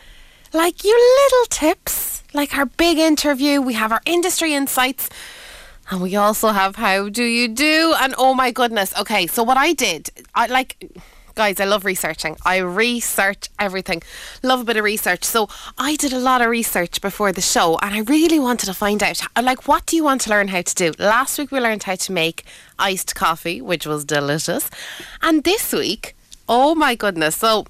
like 0.52 0.84
you 0.84 0.94
little 1.24 1.46
tips, 1.46 2.22
like 2.32 2.56
our 2.56 2.66
big 2.66 2.98
interview. 2.98 3.60
We 3.60 3.74
have 3.74 3.92
our 3.92 4.02
industry 4.06 4.54
insights. 4.54 5.08
And 5.90 6.02
we 6.02 6.16
also 6.16 6.48
have 6.48 6.76
how 6.76 7.08
do 7.08 7.24
you 7.24 7.48
do? 7.48 7.94
And 8.00 8.14
oh 8.18 8.34
my 8.34 8.50
goodness. 8.50 8.96
Okay, 8.98 9.26
so 9.26 9.42
what 9.42 9.56
I 9.56 9.72
did, 9.72 10.10
I 10.34 10.46
like 10.46 10.76
guys, 11.38 11.60
I 11.60 11.66
love 11.66 11.84
researching. 11.84 12.36
I 12.44 12.56
research 12.56 13.48
everything. 13.60 14.02
Love 14.42 14.60
a 14.62 14.64
bit 14.64 14.76
of 14.76 14.82
research. 14.82 15.22
So 15.22 15.48
I 15.78 15.94
did 15.94 16.12
a 16.12 16.18
lot 16.18 16.42
of 16.42 16.50
research 16.50 17.00
before 17.00 17.30
the 17.30 17.40
show 17.40 17.78
and 17.80 17.94
I 17.94 18.00
really 18.00 18.40
wanted 18.40 18.66
to 18.66 18.74
find 18.74 19.02
out 19.04 19.20
like 19.40 19.68
what 19.68 19.86
do 19.86 19.94
you 19.94 20.02
want 20.02 20.22
to 20.22 20.30
learn 20.30 20.48
how 20.48 20.62
to 20.62 20.74
do? 20.74 20.92
Last 20.98 21.38
week 21.38 21.52
we 21.52 21.60
learned 21.60 21.84
how 21.84 21.94
to 21.94 22.12
make 22.12 22.44
iced 22.76 23.14
coffee, 23.14 23.60
which 23.60 23.86
was 23.86 24.04
delicious. 24.04 24.68
And 25.22 25.44
this 25.44 25.72
week, 25.72 26.16
oh 26.48 26.74
my 26.74 26.96
goodness. 26.96 27.36
So 27.36 27.66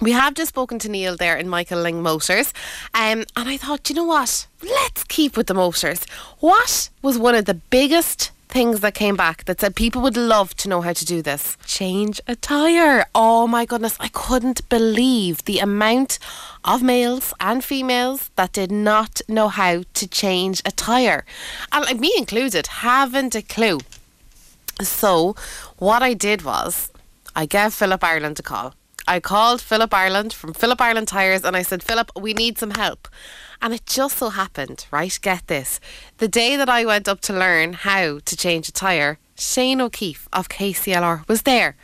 we 0.00 0.12
have 0.12 0.34
just 0.34 0.50
spoken 0.50 0.78
to 0.80 0.88
Neil 0.88 1.16
there 1.16 1.36
in 1.36 1.48
Michael 1.48 1.82
Lyng 1.82 2.02
Motors, 2.02 2.52
um, 2.94 3.24
and 3.36 3.48
I 3.48 3.56
thought, 3.56 3.88
you 3.88 3.96
know 3.96 4.04
what? 4.04 4.46
Let's 4.62 5.04
keep 5.04 5.36
with 5.36 5.46
the 5.46 5.54
motors. 5.54 6.04
What 6.40 6.90
was 7.02 7.18
one 7.18 7.34
of 7.34 7.46
the 7.46 7.54
biggest 7.54 8.30
things 8.48 8.80
that 8.80 8.94
came 8.94 9.16
back 9.16 9.44
that 9.44 9.60
said 9.60 9.74
people 9.74 10.02
would 10.02 10.16
love 10.16 10.54
to 10.56 10.68
know 10.68 10.82
how 10.82 10.92
to 10.92 11.04
do 11.04 11.22
this? 11.22 11.56
Change 11.64 12.20
a 12.26 12.36
tyre. 12.36 13.06
Oh 13.14 13.46
my 13.46 13.64
goodness, 13.64 13.96
I 13.98 14.08
couldn't 14.08 14.68
believe 14.68 15.44
the 15.44 15.60
amount 15.60 16.18
of 16.64 16.82
males 16.82 17.32
and 17.40 17.64
females 17.64 18.30
that 18.36 18.52
did 18.52 18.70
not 18.70 19.20
know 19.28 19.48
how 19.48 19.82
to 19.94 20.06
change 20.06 20.60
a 20.66 20.72
tyre. 20.72 21.24
And 21.72 21.84
like 21.84 21.98
me 21.98 22.12
included, 22.18 22.66
haven't 22.66 23.34
a 23.34 23.42
clue. 23.42 23.80
So, 24.82 25.34
what 25.78 26.02
I 26.02 26.12
did 26.12 26.42
was, 26.42 26.90
I 27.34 27.46
gave 27.46 27.72
Philip 27.72 28.04
Ireland 28.04 28.38
a 28.38 28.42
call 28.42 28.74
I 29.08 29.20
called 29.20 29.60
Philip 29.60 29.94
Ireland 29.94 30.32
from 30.32 30.52
Philip 30.52 30.80
Ireland 30.80 31.06
Tires 31.06 31.44
and 31.44 31.56
I 31.56 31.62
said, 31.62 31.82
Philip, 31.82 32.10
we 32.20 32.34
need 32.34 32.58
some 32.58 32.72
help. 32.72 33.06
And 33.62 33.72
it 33.72 33.86
just 33.86 34.18
so 34.18 34.30
happened, 34.30 34.86
right? 34.90 35.16
Get 35.22 35.46
this. 35.46 35.78
The 36.18 36.26
day 36.26 36.56
that 36.56 36.68
I 36.68 36.84
went 36.84 37.08
up 37.08 37.20
to 37.22 37.32
learn 37.32 37.74
how 37.74 38.18
to 38.24 38.36
change 38.36 38.68
a 38.68 38.72
tyre, 38.72 39.18
Shane 39.36 39.80
O'Keefe 39.80 40.28
of 40.32 40.48
KCLR 40.48 41.26
was 41.28 41.42
there. 41.42 41.76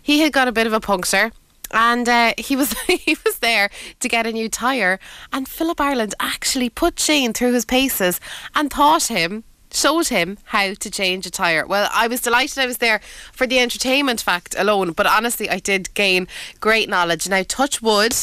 He 0.00 0.20
had 0.20 0.32
got 0.32 0.46
a 0.46 0.52
bit 0.52 0.68
of 0.68 0.72
a 0.72 0.80
puncture 0.80 1.32
and 1.72 2.08
uh, 2.08 2.32
he 2.38 2.54
was 2.54 2.72
he 2.86 3.16
was 3.24 3.38
there 3.40 3.70
to 3.98 4.08
get 4.08 4.26
a 4.26 4.32
new 4.32 4.48
tyre 4.48 5.00
and 5.32 5.48
Philip 5.48 5.80
Ireland 5.80 6.14
actually 6.20 6.70
put 6.70 6.98
Shane 6.98 7.32
through 7.32 7.54
his 7.54 7.64
paces 7.64 8.20
and 8.54 8.70
taught 8.70 9.08
him 9.08 9.44
showed 9.72 10.08
him 10.08 10.38
how 10.44 10.74
to 10.74 10.90
change 10.90 11.26
a 11.26 11.30
tyre. 11.30 11.66
Well, 11.66 11.88
I 11.92 12.08
was 12.08 12.20
delighted 12.20 12.58
I 12.58 12.66
was 12.66 12.78
there 12.78 13.00
for 13.32 13.46
the 13.46 13.58
entertainment 13.58 14.20
fact 14.20 14.54
alone, 14.58 14.92
but 14.92 15.06
honestly, 15.06 15.48
I 15.48 15.58
did 15.58 15.92
gain 15.94 16.28
great 16.60 16.88
knowledge. 16.88 17.28
Now, 17.28 17.42
touch 17.46 17.82
wood, 17.82 18.14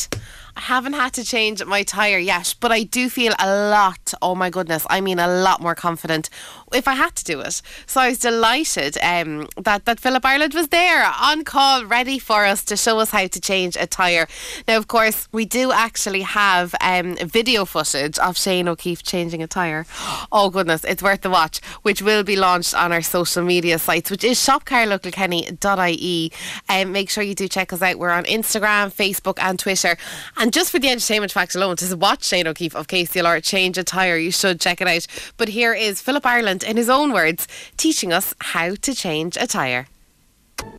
I 0.58 0.62
haven't 0.62 0.94
had 0.94 1.14
to 1.14 1.24
change 1.26 1.64
my 1.66 1.84
tyre 1.84 2.18
yet, 2.18 2.56
but 2.62 2.72
I 2.72 2.84
do 2.84 3.10
feel 3.10 3.34
a 3.38 3.70
lot, 3.70 4.14
oh 4.22 4.36
my 4.36 4.50
goodness, 4.50 4.88
I 4.90 5.02
mean 5.02 5.20
a 5.20 5.28
lot 5.28 5.62
more 5.62 5.76
confident 5.76 6.30
if 6.74 6.88
I 6.88 6.96
had 6.96 7.16
to 7.16 7.24
do 7.24 7.40
it. 7.42 7.62
So 7.86 8.02
I 8.02 8.10
was 8.10 8.20
delighted 8.20 8.98
um, 9.02 9.48
that, 9.58 9.86
that 9.86 10.00
Philip 10.00 10.26
Ireland 10.26 10.54
was 10.54 10.70
there 10.70 11.06
on 11.22 11.44
call, 11.44 11.86
ready 11.86 12.20
for 12.20 12.46
us 12.46 12.64
to 12.66 12.78
show 12.78 13.00
us 13.00 13.12
how 13.12 13.28
to 13.28 13.42
change 13.42 13.76
a 13.76 13.88
tyre. 13.88 14.28
Now, 14.68 14.78
of 14.78 14.88
course, 14.88 15.28
we 15.32 15.46
do 15.46 15.72
actually 15.72 16.22
have 16.22 16.74
um, 16.82 17.16
video 17.18 17.66
footage 17.66 18.18
of 18.20 18.38
Shane 18.38 18.68
O'Keefe 18.68 19.04
changing 19.04 19.44
a 19.44 19.48
tyre. 19.48 19.86
Oh, 20.32 20.50
goodness, 20.50 20.84
it's 20.84 21.04
worth 21.04 21.22
the 21.22 21.30
watch, 21.30 21.62
which 21.84 22.02
will 22.02 22.24
be 22.24 22.36
launched 22.36 22.74
on 22.74 22.92
our 22.92 23.02
social 23.02 23.44
media 23.44 23.80
sites, 23.80 24.10
which 24.12 24.24
is 24.24 24.38
shopcarlowkilkenny.ie. 24.40 26.32
Um, 26.68 26.92
make 26.92 27.10
sure 27.10 27.24
you 27.24 27.36
do 27.36 27.48
check 27.48 27.72
us 27.72 27.82
out. 27.82 27.98
We're 27.98 28.10
on 28.10 28.26
Instagram, 28.26 28.94
Facebook, 28.94 29.38
and 29.40 29.58
Twitter. 29.58 29.98
And 30.38 30.52
just 30.52 30.72
for 30.72 30.80
the 30.80 30.90
entertainment 30.90 31.32
fact 31.32 31.56
alone, 31.56 31.78
to 31.78 31.96
watch 31.96 32.26
Shane 32.26 32.48
O'Keefe 32.48 32.76
of 32.76 32.88
KCLR 32.88 33.42
change 33.44 33.78
a 33.78 33.84
tyre, 33.84 34.18
you 34.18 34.32
should 34.32 34.60
check 34.60 34.82
it 34.82 34.88
out. 34.88 35.08
But 35.38 35.50
here 35.50 35.74
is 35.74 36.02
Philip 36.02 36.26
Ireland, 36.26 36.65
in 36.66 36.78
his 36.78 36.90
own 36.90 37.14
words, 37.14 37.48
teaching 37.78 38.12
us 38.12 38.34
how 38.40 38.76
to 38.76 38.94
change 38.94 39.38
a 39.38 39.48
tyre. 39.48 39.88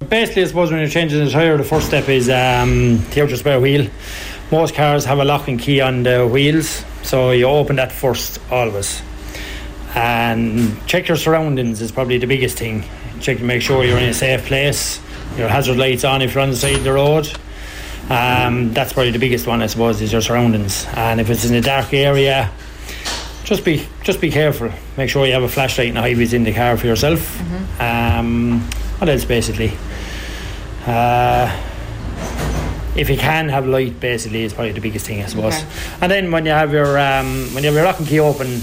Basically, 0.08 0.42
I 0.42 0.46
suppose 0.46 0.70
when 0.70 0.80
you're 0.80 0.88
changing 0.88 1.24
the 1.24 1.30
tyre, 1.30 1.56
the 1.56 1.64
first 1.64 1.86
step 1.86 2.08
is 2.08 2.28
um, 2.28 2.98
the 3.10 3.22
outer 3.22 3.36
spare 3.36 3.60
wheel. 3.60 3.88
Most 4.50 4.74
cars 4.74 5.04
have 5.04 5.18
a 5.18 5.24
lock 5.24 5.48
and 5.48 5.58
key 5.58 5.80
on 5.80 6.02
the 6.02 6.26
wheels, 6.26 6.84
so 7.02 7.30
you 7.32 7.46
open 7.46 7.76
that 7.76 7.92
first 7.92 8.40
always. 8.50 9.02
And 9.94 10.86
check 10.86 11.08
your 11.08 11.16
surroundings 11.16 11.80
is 11.80 11.90
probably 11.90 12.18
the 12.18 12.26
biggest 12.26 12.58
thing. 12.58 12.84
Check 13.20 13.38
to 13.38 13.44
make 13.44 13.62
sure 13.62 13.84
you're 13.84 13.98
in 13.98 14.10
a 14.10 14.14
safe 14.14 14.44
place. 14.44 15.00
Your 15.36 15.48
hazard 15.48 15.78
lights 15.78 16.04
on 16.04 16.22
if 16.22 16.34
you're 16.34 16.42
on 16.42 16.50
the 16.50 16.56
side 16.56 16.76
of 16.76 16.84
the 16.84 16.92
road. 16.92 17.26
Um, 18.08 18.72
that's 18.72 18.92
probably 18.92 19.10
the 19.10 19.18
biggest 19.18 19.46
one, 19.46 19.62
I 19.62 19.66
suppose, 19.66 20.00
is 20.00 20.12
your 20.12 20.20
surroundings. 20.20 20.86
And 20.94 21.20
if 21.20 21.28
it's 21.28 21.44
in 21.44 21.54
a 21.54 21.60
dark 21.60 21.92
area, 21.92 22.52
just 23.46 23.64
be 23.64 23.86
just 24.02 24.20
be 24.20 24.30
careful. 24.30 24.70
Make 24.96 25.08
sure 25.08 25.24
you 25.24 25.32
have 25.32 25.44
a 25.44 25.48
flashlight 25.48 25.88
and 25.88 25.98
a 25.98 26.02
high 26.02 26.08
in 26.08 26.42
the 26.42 26.52
car 26.52 26.76
for 26.76 26.86
yourself. 26.86 27.20
Mm-hmm. 27.20 27.80
Um, 27.80 28.60
what 28.98 29.08
else, 29.08 29.24
basically? 29.24 29.72
Uh, 30.84 31.48
if 32.96 33.08
you 33.08 33.16
can 33.16 33.48
have 33.48 33.66
light, 33.66 34.00
basically, 34.00 34.42
is 34.42 34.52
probably 34.52 34.72
the 34.72 34.80
biggest 34.80 35.06
thing, 35.06 35.22
I 35.22 35.26
suppose. 35.26 35.54
Okay. 35.54 35.66
And 36.00 36.10
then 36.10 36.30
when 36.32 36.44
you 36.44 36.50
have 36.50 36.72
your 36.72 36.98
um, 36.98 37.54
when 37.54 37.62
you 37.62 37.68
have 37.68 37.74
your 37.74 37.84
lock 37.84 38.00
and 38.00 38.08
key 38.08 38.18
open, 38.18 38.60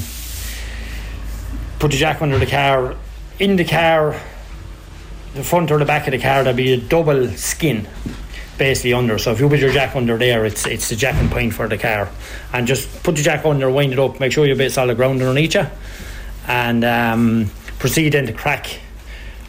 put 1.79 1.91
the 1.91 1.97
jack 1.97 2.21
under 2.21 2.37
the 2.37 2.45
car. 2.45 2.95
In 3.39 3.55
the 3.55 3.65
car, 3.65 4.19
the 5.33 5.43
front 5.43 5.71
or 5.71 5.79
the 5.79 5.85
back 5.85 6.07
of 6.07 6.11
the 6.11 6.19
car, 6.19 6.43
there'll 6.43 6.57
be 6.57 6.73
a 6.73 6.77
double 6.77 7.29
skin 7.29 7.87
basically 8.57 8.93
under. 8.93 9.17
So 9.17 9.31
if 9.31 9.39
you 9.39 9.49
put 9.49 9.59
your 9.59 9.71
jack 9.71 9.95
under 9.95 10.17
there, 10.17 10.45
it's 10.45 10.65
it's 10.67 10.89
the 10.89 10.95
jacking 10.95 11.29
point 11.29 11.53
for 11.53 11.67
the 11.67 11.77
car, 11.77 12.09
and 12.51 12.67
just 12.67 13.03
put 13.03 13.15
the 13.15 13.21
jack 13.21 13.45
under, 13.45 13.69
wind 13.69 13.93
it 13.93 13.99
up, 13.99 14.19
make 14.19 14.31
sure 14.31 14.45
you're 14.45 14.55
a 14.55 14.57
bit 14.57 14.71
solid 14.71 14.97
ground 14.97 15.21
underneath 15.21 15.55
you, 15.55 15.65
and 16.47 16.83
um, 16.83 17.51
proceed 17.79 18.13
then 18.13 18.25
to 18.27 18.33
crack 18.33 18.79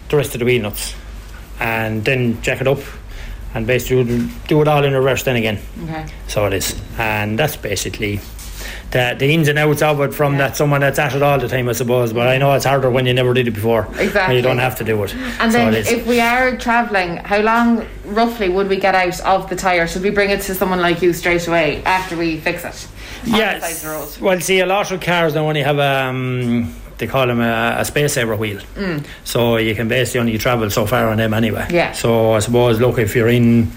the 0.08 0.16
rest 0.16 0.34
of 0.34 0.38
the 0.38 0.44
wheel 0.44 0.62
nuts, 0.62 0.94
and 1.60 2.04
then 2.04 2.40
jack 2.42 2.60
it 2.60 2.68
up, 2.68 2.80
and 3.54 3.66
basically 3.66 4.28
do 4.48 4.62
it 4.62 4.68
all 4.68 4.84
in 4.84 4.92
reverse 4.92 5.22
then 5.22 5.36
again. 5.36 5.58
Okay. 5.84 6.06
So 6.28 6.46
it 6.46 6.52
is, 6.54 6.80
and 6.98 7.38
that's 7.38 7.56
basically 7.56 8.20
the, 8.90 9.16
the 9.18 9.32
ins 9.32 9.48
and 9.48 9.58
outs 9.58 9.82
of 9.82 10.00
it 10.00 10.14
from 10.14 10.32
yeah. 10.32 10.38
that 10.38 10.56
someone 10.56 10.80
that's 10.80 10.98
at 10.98 11.14
it 11.14 11.22
all 11.22 11.38
the 11.38 11.48
time, 11.48 11.68
I 11.68 11.72
suppose. 11.72 12.12
But 12.12 12.28
I 12.28 12.38
know 12.38 12.52
it's 12.54 12.64
harder 12.64 12.90
when 12.90 13.06
you 13.06 13.14
never 13.14 13.34
did 13.34 13.48
it 13.48 13.52
before. 13.52 13.88
Exactly. 13.98 14.36
you 14.36 14.42
don't 14.42 14.58
have 14.58 14.76
to 14.76 14.84
do 14.84 15.02
it. 15.04 15.14
And 15.14 15.52
so 15.52 15.58
then, 15.58 15.74
if 15.74 16.06
we 16.06 16.20
are 16.20 16.56
travelling, 16.56 17.16
how 17.16 17.40
long 17.40 17.86
roughly 18.04 18.48
would 18.48 18.68
we 18.68 18.76
get 18.76 18.94
out 18.94 19.20
of 19.20 19.48
the 19.48 19.56
tyre? 19.56 19.86
Should 19.86 20.02
we 20.02 20.10
bring 20.10 20.30
it 20.30 20.42
to 20.42 20.54
someone 20.54 20.80
like 20.80 21.02
you 21.02 21.12
straight 21.12 21.46
away 21.48 21.82
after 21.84 22.16
we 22.16 22.38
fix 22.38 22.64
it? 22.64 22.88
Yes. 23.26 24.20
Well, 24.20 24.40
see, 24.40 24.60
a 24.60 24.66
lot 24.66 24.90
of 24.90 25.00
cars 25.00 25.34
now 25.34 25.48
only 25.48 25.62
have 25.62 25.78
um, 25.78 26.74
they 26.98 27.06
call 27.06 27.26
them 27.26 27.40
a, 27.40 27.76
a 27.78 27.84
space 27.84 28.14
saver 28.14 28.36
wheel. 28.36 28.60
Mm. 28.74 29.06
So 29.24 29.56
you 29.56 29.74
can 29.74 29.88
basically 29.88 30.20
only 30.20 30.38
travel 30.38 30.70
so 30.70 30.86
far 30.86 31.08
on 31.08 31.16
them 31.16 31.34
anyway. 31.34 31.66
Yeah. 31.70 31.92
So 31.92 32.32
I 32.32 32.38
suppose, 32.40 32.80
look, 32.80 32.98
if 32.98 33.14
you're 33.16 33.28
in 33.28 33.70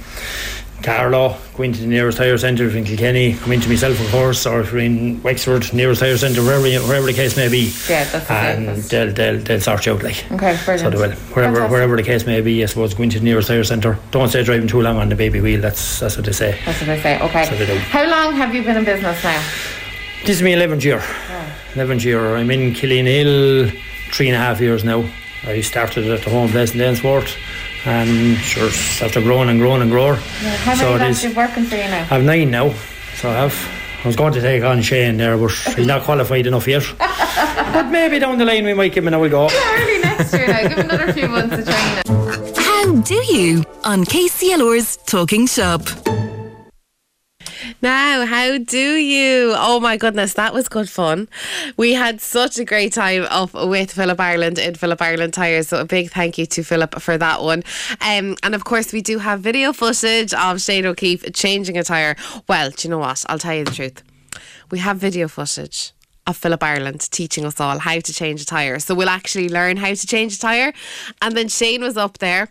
Carlow, 0.88 1.36
go 1.54 1.63
into 1.63 1.82
the 1.82 1.88
nearest 1.88 2.17
tyre 2.17 2.38
centre 2.38 2.65
if 2.65 2.73
in 2.73 2.86
Kilkenny, 2.86 3.34
come 3.34 3.52
into 3.52 3.67
myself 3.67 4.00
of 4.00 4.10
course, 4.10 4.45
or 4.45 4.62
if 4.62 4.71
you're 4.71 4.80
in 4.80 5.21
Wexford, 5.21 5.73
nearest 5.73 6.00
tyre 6.00 6.15
centre, 6.15 6.41
wherever 6.41 6.63
wherever 6.88 7.06
the 7.06 7.12
case 7.12 7.36
may 7.36 7.50
be. 7.50 7.73
Yeah, 7.89 8.06
that's 8.06 8.32
And 8.32 8.78
they'll, 8.84 9.12
they'll, 9.12 9.38
they'll 9.38 9.60
sort 9.60 9.86
you 9.86 9.95
out 9.95 10.04
like. 10.04 10.23
Okay, 10.32 10.58
brilliant. 10.63 10.80
So 10.80 10.89
they 10.89 10.95
will. 10.95 11.13
Wherever 11.34 11.67
wherever 11.67 11.97
the 11.97 12.04
case 12.04 12.26
may 12.26 12.39
be, 12.39 12.63
I 12.63 12.67
suppose 12.67 12.93
go 12.93 13.04
into 13.04 13.19
the 13.19 13.26
nearest 13.26 13.50
tyre 13.50 13.65
centre. 13.65 14.00
Don't 14.12 14.30
stay 14.30 14.43
driving 14.45 14.69
too 14.69 14.82
long 14.82 14.95
on 14.95 15.10
the 15.10 15.15
baby 15.15 15.41
wheel, 15.41 15.60
that's 15.60 16.00
that's 16.00 16.15
what 16.15 16.26
they 16.26 16.32
say. 16.32 16.58
That's 16.65 16.80
what 16.80 16.88
they 16.88 17.02
say, 17.02 17.19
okay. 17.21 17.43
So 17.43 17.58
they 17.58 17.65
do. 17.65 17.78
How 17.80 18.10
long 18.10 18.34
have 18.36 18.56
you 18.56 18.63
been 18.63 18.78
in 18.78 18.86
business 18.86 19.21
now? 19.26 19.43
This 20.21 20.38
is 20.38 20.41
my 20.41 20.52
eleventh 20.52 20.86
year. 20.86 21.02
Oh. 21.02 21.56
Eleventh 21.76 22.06
year. 22.06 22.38
I'm 22.38 22.50
in 22.50 22.71
Killeenhill 22.71 23.78
three 24.13 24.30
and 24.30 24.38
a 24.38 24.39
half 24.39 24.62
years 24.62 24.86
now. 24.86 25.04
I 25.43 25.60
started 25.60 26.10
at 26.10 26.21
the 26.21 26.30
home 26.30 26.50
place 26.50 26.73
in 26.73 26.80
Danesfort 26.80 27.36
and 27.86 28.38
sure 28.38 28.68
after 29.06 29.22
growing 29.22 29.50
and 29.50 29.60
growing 29.60 29.82
and 29.82 29.92
growing. 29.92 30.20
Yeah, 30.42 30.56
how 30.58 30.76
so 30.76 30.98
many 30.98 31.13
so 31.13 31.32
working 31.34 31.66
for 31.66 31.76
you 31.76 31.84
now? 31.84 32.02
I 32.02 32.16
have 32.16 32.24
nine 32.24 32.52
now, 32.52 32.74
so 33.16 33.30
I 33.30 33.34
have. 33.34 33.56
I 34.04 34.08
was 34.08 34.16
going 34.16 34.34
to 34.34 34.42
take 34.42 34.63
on 34.63 34.82
Shane 34.82 35.18
there, 35.18 35.38
but 35.38 35.52
he's 35.52 35.88
not 35.88 36.04
qualified 36.04 36.46
enough 36.46 36.68
yet. 36.68 36.84
but 36.98 37.90
maybe 37.90 38.20
down 38.20 38.38
the 38.38 38.46
line 38.46 38.63
we 38.63 38.74
might 38.74 38.94
give 38.94 39.04
him 39.04 39.10
another 39.10 39.30
go. 39.30 39.50
Yeah, 39.50 39.82
early 39.82 40.00
next 40.00 40.34
year 40.34 40.48
now. 40.48 40.62
Give 40.62 40.78
him 40.78 40.90
another 40.90 41.13
few 41.13 41.28
months 41.28 41.58
of 41.58 41.66
training. 41.66 42.56
How 42.56 43.02
do 43.02 43.16
you 43.16 43.63
on 43.84 44.06
KCLR's 44.06 44.98
Talking 44.98 45.48
Shop? 45.48 45.82
Now, 47.82 48.26
how 48.26 48.58
do 48.58 48.96
you? 48.96 49.54
Oh 49.56 49.80
my 49.80 49.98
goodness, 49.98 50.34
that 50.34 50.52
was 50.52 50.68
good 50.68 50.90
fun. 50.90 51.30
We 51.78 51.94
had 51.94 52.20
such 52.22 52.58
a 52.58 52.66
great 52.66 52.92
time 52.92 53.28
off 53.30 53.54
with 53.54 53.92
Philip 53.92 54.20
Ireland 54.20 54.58
in 54.58 54.74
Philip 54.74 55.00
Ireland 55.00 55.36
Tires. 55.36 55.68
So 55.68 55.80
a 55.80 55.86
big 55.86 56.10
thank 56.10 56.40
you 56.40 56.48
to 56.48 56.63
Philip 56.63 57.00
for 57.00 57.20
that 57.20 57.44
one. 57.44 57.63
Um, 58.02 58.36
and 58.42 58.56
of 58.56 58.63
course, 58.63 58.92
we 58.92 59.02
do 59.02 59.20
have 59.20 59.42
video 59.42 59.74
footage 59.74 60.34
of 60.34 60.60
Shane 60.60 60.88
O'Keefe 60.88 61.32
changing 61.34 61.78
a 61.78 61.84
tyre. 61.84 62.16
Well, 62.48 62.72
do 62.72 62.88
you 62.88 62.90
know 62.90 62.98
what? 62.98 63.24
I'll 63.30 63.38
tell 63.38 63.54
you 63.54 63.66
the 63.66 63.72
truth. 63.72 64.02
We 64.72 64.80
have 64.80 64.98
video 64.98 65.28
footage 65.28 65.94
of 66.26 66.36
Philip 66.36 66.63
Ireland 66.63 67.08
teaching 67.12 67.46
us 67.46 67.62
all 67.62 67.78
how 67.78 68.00
to 68.00 68.13
change 68.13 68.42
a 68.42 68.46
tyre. 68.46 68.80
So 68.80 68.96
we'll 68.96 69.10
actually 69.10 69.50
learn 69.50 69.78
how 69.78 69.94
to 69.94 70.08
change 70.08 70.36
a 70.36 70.40
tyre. 70.40 70.74
And 71.22 71.38
then 71.38 71.48
Shane 71.48 71.82
was 71.82 71.96
up 71.96 72.18
there 72.18 72.50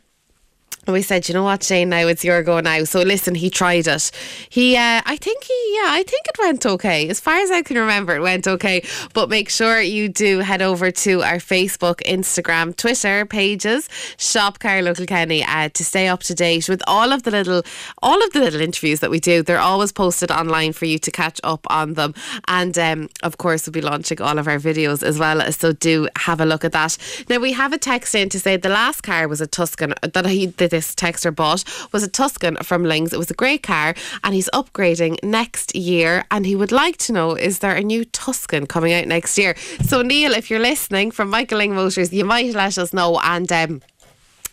and 0.87 0.93
we 0.95 1.03
said, 1.03 1.29
you 1.29 1.35
know 1.35 1.43
what, 1.43 1.63
Shane, 1.63 1.89
now 1.89 2.07
it's 2.07 2.25
your 2.25 2.43
go 2.43 2.61
now. 2.61 2.85
So 2.85 3.03
listen, 3.03 3.35
he 3.35 3.51
tried 3.51 3.87
it. 3.87 4.11
He, 4.49 4.77
uh, 4.77 5.03
I 5.05 5.17
think 5.17 5.45
he, 5.45 5.75
yeah, 5.75 5.89
I 5.91 6.05
think 6.07 6.27
it 6.29 6.39
went 6.39 6.65
okay. 6.65 7.09
As 7.09 7.19
far 7.19 7.37
as 7.37 7.51
I 7.51 7.63
can 7.63 7.77
remember, 7.77 8.15
it 8.15 8.21
went 8.21 8.47
okay. 8.47 8.85
But 9.13 9.29
make 9.29 9.49
sure 9.49 9.81
you 9.81 10.09
do 10.09 10.39
head 10.39 10.63
over 10.63 10.91
to 10.91 11.23
our 11.23 11.37
Facebook, 11.37 11.97
Instagram, 12.05 12.77
Twitter 12.77 13.27
pages, 13.27 13.89
Shop 14.17 14.59
Carlow 14.59 14.95
Kilkenny, 14.95 15.45
uh, 15.45 15.71
to 15.71 15.85
stay 15.85 16.09
up 16.09 16.23
to 16.25 16.35
date 16.35 16.69
with 16.69 16.83
all 16.87 17.13
of 17.13 17.25
the 17.25 17.31
little, 17.31 17.63
all 18.03 18.23
of 18.23 18.33
the 18.33 18.41
little 18.41 18.61
interviews 18.61 19.01
that 19.01 19.11
we 19.11 19.19
do. 19.19 19.43
They're 19.43 19.59
always 19.59 19.93
posted 19.93 20.31
online 20.31 20.73
for 20.73 20.85
you 20.85 20.99
to 20.99 21.11
catch 21.11 21.41
up 21.43 21.67
on 21.69 21.95
them. 21.95 22.15
And 22.47 22.79
um, 22.79 23.09
of 23.23 23.39
course, 23.39 23.67
we'll 23.67 23.73
be 23.73 23.81
launching 23.81 24.21
all 24.21 24.39
of 24.39 24.47
our 24.47 24.59
videos 24.59 25.03
as 25.03 25.19
well. 25.19 25.41
So 25.53 25.73
do 25.73 26.09
have 26.17 26.41
a 26.41 26.47
look 26.47 26.65
at 26.65 26.73
that. 26.73 26.97
Now 27.29 27.39
we 27.39 27.53
have 27.53 27.73
a 27.73 27.79
text 27.79 28.15
in 28.15 28.29
to 28.29 28.39
say 28.39 28.57
the 28.57 28.69
last 28.69 29.03
car 29.03 29.27
was 29.27 29.41
a 29.41 29.47
Tuscan 29.47 29.95
that 30.03 30.27
he 30.27 30.47
did 30.47 30.73
this 30.77 30.95
texter 30.95 31.35
bought 31.35 31.65
was 31.93 32.03
a 32.03 32.09
Tuscan 32.09 32.57
from 32.57 32.85
Lyng's. 32.85 33.15
It 33.15 33.19
was 33.19 33.31
a 33.31 33.35
great 33.35 33.63
car 33.63 33.95
and 34.23 34.35
he's 34.35 34.51
upgrading 34.53 35.17
next 35.23 35.75
year 35.75 36.27
and 36.31 36.45
he 36.45 36.55
would 36.55 36.71
like 36.71 36.99
to 36.99 37.13
know 37.13 37.35
is 37.35 37.61
there 37.61 37.75
a 37.75 37.83
new 37.83 38.05
Tuscan 38.05 38.67
coming 38.67 38.93
out 38.93 39.07
next 39.07 39.39
year? 39.39 39.57
So 39.83 40.03
Neil, 40.03 40.33
if 40.33 40.51
you're 40.51 40.61
listening 40.61 41.13
from 41.13 41.31
Michael 41.31 41.61
Lyng 41.61 41.73
Motors, 41.73 42.13
you 42.13 42.27
might 42.27 42.55
let 42.55 42.77
us 42.77 42.93
know 42.93 43.19
and 43.23 43.51
um, 43.51 43.81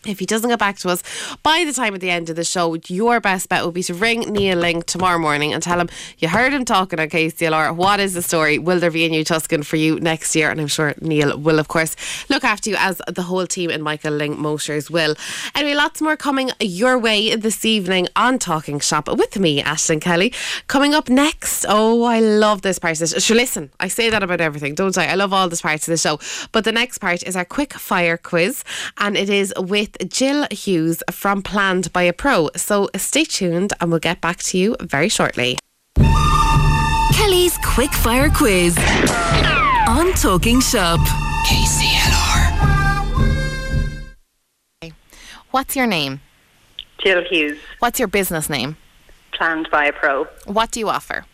If 0.05 0.19
he 0.19 0.25
doesn't 0.25 0.49
get 0.49 0.59
back 0.59 0.77
to 0.79 0.89
us 0.89 1.03
by 1.43 1.63
the 1.65 1.73
time 1.73 1.95
at 1.95 2.01
the 2.01 2.09
end 2.09 2.29
of 2.29 2.35
the 2.35 2.43
show, 2.43 2.75
your 2.87 3.19
best 3.19 3.49
bet 3.49 3.63
would 3.65 3.73
be 3.73 3.83
to 3.83 3.93
ring 3.93 4.21
Neil 4.21 4.57
Lyng 4.57 4.83
tomorrow 4.83 5.19
morning 5.19 5.53
and 5.53 5.63
tell 5.63 5.79
him 5.79 5.89
you 6.19 6.27
heard 6.27 6.53
him 6.53 6.65
talking 6.65 6.99
on 6.99 7.09
KCLR. 7.09 7.75
What 7.75 7.99
is 7.99 8.13
the 8.13 8.21
story? 8.21 8.59
Will 8.59 8.79
there 8.79 8.91
be 8.91 9.05
a 9.05 9.09
new 9.09 9.23
Tuscan 9.23 9.63
for 9.63 9.77
you 9.77 9.99
next 9.99 10.35
year? 10.35 10.49
And 10.51 10.59
I'm 10.59 10.67
sure 10.67 10.93
Neil 11.01 11.37
will, 11.37 11.59
of 11.59 11.67
course, 11.67 11.95
look 12.29 12.43
after 12.43 12.69
you 12.69 12.75
as 12.77 13.01
the 13.07 13.23
whole 13.23 13.47
team 13.47 13.69
in 13.69 13.81
Michael 13.81 14.13
Lyng 14.13 14.37
Motors 14.37 14.91
will. 14.91 15.15
Anyway, 15.55 15.75
lots 15.75 16.01
more 16.01 16.17
coming 16.17 16.51
your 16.59 16.97
way 16.97 17.35
this 17.35 17.63
evening 17.65 18.07
on 18.15 18.39
Talking 18.39 18.79
Shop 18.79 19.07
with 19.07 19.39
me, 19.39 19.61
Ashling 19.63 20.01
Kelly. 20.01 20.33
Coming 20.67 20.93
up 20.93 21.09
next, 21.09 21.65
oh, 21.67 22.03
I 22.03 22.19
love 22.19 22.61
this 22.61 22.79
part. 22.79 22.97
Sure, 22.97 23.35
listen, 23.35 23.71
I 23.79 23.87
say 23.87 24.09
that 24.09 24.23
about 24.23 24.41
everything, 24.41 24.75
don't 24.75 24.97
I? 24.97 25.07
I 25.07 25.15
love 25.15 25.33
all 25.33 25.49
this 25.49 25.61
parts 25.61 25.87
of 25.87 25.91
the 25.91 25.97
show. 25.97 26.19
But 26.51 26.63
the 26.63 26.71
next 26.71 26.99
part 26.99 27.23
is 27.23 27.35
our 27.35 27.45
quick 27.45 27.73
fire 27.73 28.17
quiz, 28.17 28.63
and 28.97 29.17
it 29.17 29.29
is 29.29 29.53
with 29.57 29.92
Jill 30.07 30.47
Hughes 30.51 31.03
from 31.11 31.41
Planned 31.41 31.91
by 31.93 32.03
a 32.03 32.13
Pro. 32.13 32.49
So 32.55 32.89
stay 32.95 33.23
tuned 33.25 33.73
and 33.79 33.89
we'll 33.91 33.99
get 33.99 34.21
back 34.21 34.37
to 34.43 34.57
you 34.57 34.75
very 34.81 35.09
shortly. 35.09 35.57
Kelly's 37.13 37.57
Quick 37.63 37.91
Fire 37.93 38.29
Quiz 38.29 38.77
on 39.87 40.11
Talking 40.13 40.59
Shop. 40.61 40.99
KCLR. 41.47 42.53
What's 45.51 45.75
your 45.75 45.85
name? 45.87 46.21
Jill 47.03 47.23
Hughes, 47.29 47.57
What's 47.79 47.99
your 47.99 48.07
business 48.07 48.49
name? 48.49 48.77
planned 49.33 49.67
by 49.71 49.85
a 49.85 49.91
pro, 49.93 50.25
What 50.45 50.71
do 50.71 50.79
you 50.79 50.89
offer? 50.89 51.25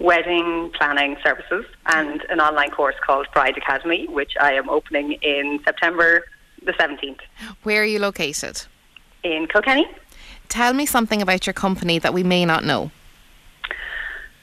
wedding 0.00 0.70
planning 0.78 1.16
services, 1.24 1.64
and 1.86 2.22
an 2.30 2.40
online 2.40 2.70
course 2.70 2.94
called 3.04 3.26
Bride 3.34 3.56
Academy, 3.56 4.06
which 4.08 4.32
I 4.40 4.52
am 4.52 4.68
opening 4.68 5.12
in 5.22 5.58
September 5.64 6.24
the 6.64 6.72
17th 6.72 7.20
Where 7.62 7.82
are 7.82 7.86
you 7.86 7.98
located? 7.98 8.62
in 9.22 9.46
Kilkenny. 9.48 9.86
Tell 10.48 10.72
me 10.72 10.86
something 10.86 11.20
about 11.20 11.46
your 11.46 11.52
company 11.52 11.98
that 11.98 12.14
we 12.14 12.22
may 12.22 12.44
not 12.44 12.64
know. 12.64 12.90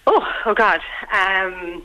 Oh, 0.05 0.27
oh 0.45 0.53
God. 0.53 0.81
Um, 1.11 1.83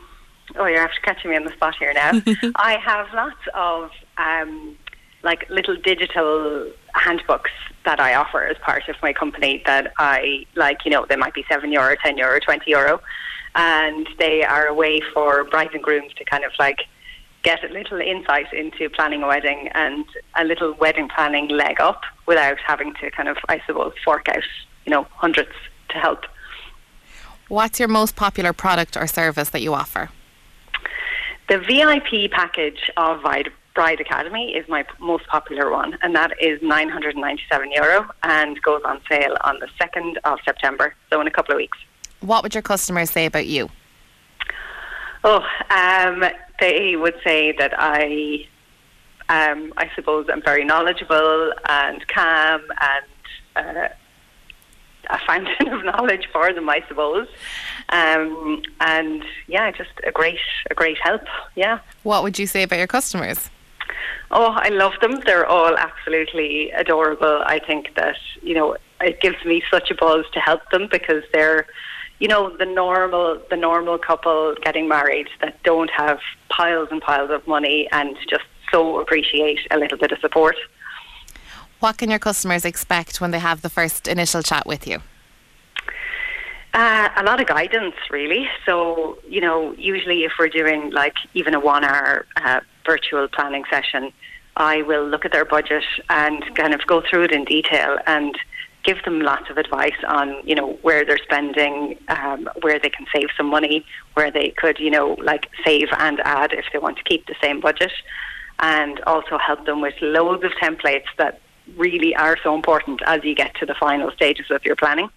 oh, 0.57 0.67
you're 0.67 0.81
after 0.81 1.01
catching 1.03 1.31
me 1.31 1.37
on 1.37 1.45
the 1.45 1.53
spot 1.53 1.75
here 1.79 1.93
now. 1.95 2.21
I 2.57 2.77
have 2.79 3.07
lots 3.15 3.41
of 3.55 3.91
um, 4.19 4.77
like 5.23 5.49
little 5.49 5.77
digital 5.77 6.71
handbooks 6.95 7.51
that 7.85 8.01
I 8.01 8.15
offer 8.15 8.45
as 8.45 8.59
part 8.59 8.89
of 8.89 8.97
my 9.03 9.13
company 9.13 9.63
that 9.65 9.93
I 9.99 10.45
like, 10.55 10.85
you 10.85 10.91
know, 10.91 11.07
they 11.09 11.17
might 11.17 11.35
be 11.35 11.45
seven 11.49 11.73
euro, 11.73 11.97
ten 12.05 12.19
euro, 12.19 12.39
twenty 12.41 12.73
euro. 12.73 13.01
And 13.55 14.07
they 14.19 14.45
are 14.45 14.67
a 14.67 14.75
way 14.75 15.01
for 15.15 15.45
brides 15.45 15.71
and 15.75 15.83
grooms 15.83 16.13
to 16.15 16.25
kind 16.25 16.45
of 16.45 16.53
like 16.59 16.81
get 17.43 17.65
a 17.65 17.73
little 17.73 18.01
insight 18.01 18.53
into 18.53 18.91
planning 18.91 19.23
a 19.23 19.27
wedding 19.27 19.69
and 19.75 20.05
a 20.37 20.45
little 20.45 20.75
wedding 20.75 21.09
planning 21.09 21.49
leg 21.49 21.81
up 21.81 22.03
without 22.27 22.59
having 22.59 22.95
to 22.95 23.11
kind 23.11 23.29
of, 23.29 23.37
I 23.49 23.63
suppose, 23.67 23.93
fork 24.05 24.29
out, 24.29 24.43
you 24.85 24.91
know, 24.91 25.07
hundreds 25.11 25.53
to 25.91 25.99
help. 25.99 26.25
What's 27.49 27.79
your 27.79 27.89
most 27.89 28.15
popular 28.15 28.53
product 28.53 28.97
or 28.97 29.07
service 29.07 29.51
that 29.51 29.61
you 29.61 29.75
offer? 29.75 30.11
The 31.49 31.59
VIP 31.59 32.31
package 32.31 32.91
of 32.97 33.23
Bride, 33.23 33.51
Bride 33.75 34.01
Academy 34.01 34.53
is 34.53 34.69
my 34.69 34.85
most 35.01 35.27
popular 35.27 35.71
one, 35.71 35.99
and 36.03 36.15
that 36.15 36.33
is 36.41 36.63
997 36.63 37.73
euro 37.73 38.09
and 38.23 38.61
goes 38.63 38.83
on 38.85 39.01
sale 39.09 39.37
on 39.43 39.59
the 39.59 39.69
2nd 39.81 40.17
of 40.23 40.39
September, 40.45 40.95
so 41.11 41.21
in 41.21 41.27
a 41.27 41.31
couple 41.31 41.53
of 41.53 41.57
weeks. 41.57 41.79
What 42.21 42.45
would 42.45 42.55
your 42.55 42.63
customers 42.63 43.11
say 43.11 43.27
about 43.27 43.47
you? 43.47 43.69
Oh, 45.25 45.43
um, 45.71 46.25
they 46.61 46.97
would 46.97 47.15
say 47.25 47.53
that 47.53 47.73
I, 47.77 48.47
um, 49.29 49.73
I 49.77 49.91
suppose, 49.95 50.27
I'm 50.31 50.43
very 50.43 50.65
knowledgeable 50.65 51.53
and 51.69 52.07
calm 52.09 52.63
and 52.81 53.07
uh, 53.57 53.89
a 55.09 55.19
fountain 55.27 55.69
of 55.73 55.85
knowledge 55.85 56.29
for 56.33 56.53
them, 56.53 56.69
I 56.69 56.85
suppose. 56.89 57.29
Um, 57.89 58.63
and 58.81 59.25
yeah, 59.47 59.71
just 59.71 59.91
a 60.05 60.13
great, 60.13 60.39
a 60.71 60.75
great 60.75 60.99
help. 61.03 61.23
Yeah. 61.57 61.81
What 62.03 62.23
would 62.23 62.39
you 62.39 62.47
say 62.47 62.63
about 62.63 62.79
your 62.79 62.87
customers? 62.87 63.51
Oh, 64.31 64.53
I 64.57 64.69
love 64.69 64.93
them. 65.01 65.21
They're 65.27 65.47
all 65.47 65.77
absolutely 65.77 66.71
adorable. 66.71 67.43
I 67.45 67.59
think 67.59 67.97
that, 67.97 68.17
you 68.43 68.55
know, 68.55 68.77
it 69.01 69.21
gives 69.21 69.45
me 69.45 69.63
such 69.71 69.91
a 69.91 69.95
buzz 69.95 70.25
to 70.35 70.41
help 70.41 70.63
them 70.71 70.89
because 70.91 71.25
they're, 71.33 71.67
you 72.21 72.29
know, 72.29 72.55
the 72.57 72.67
normal 72.67 73.41
the 73.51 73.57
normal 73.57 73.99
couple 73.99 74.55
getting 74.63 74.87
married 74.87 75.29
that 75.41 75.61
don't 75.63 75.91
have 75.91 76.21
piles 76.51 76.89
and 76.91 77.01
piles 77.01 77.31
of 77.31 77.47
money 77.47 77.89
and 77.91 78.17
just 78.29 78.45
so 78.71 79.01
appreciate 79.01 79.59
a 79.71 79.79
little 79.79 79.99
bit 79.99 80.13
of 80.13 80.19
support. 80.21 80.57
What 81.81 81.97
can 81.97 82.11
your 82.11 82.19
customers 82.19 82.65
expect 82.67 83.21
when 83.23 83.31
they 83.31 83.39
have 83.39 83.63
the 83.63 83.71
first 83.71 84.07
initial 84.07 84.43
chat 84.43 84.67
with 84.67 84.87
you? 84.87 84.99
Uh, 86.75 87.09
a 87.17 87.25
lot 87.25 87.41
of 87.41 87.49
guidance, 87.49 87.97
really. 88.11 88.49
So, 88.65 89.19
you 89.27 89.41
know, 89.41 89.73
usually 89.73 90.25
if 90.25 90.33
we're 90.39 90.49
doing 90.49 90.91
like 90.91 91.15
even 91.35 91.55
a 91.55 91.59
one 91.59 91.85
hour 91.85 92.27
uh, 92.37 92.61
virtual 92.87 93.27
planning 93.29 93.65
session, 93.71 94.13
I 94.57 94.83
will 94.83 95.05
look 95.05 95.25
at 95.25 95.33
their 95.33 95.47
budget 95.47 95.85
and 96.11 96.45
kind 96.55 96.75
of 96.75 96.87
go 96.87 97.03
through 97.09 97.25
it 97.25 97.33
in 97.33 97.45
detail 97.45 97.99
and 98.07 98.39
give 98.85 99.03
them 99.05 99.21
lots 99.21 99.51
of 99.51 99.59
advice 99.59 100.01
on, 100.09 100.37
you 100.47 100.55
know, 100.55 100.79
where 100.83 101.05
they're 101.05 101.19
spending, 101.19 101.99
um, 102.09 102.49
where 102.63 102.79
they 102.79 102.89
can 102.89 103.07
save 103.15 103.29
some 103.37 103.47
money, 103.47 103.85
where 104.15 104.31
they 104.31 104.55
could, 104.57 104.79
you 104.79 104.91
know, 104.91 105.17
like 105.23 105.49
save 105.65 105.89
and 105.99 106.21
add 106.21 106.53
if 106.53 106.65
they 106.73 106.79
want 106.79 106.97
to 106.97 107.05
keep 107.05 107.27
the 107.27 107.35
same 107.43 107.61
budget, 107.61 107.93
and 108.61 109.01
also 109.01 109.39
help 109.39 109.67
them 109.67 109.81
with 109.81 109.95
loads 110.01 110.45
of 110.45 110.53
templates 110.53 111.07
that 111.19 111.41
really 111.77 112.15
are 112.17 112.37
so 112.43 112.55
important 112.55 113.01
as 113.07 113.23
you 113.25 113.35
get 113.35 113.55
to 113.57 113.67
the 113.67 113.75
final 113.75 114.11
stages 114.13 114.47
of 114.51 114.65
your 114.65 114.77
planning. 114.77 115.09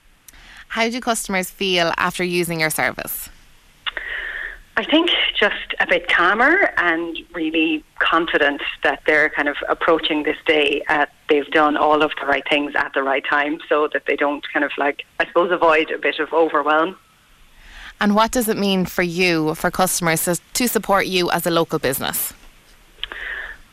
How 0.68 0.90
do 0.90 1.00
customers 1.00 1.50
feel 1.50 1.94
after 1.98 2.24
using 2.24 2.60
your 2.60 2.70
service? 2.70 3.30
I 4.76 4.84
think 4.84 5.12
just 5.36 5.76
a 5.80 5.86
bit 5.86 6.08
calmer 6.08 6.74
and 6.78 7.18
really 7.34 7.84
confident 8.00 8.62
that 8.84 9.04
they're 9.06 9.30
kind 9.30 9.48
of 9.48 9.58
approaching 9.70 10.24
this 10.24 10.38
day 10.48 10.82
at 10.88 11.12
they've 11.30 11.50
done 11.52 11.78
all 11.78 12.02
of 12.02 12.12
the 12.20 12.26
right 12.26 12.44
things 12.50 12.74
at 12.76 12.92
the 12.94 13.04
right 13.04 13.24
time 13.24 13.60
so 13.70 13.88
that 13.94 14.04
they 14.08 14.16
don't 14.16 14.44
kind 14.52 14.66
of 14.66 14.72
like, 14.78 15.06
I 15.20 15.26
suppose, 15.28 15.52
avoid 15.52 15.92
a 15.92 16.00
bit 16.00 16.20
of 16.20 16.34
overwhelm. 16.34 16.96
And 18.02 18.16
what 18.16 18.32
does 18.32 18.48
it 18.50 18.58
mean 18.58 18.86
for 18.86 19.04
you, 19.04 19.54
for 19.56 19.70
customers, 19.70 20.28
to, 20.54 20.68
support 20.68 21.06
you 21.06 21.30
as 21.30 21.46
a 21.46 21.52
local 21.52 21.78
business? 21.80 22.34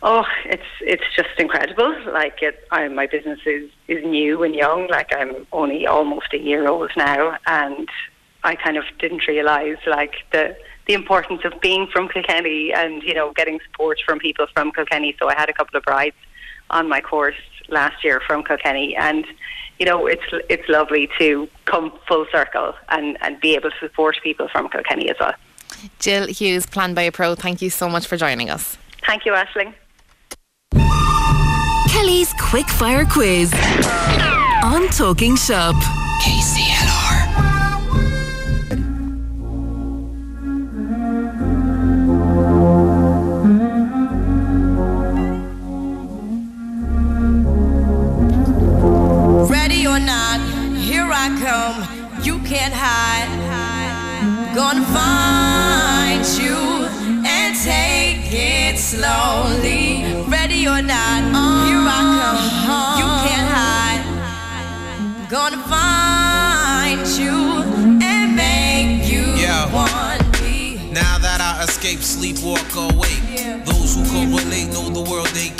Oh, 0.03 0.25
it's 0.47 0.63
it's 0.81 1.05
just 1.15 1.39
incredible. 1.39 1.95
Like 2.11 2.43
it, 2.43 2.67
I, 2.71 2.89
my 2.89 3.07
business 3.07 3.41
is 3.45 3.71
is 3.89 4.05
new 4.05 4.43
and 4.43 4.55
young. 4.55 4.87
Like 4.89 5.15
I'm 5.15 5.47
only 5.53 5.87
almost 5.87 6.33
a 6.33 6.39
year 6.39 6.69
old 6.69 6.91
now, 6.97 7.37
and 7.47 7.89
I 8.43 8.55
kind 8.55 8.77
of 8.79 8.85
didn't 8.99 9.27
realise 9.27 9.79
like 9.87 10.15
the 10.33 10.57
the 10.91 10.95
importance 10.95 11.43
of 11.45 11.53
being 11.61 11.87
from 11.87 12.09
Kilkenny 12.09 12.73
and 12.73 13.01
you 13.05 13.15
know 13.15 13.33
getting 13.33 13.61
support 13.65 14.01
from 14.05 14.19
people 14.19 14.47
from 14.53 14.73
Kilkenny. 14.73 15.15
So 15.21 15.29
I 15.29 15.35
had 15.37 15.49
a 15.49 15.53
couple 15.53 15.77
of 15.77 15.85
brides 15.85 16.17
on 16.71 16.89
my 16.89 17.01
course 17.01 17.41
last 17.69 18.03
year 18.03 18.21
from 18.27 18.43
Kilkenny, 18.43 18.97
and 18.97 19.25
you 19.79 19.87
know 19.87 20.09
it's 20.09 20.29
it's 20.49 20.69
lovely 20.69 21.09
to 21.21 21.49
come 21.67 21.93
full 22.09 22.27
circle 22.33 22.75
and 22.89 23.17
and 23.23 23.41
be 23.41 23.55
able 23.55 23.71
to 23.71 23.79
support 23.79 24.17
people 24.21 24.49
from 24.49 24.69
Kilkenny 24.69 25.09
as 25.09 25.17
well. 25.21 25.35
Jill 26.01 26.27
Hughes, 26.27 26.67
Planned 26.67 26.97
by 26.97 27.03
a 27.03 27.13
Pro, 27.13 27.37
thank 27.37 27.63
you 27.63 27.71
so 27.71 27.89
much 27.89 28.09
for 28.09 28.17
joining 28.17 28.51
us. 28.51 28.77
Thank 29.07 29.25
you, 29.25 29.33
Ashling. 29.33 29.73
Kelly's 31.93 32.33
Quick 32.51 32.69
Fire 32.69 33.07
Quiz 33.07 33.55
on 34.65 34.89
Talking 34.89 35.37
Shop. 35.37 35.77
Ready 36.27 36.70
Gonna 54.61 54.85
find 54.93 56.21
you 56.39 56.55
and 57.27 57.57
take 57.65 58.29
it 58.31 58.79
slowly. 58.79 60.05
Ready 60.29 60.67
or 60.69 60.83
not, 60.83 61.23
uh, 61.33 61.65
here 61.65 61.81
I 61.81 62.01
uh, 62.05 62.37
come. 62.67 62.99
You 63.01 63.07
uh. 63.09 63.25
can't 63.27 63.49
hide. 63.57 64.05
Gonna 65.31 65.63
find 65.65 67.09
you 67.19 67.37
and 68.07 68.37
make 68.37 69.11
you 69.11 69.25
Yeah. 69.41 69.65
want 69.73 70.43
me. 70.43 70.91
Now 70.93 71.17
that 71.17 71.41
I 71.41 71.65
escape, 71.65 72.01
sleep, 72.03 72.37
walk 72.45 72.69
awake. 72.77 73.65
Those 73.65 73.95
who 73.97 74.05
can 74.13 74.29
relate 74.31 74.69
know 74.75 74.91
the 74.91 75.11
world 75.11 75.33
ain't 75.39 75.57
kick. 75.57 75.60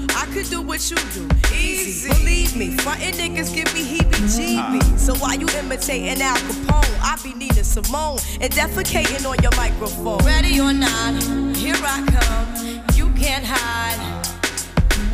Could 0.31 0.49
do 0.49 0.61
what 0.61 0.89
you 0.89 0.95
do, 1.13 1.27
easy. 1.53 2.07
Believe 2.07 2.55
me, 2.55 2.77
frontin' 2.77 3.15
niggas 3.15 3.53
give 3.53 3.73
me 3.73 3.83
heebie-jeebies. 3.83 4.81
Uh-huh. 4.81 4.97
So 4.97 5.13
why 5.15 5.33
you 5.33 5.45
imitating 5.59 6.21
Al 6.21 6.37
Capone, 6.37 6.99
I 7.01 7.17
be 7.21 7.33
Nina 7.33 7.63
Simone 7.65 8.17
and 8.39 8.49
defecating 8.53 9.25
on 9.29 9.37
your 9.43 9.53
microphone. 9.57 10.19
Ready 10.19 10.57
or 10.61 10.71
not, 10.71 11.21
here 11.57 11.75
I 11.75 12.01
come. 12.07 12.47
You 12.95 13.09
can't 13.21 13.43
hide. 13.45 13.99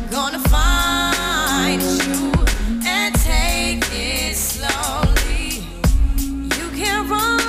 Gonna 0.08 0.38
find 0.48 1.82
you 1.82 2.32
and 2.86 3.12
take 3.16 3.82
it 3.90 4.36
slowly. 4.36 5.66
You 6.16 6.70
can't 6.78 7.10
run 7.10 7.47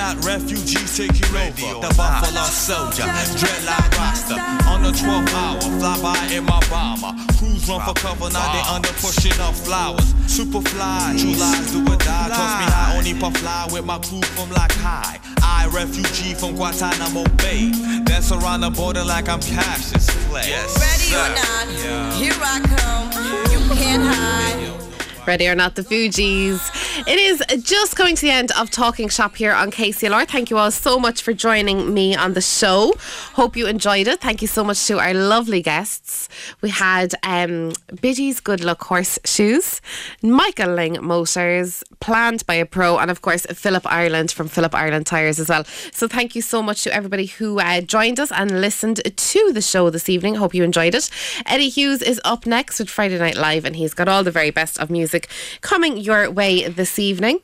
Ready 0.00 0.16
or 0.16 0.16
not, 0.16 0.24
refugees 0.24 0.96
taking 0.96 1.26
over. 1.36 1.86
The 1.86 1.94
Buffalo 1.94 2.42
Soldier, 2.44 3.02
dreadlock 3.36 3.98
roster. 3.98 4.34
On 4.70 4.82
the 4.82 4.92
12th 4.92 5.34
hour, 5.34 5.60
fly 5.60 6.00
by 6.00 6.34
in 6.34 6.44
my 6.44 6.58
bomber. 6.70 7.12
Crews 7.36 7.68
run 7.68 7.80
for 7.84 7.92
cover, 7.94 8.30
now 8.30 8.50
they 8.52 8.62
under 8.74 8.88
pushing 8.94 9.38
up 9.42 9.54
flowers. 9.54 10.14
Super 10.26 10.62
fly, 10.62 11.14
true 11.18 11.32
lies 11.32 11.72
do 11.72 11.82
or 11.82 11.96
die. 11.96 12.28
Toss 12.28 12.60
me 12.60 12.66
high, 12.72 12.96
only 12.96 13.12
puff 13.14 13.36
fly 13.36 13.68
with 13.72 13.84
my 13.84 13.98
crew 13.98 14.22
from 14.22 14.48
like 14.50 14.72
high. 14.72 15.18
I, 15.42 15.68
refugee 15.70 16.32
from 16.32 16.54
Guantanamo 16.56 17.24
Bay. 17.36 17.70
Dance 18.04 18.32
around 18.32 18.62
the 18.62 18.70
border 18.70 19.04
like 19.04 19.28
I'm 19.28 19.40
Cassius 19.40 20.08
Clay. 20.28 20.44
Yes, 20.48 20.80
Ready 20.80 21.12
or 21.14 21.28
not, 21.36 21.84
Yeah. 21.84 22.12
here 22.14 22.32
I 22.40 22.60
come. 22.60 23.52
You 23.52 23.74
can't 23.76 24.02
hide. 24.06 25.26
Ready 25.26 25.48
or 25.48 25.54
not, 25.54 25.74
the 25.74 25.82
Fugees. 25.82 26.58
It 27.06 27.18
is 27.18 27.62
just 27.62 27.94
coming 27.94 28.16
to 28.16 28.22
the 28.22 28.30
end 28.32 28.50
of 28.58 28.68
Talking 28.68 29.08
Shop 29.08 29.36
here 29.36 29.52
on 29.52 29.70
KCLR. 29.70 30.26
Thank 30.26 30.50
you 30.50 30.58
all 30.58 30.72
so 30.72 30.98
much 30.98 31.22
for 31.22 31.32
joining 31.32 31.94
me 31.94 32.16
on 32.16 32.34
the 32.34 32.40
show. 32.40 32.94
Hope 33.34 33.56
you 33.56 33.68
enjoyed 33.68 34.08
it. 34.08 34.20
Thank 34.20 34.42
you 34.42 34.48
so 34.48 34.64
much 34.64 34.84
to 34.88 34.98
our 34.98 35.14
lovely 35.14 35.62
guests. 35.62 36.28
We 36.62 36.70
had 36.70 37.14
um, 37.22 37.72
Biddy's 38.00 38.40
Good 38.40 38.64
Luck 38.64 38.82
Horseshoes, 38.82 39.80
Michael 40.20 40.70
Lyng 40.70 41.00
Motors, 41.00 41.84
planned 42.00 42.44
by 42.46 42.54
a 42.54 42.66
pro, 42.66 42.98
and 42.98 43.10
of 43.10 43.22
course, 43.22 43.46
Philip 43.46 43.86
Ireland 43.86 44.32
from 44.32 44.48
Philip 44.48 44.74
Ireland 44.74 45.06
Tyres 45.06 45.38
as 45.38 45.48
well. 45.48 45.64
So 45.92 46.08
thank 46.08 46.34
you 46.34 46.42
so 46.42 46.60
much 46.60 46.82
to 46.84 46.94
everybody 46.94 47.26
who 47.26 47.60
uh, 47.60 47.82
joined 47.82 48.18
us 48.18 48.32
and 48.32 48.60
listened 48.60 49.00
to 49.04 49.52
the 49.52 49.62
show 49.62 49.90
this 49.90 50.08
evening. 50.08 50.34
Hope 50.34 50.54
you 50.54 50.64
enjoyed 50.64 50.96
it. 50.96 51.08
Eddie 51.46 51.68
Hughes 51.68 52.02
is 52.02 52.20
up 52.24 52.46
next 52.46 52.80
with 52.80 52.90
Friday 52.90 53.18
Night 53.18 53.36
Live, 53.36 53.64
and 53.64 53.76
he's 53.76 53.94
got 53.94 54.08
all 54.08 54.24
the 54.24 54.32
very 54.32 54.50
best 54.50 54.78
of 54.80 54.90
music 54.90 55.28
coming 55.60 55.96
your 55.96 56.28
way 56.30 56.68
this 56.80 56.98
evening. 56.98 57.38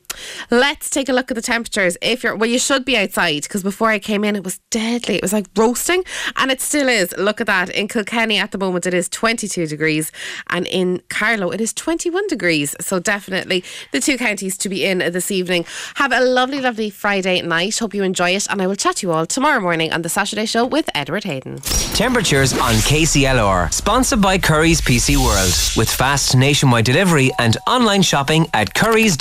Let's 0.49 0.89
take 0.89 1.09
a 1.09 1.13
look 1.13 1.29
at 1.29 1.35
the 1.35 1.43
temperatures. 1.43 1.95
If 2.01 2.23
you're, 2.23 2.35
well, 2.35 2.49
you 2.49 2.57
should 2.57 2.83
be 2.83 2.97
outside 2.97 3.43
because 3.43 3.61
before 3.61 3.89
I 3.89 3.99
came 3.99 4.23
in, 4.23 4.35
it 4.35 4.43
was 4.43 4.59
deadly. 4.71 5.17
It 5.17 5.21
was 5.21 5.31
like 5.31 5.45
roasting, 5.55 6.03
and 6.37 6.49
it 6.49 6.59
still 6.59 6.89
is. 6.89 7.15
Look 7.17 7.39
at 7.39 7.45
that. 7.45 7.69
In 7.69 7.87
Kilkenny 7.87 8.39
at 8.39 8.51
the 8.51 8.57
moment, 8.57 8.87
it 8.87 8.95
is 8.95 9.07
22 9.09 9.67
degrees, 9.67 10.11
and 10.49 10.65
in 10.65 11.03
Carlow, 11.09 11.51
it 11.51 11.61
is 11.61 11.71
21 11.71 12.25
degrees. 12.25 12.75
So 12.81 12.97
definitely 12.99 13.63
the 13.91 13.99
two 13.99 14.17
counties 14.17 14.57
to 14.57 14.69
be 14.69 14.83
in 14.85 14.97
this 14.97 15.29
evening. 15.29 15.65
Have 15.95 16.11
a 16.11 16.21
lovely, 16.21 16.61
lovely 16.61 16.89
Friday 16.89 17.39
night. 17.43 17.77
Hope 17.77 17.93
you 17.93 18.01
enjoy 18.01 18.31
it, 18.31 18.47
and 18.49 18.59
I 18.59 18.65
will 18.65 18.75
chat 18.75 18.95
to 18.97 19.07
you 19.07 19.13
all 19.13 19.27
tomorrow 19.27 19.59
morning 19.59 19.93
on 19.93 20.01
the 20.01 20.09
Saturday 20.09 20.47
show 20.47 20.65
with 20.65 20.89
Edward 20.95 21.25
Hayden. 21.25 21.57
Temperatures 21.93 22.53
on 22.53 22.73
KCLR. 22.89 23.71
Sponsored 23.71 24.21
by 24.21 24.39
Currys 24.39 24.81
PC 24.81 25.15
World. 25.17 25.77
With 25.77 25.89
fast 25.93 26.35
nationwide 26.35 26.85
delivery 26.85 27.29
and 27.37 27.55
online 27.67 28.01
shopping 28.01 28.47
at 28.53 28.73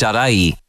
Charay. 0.06 0.65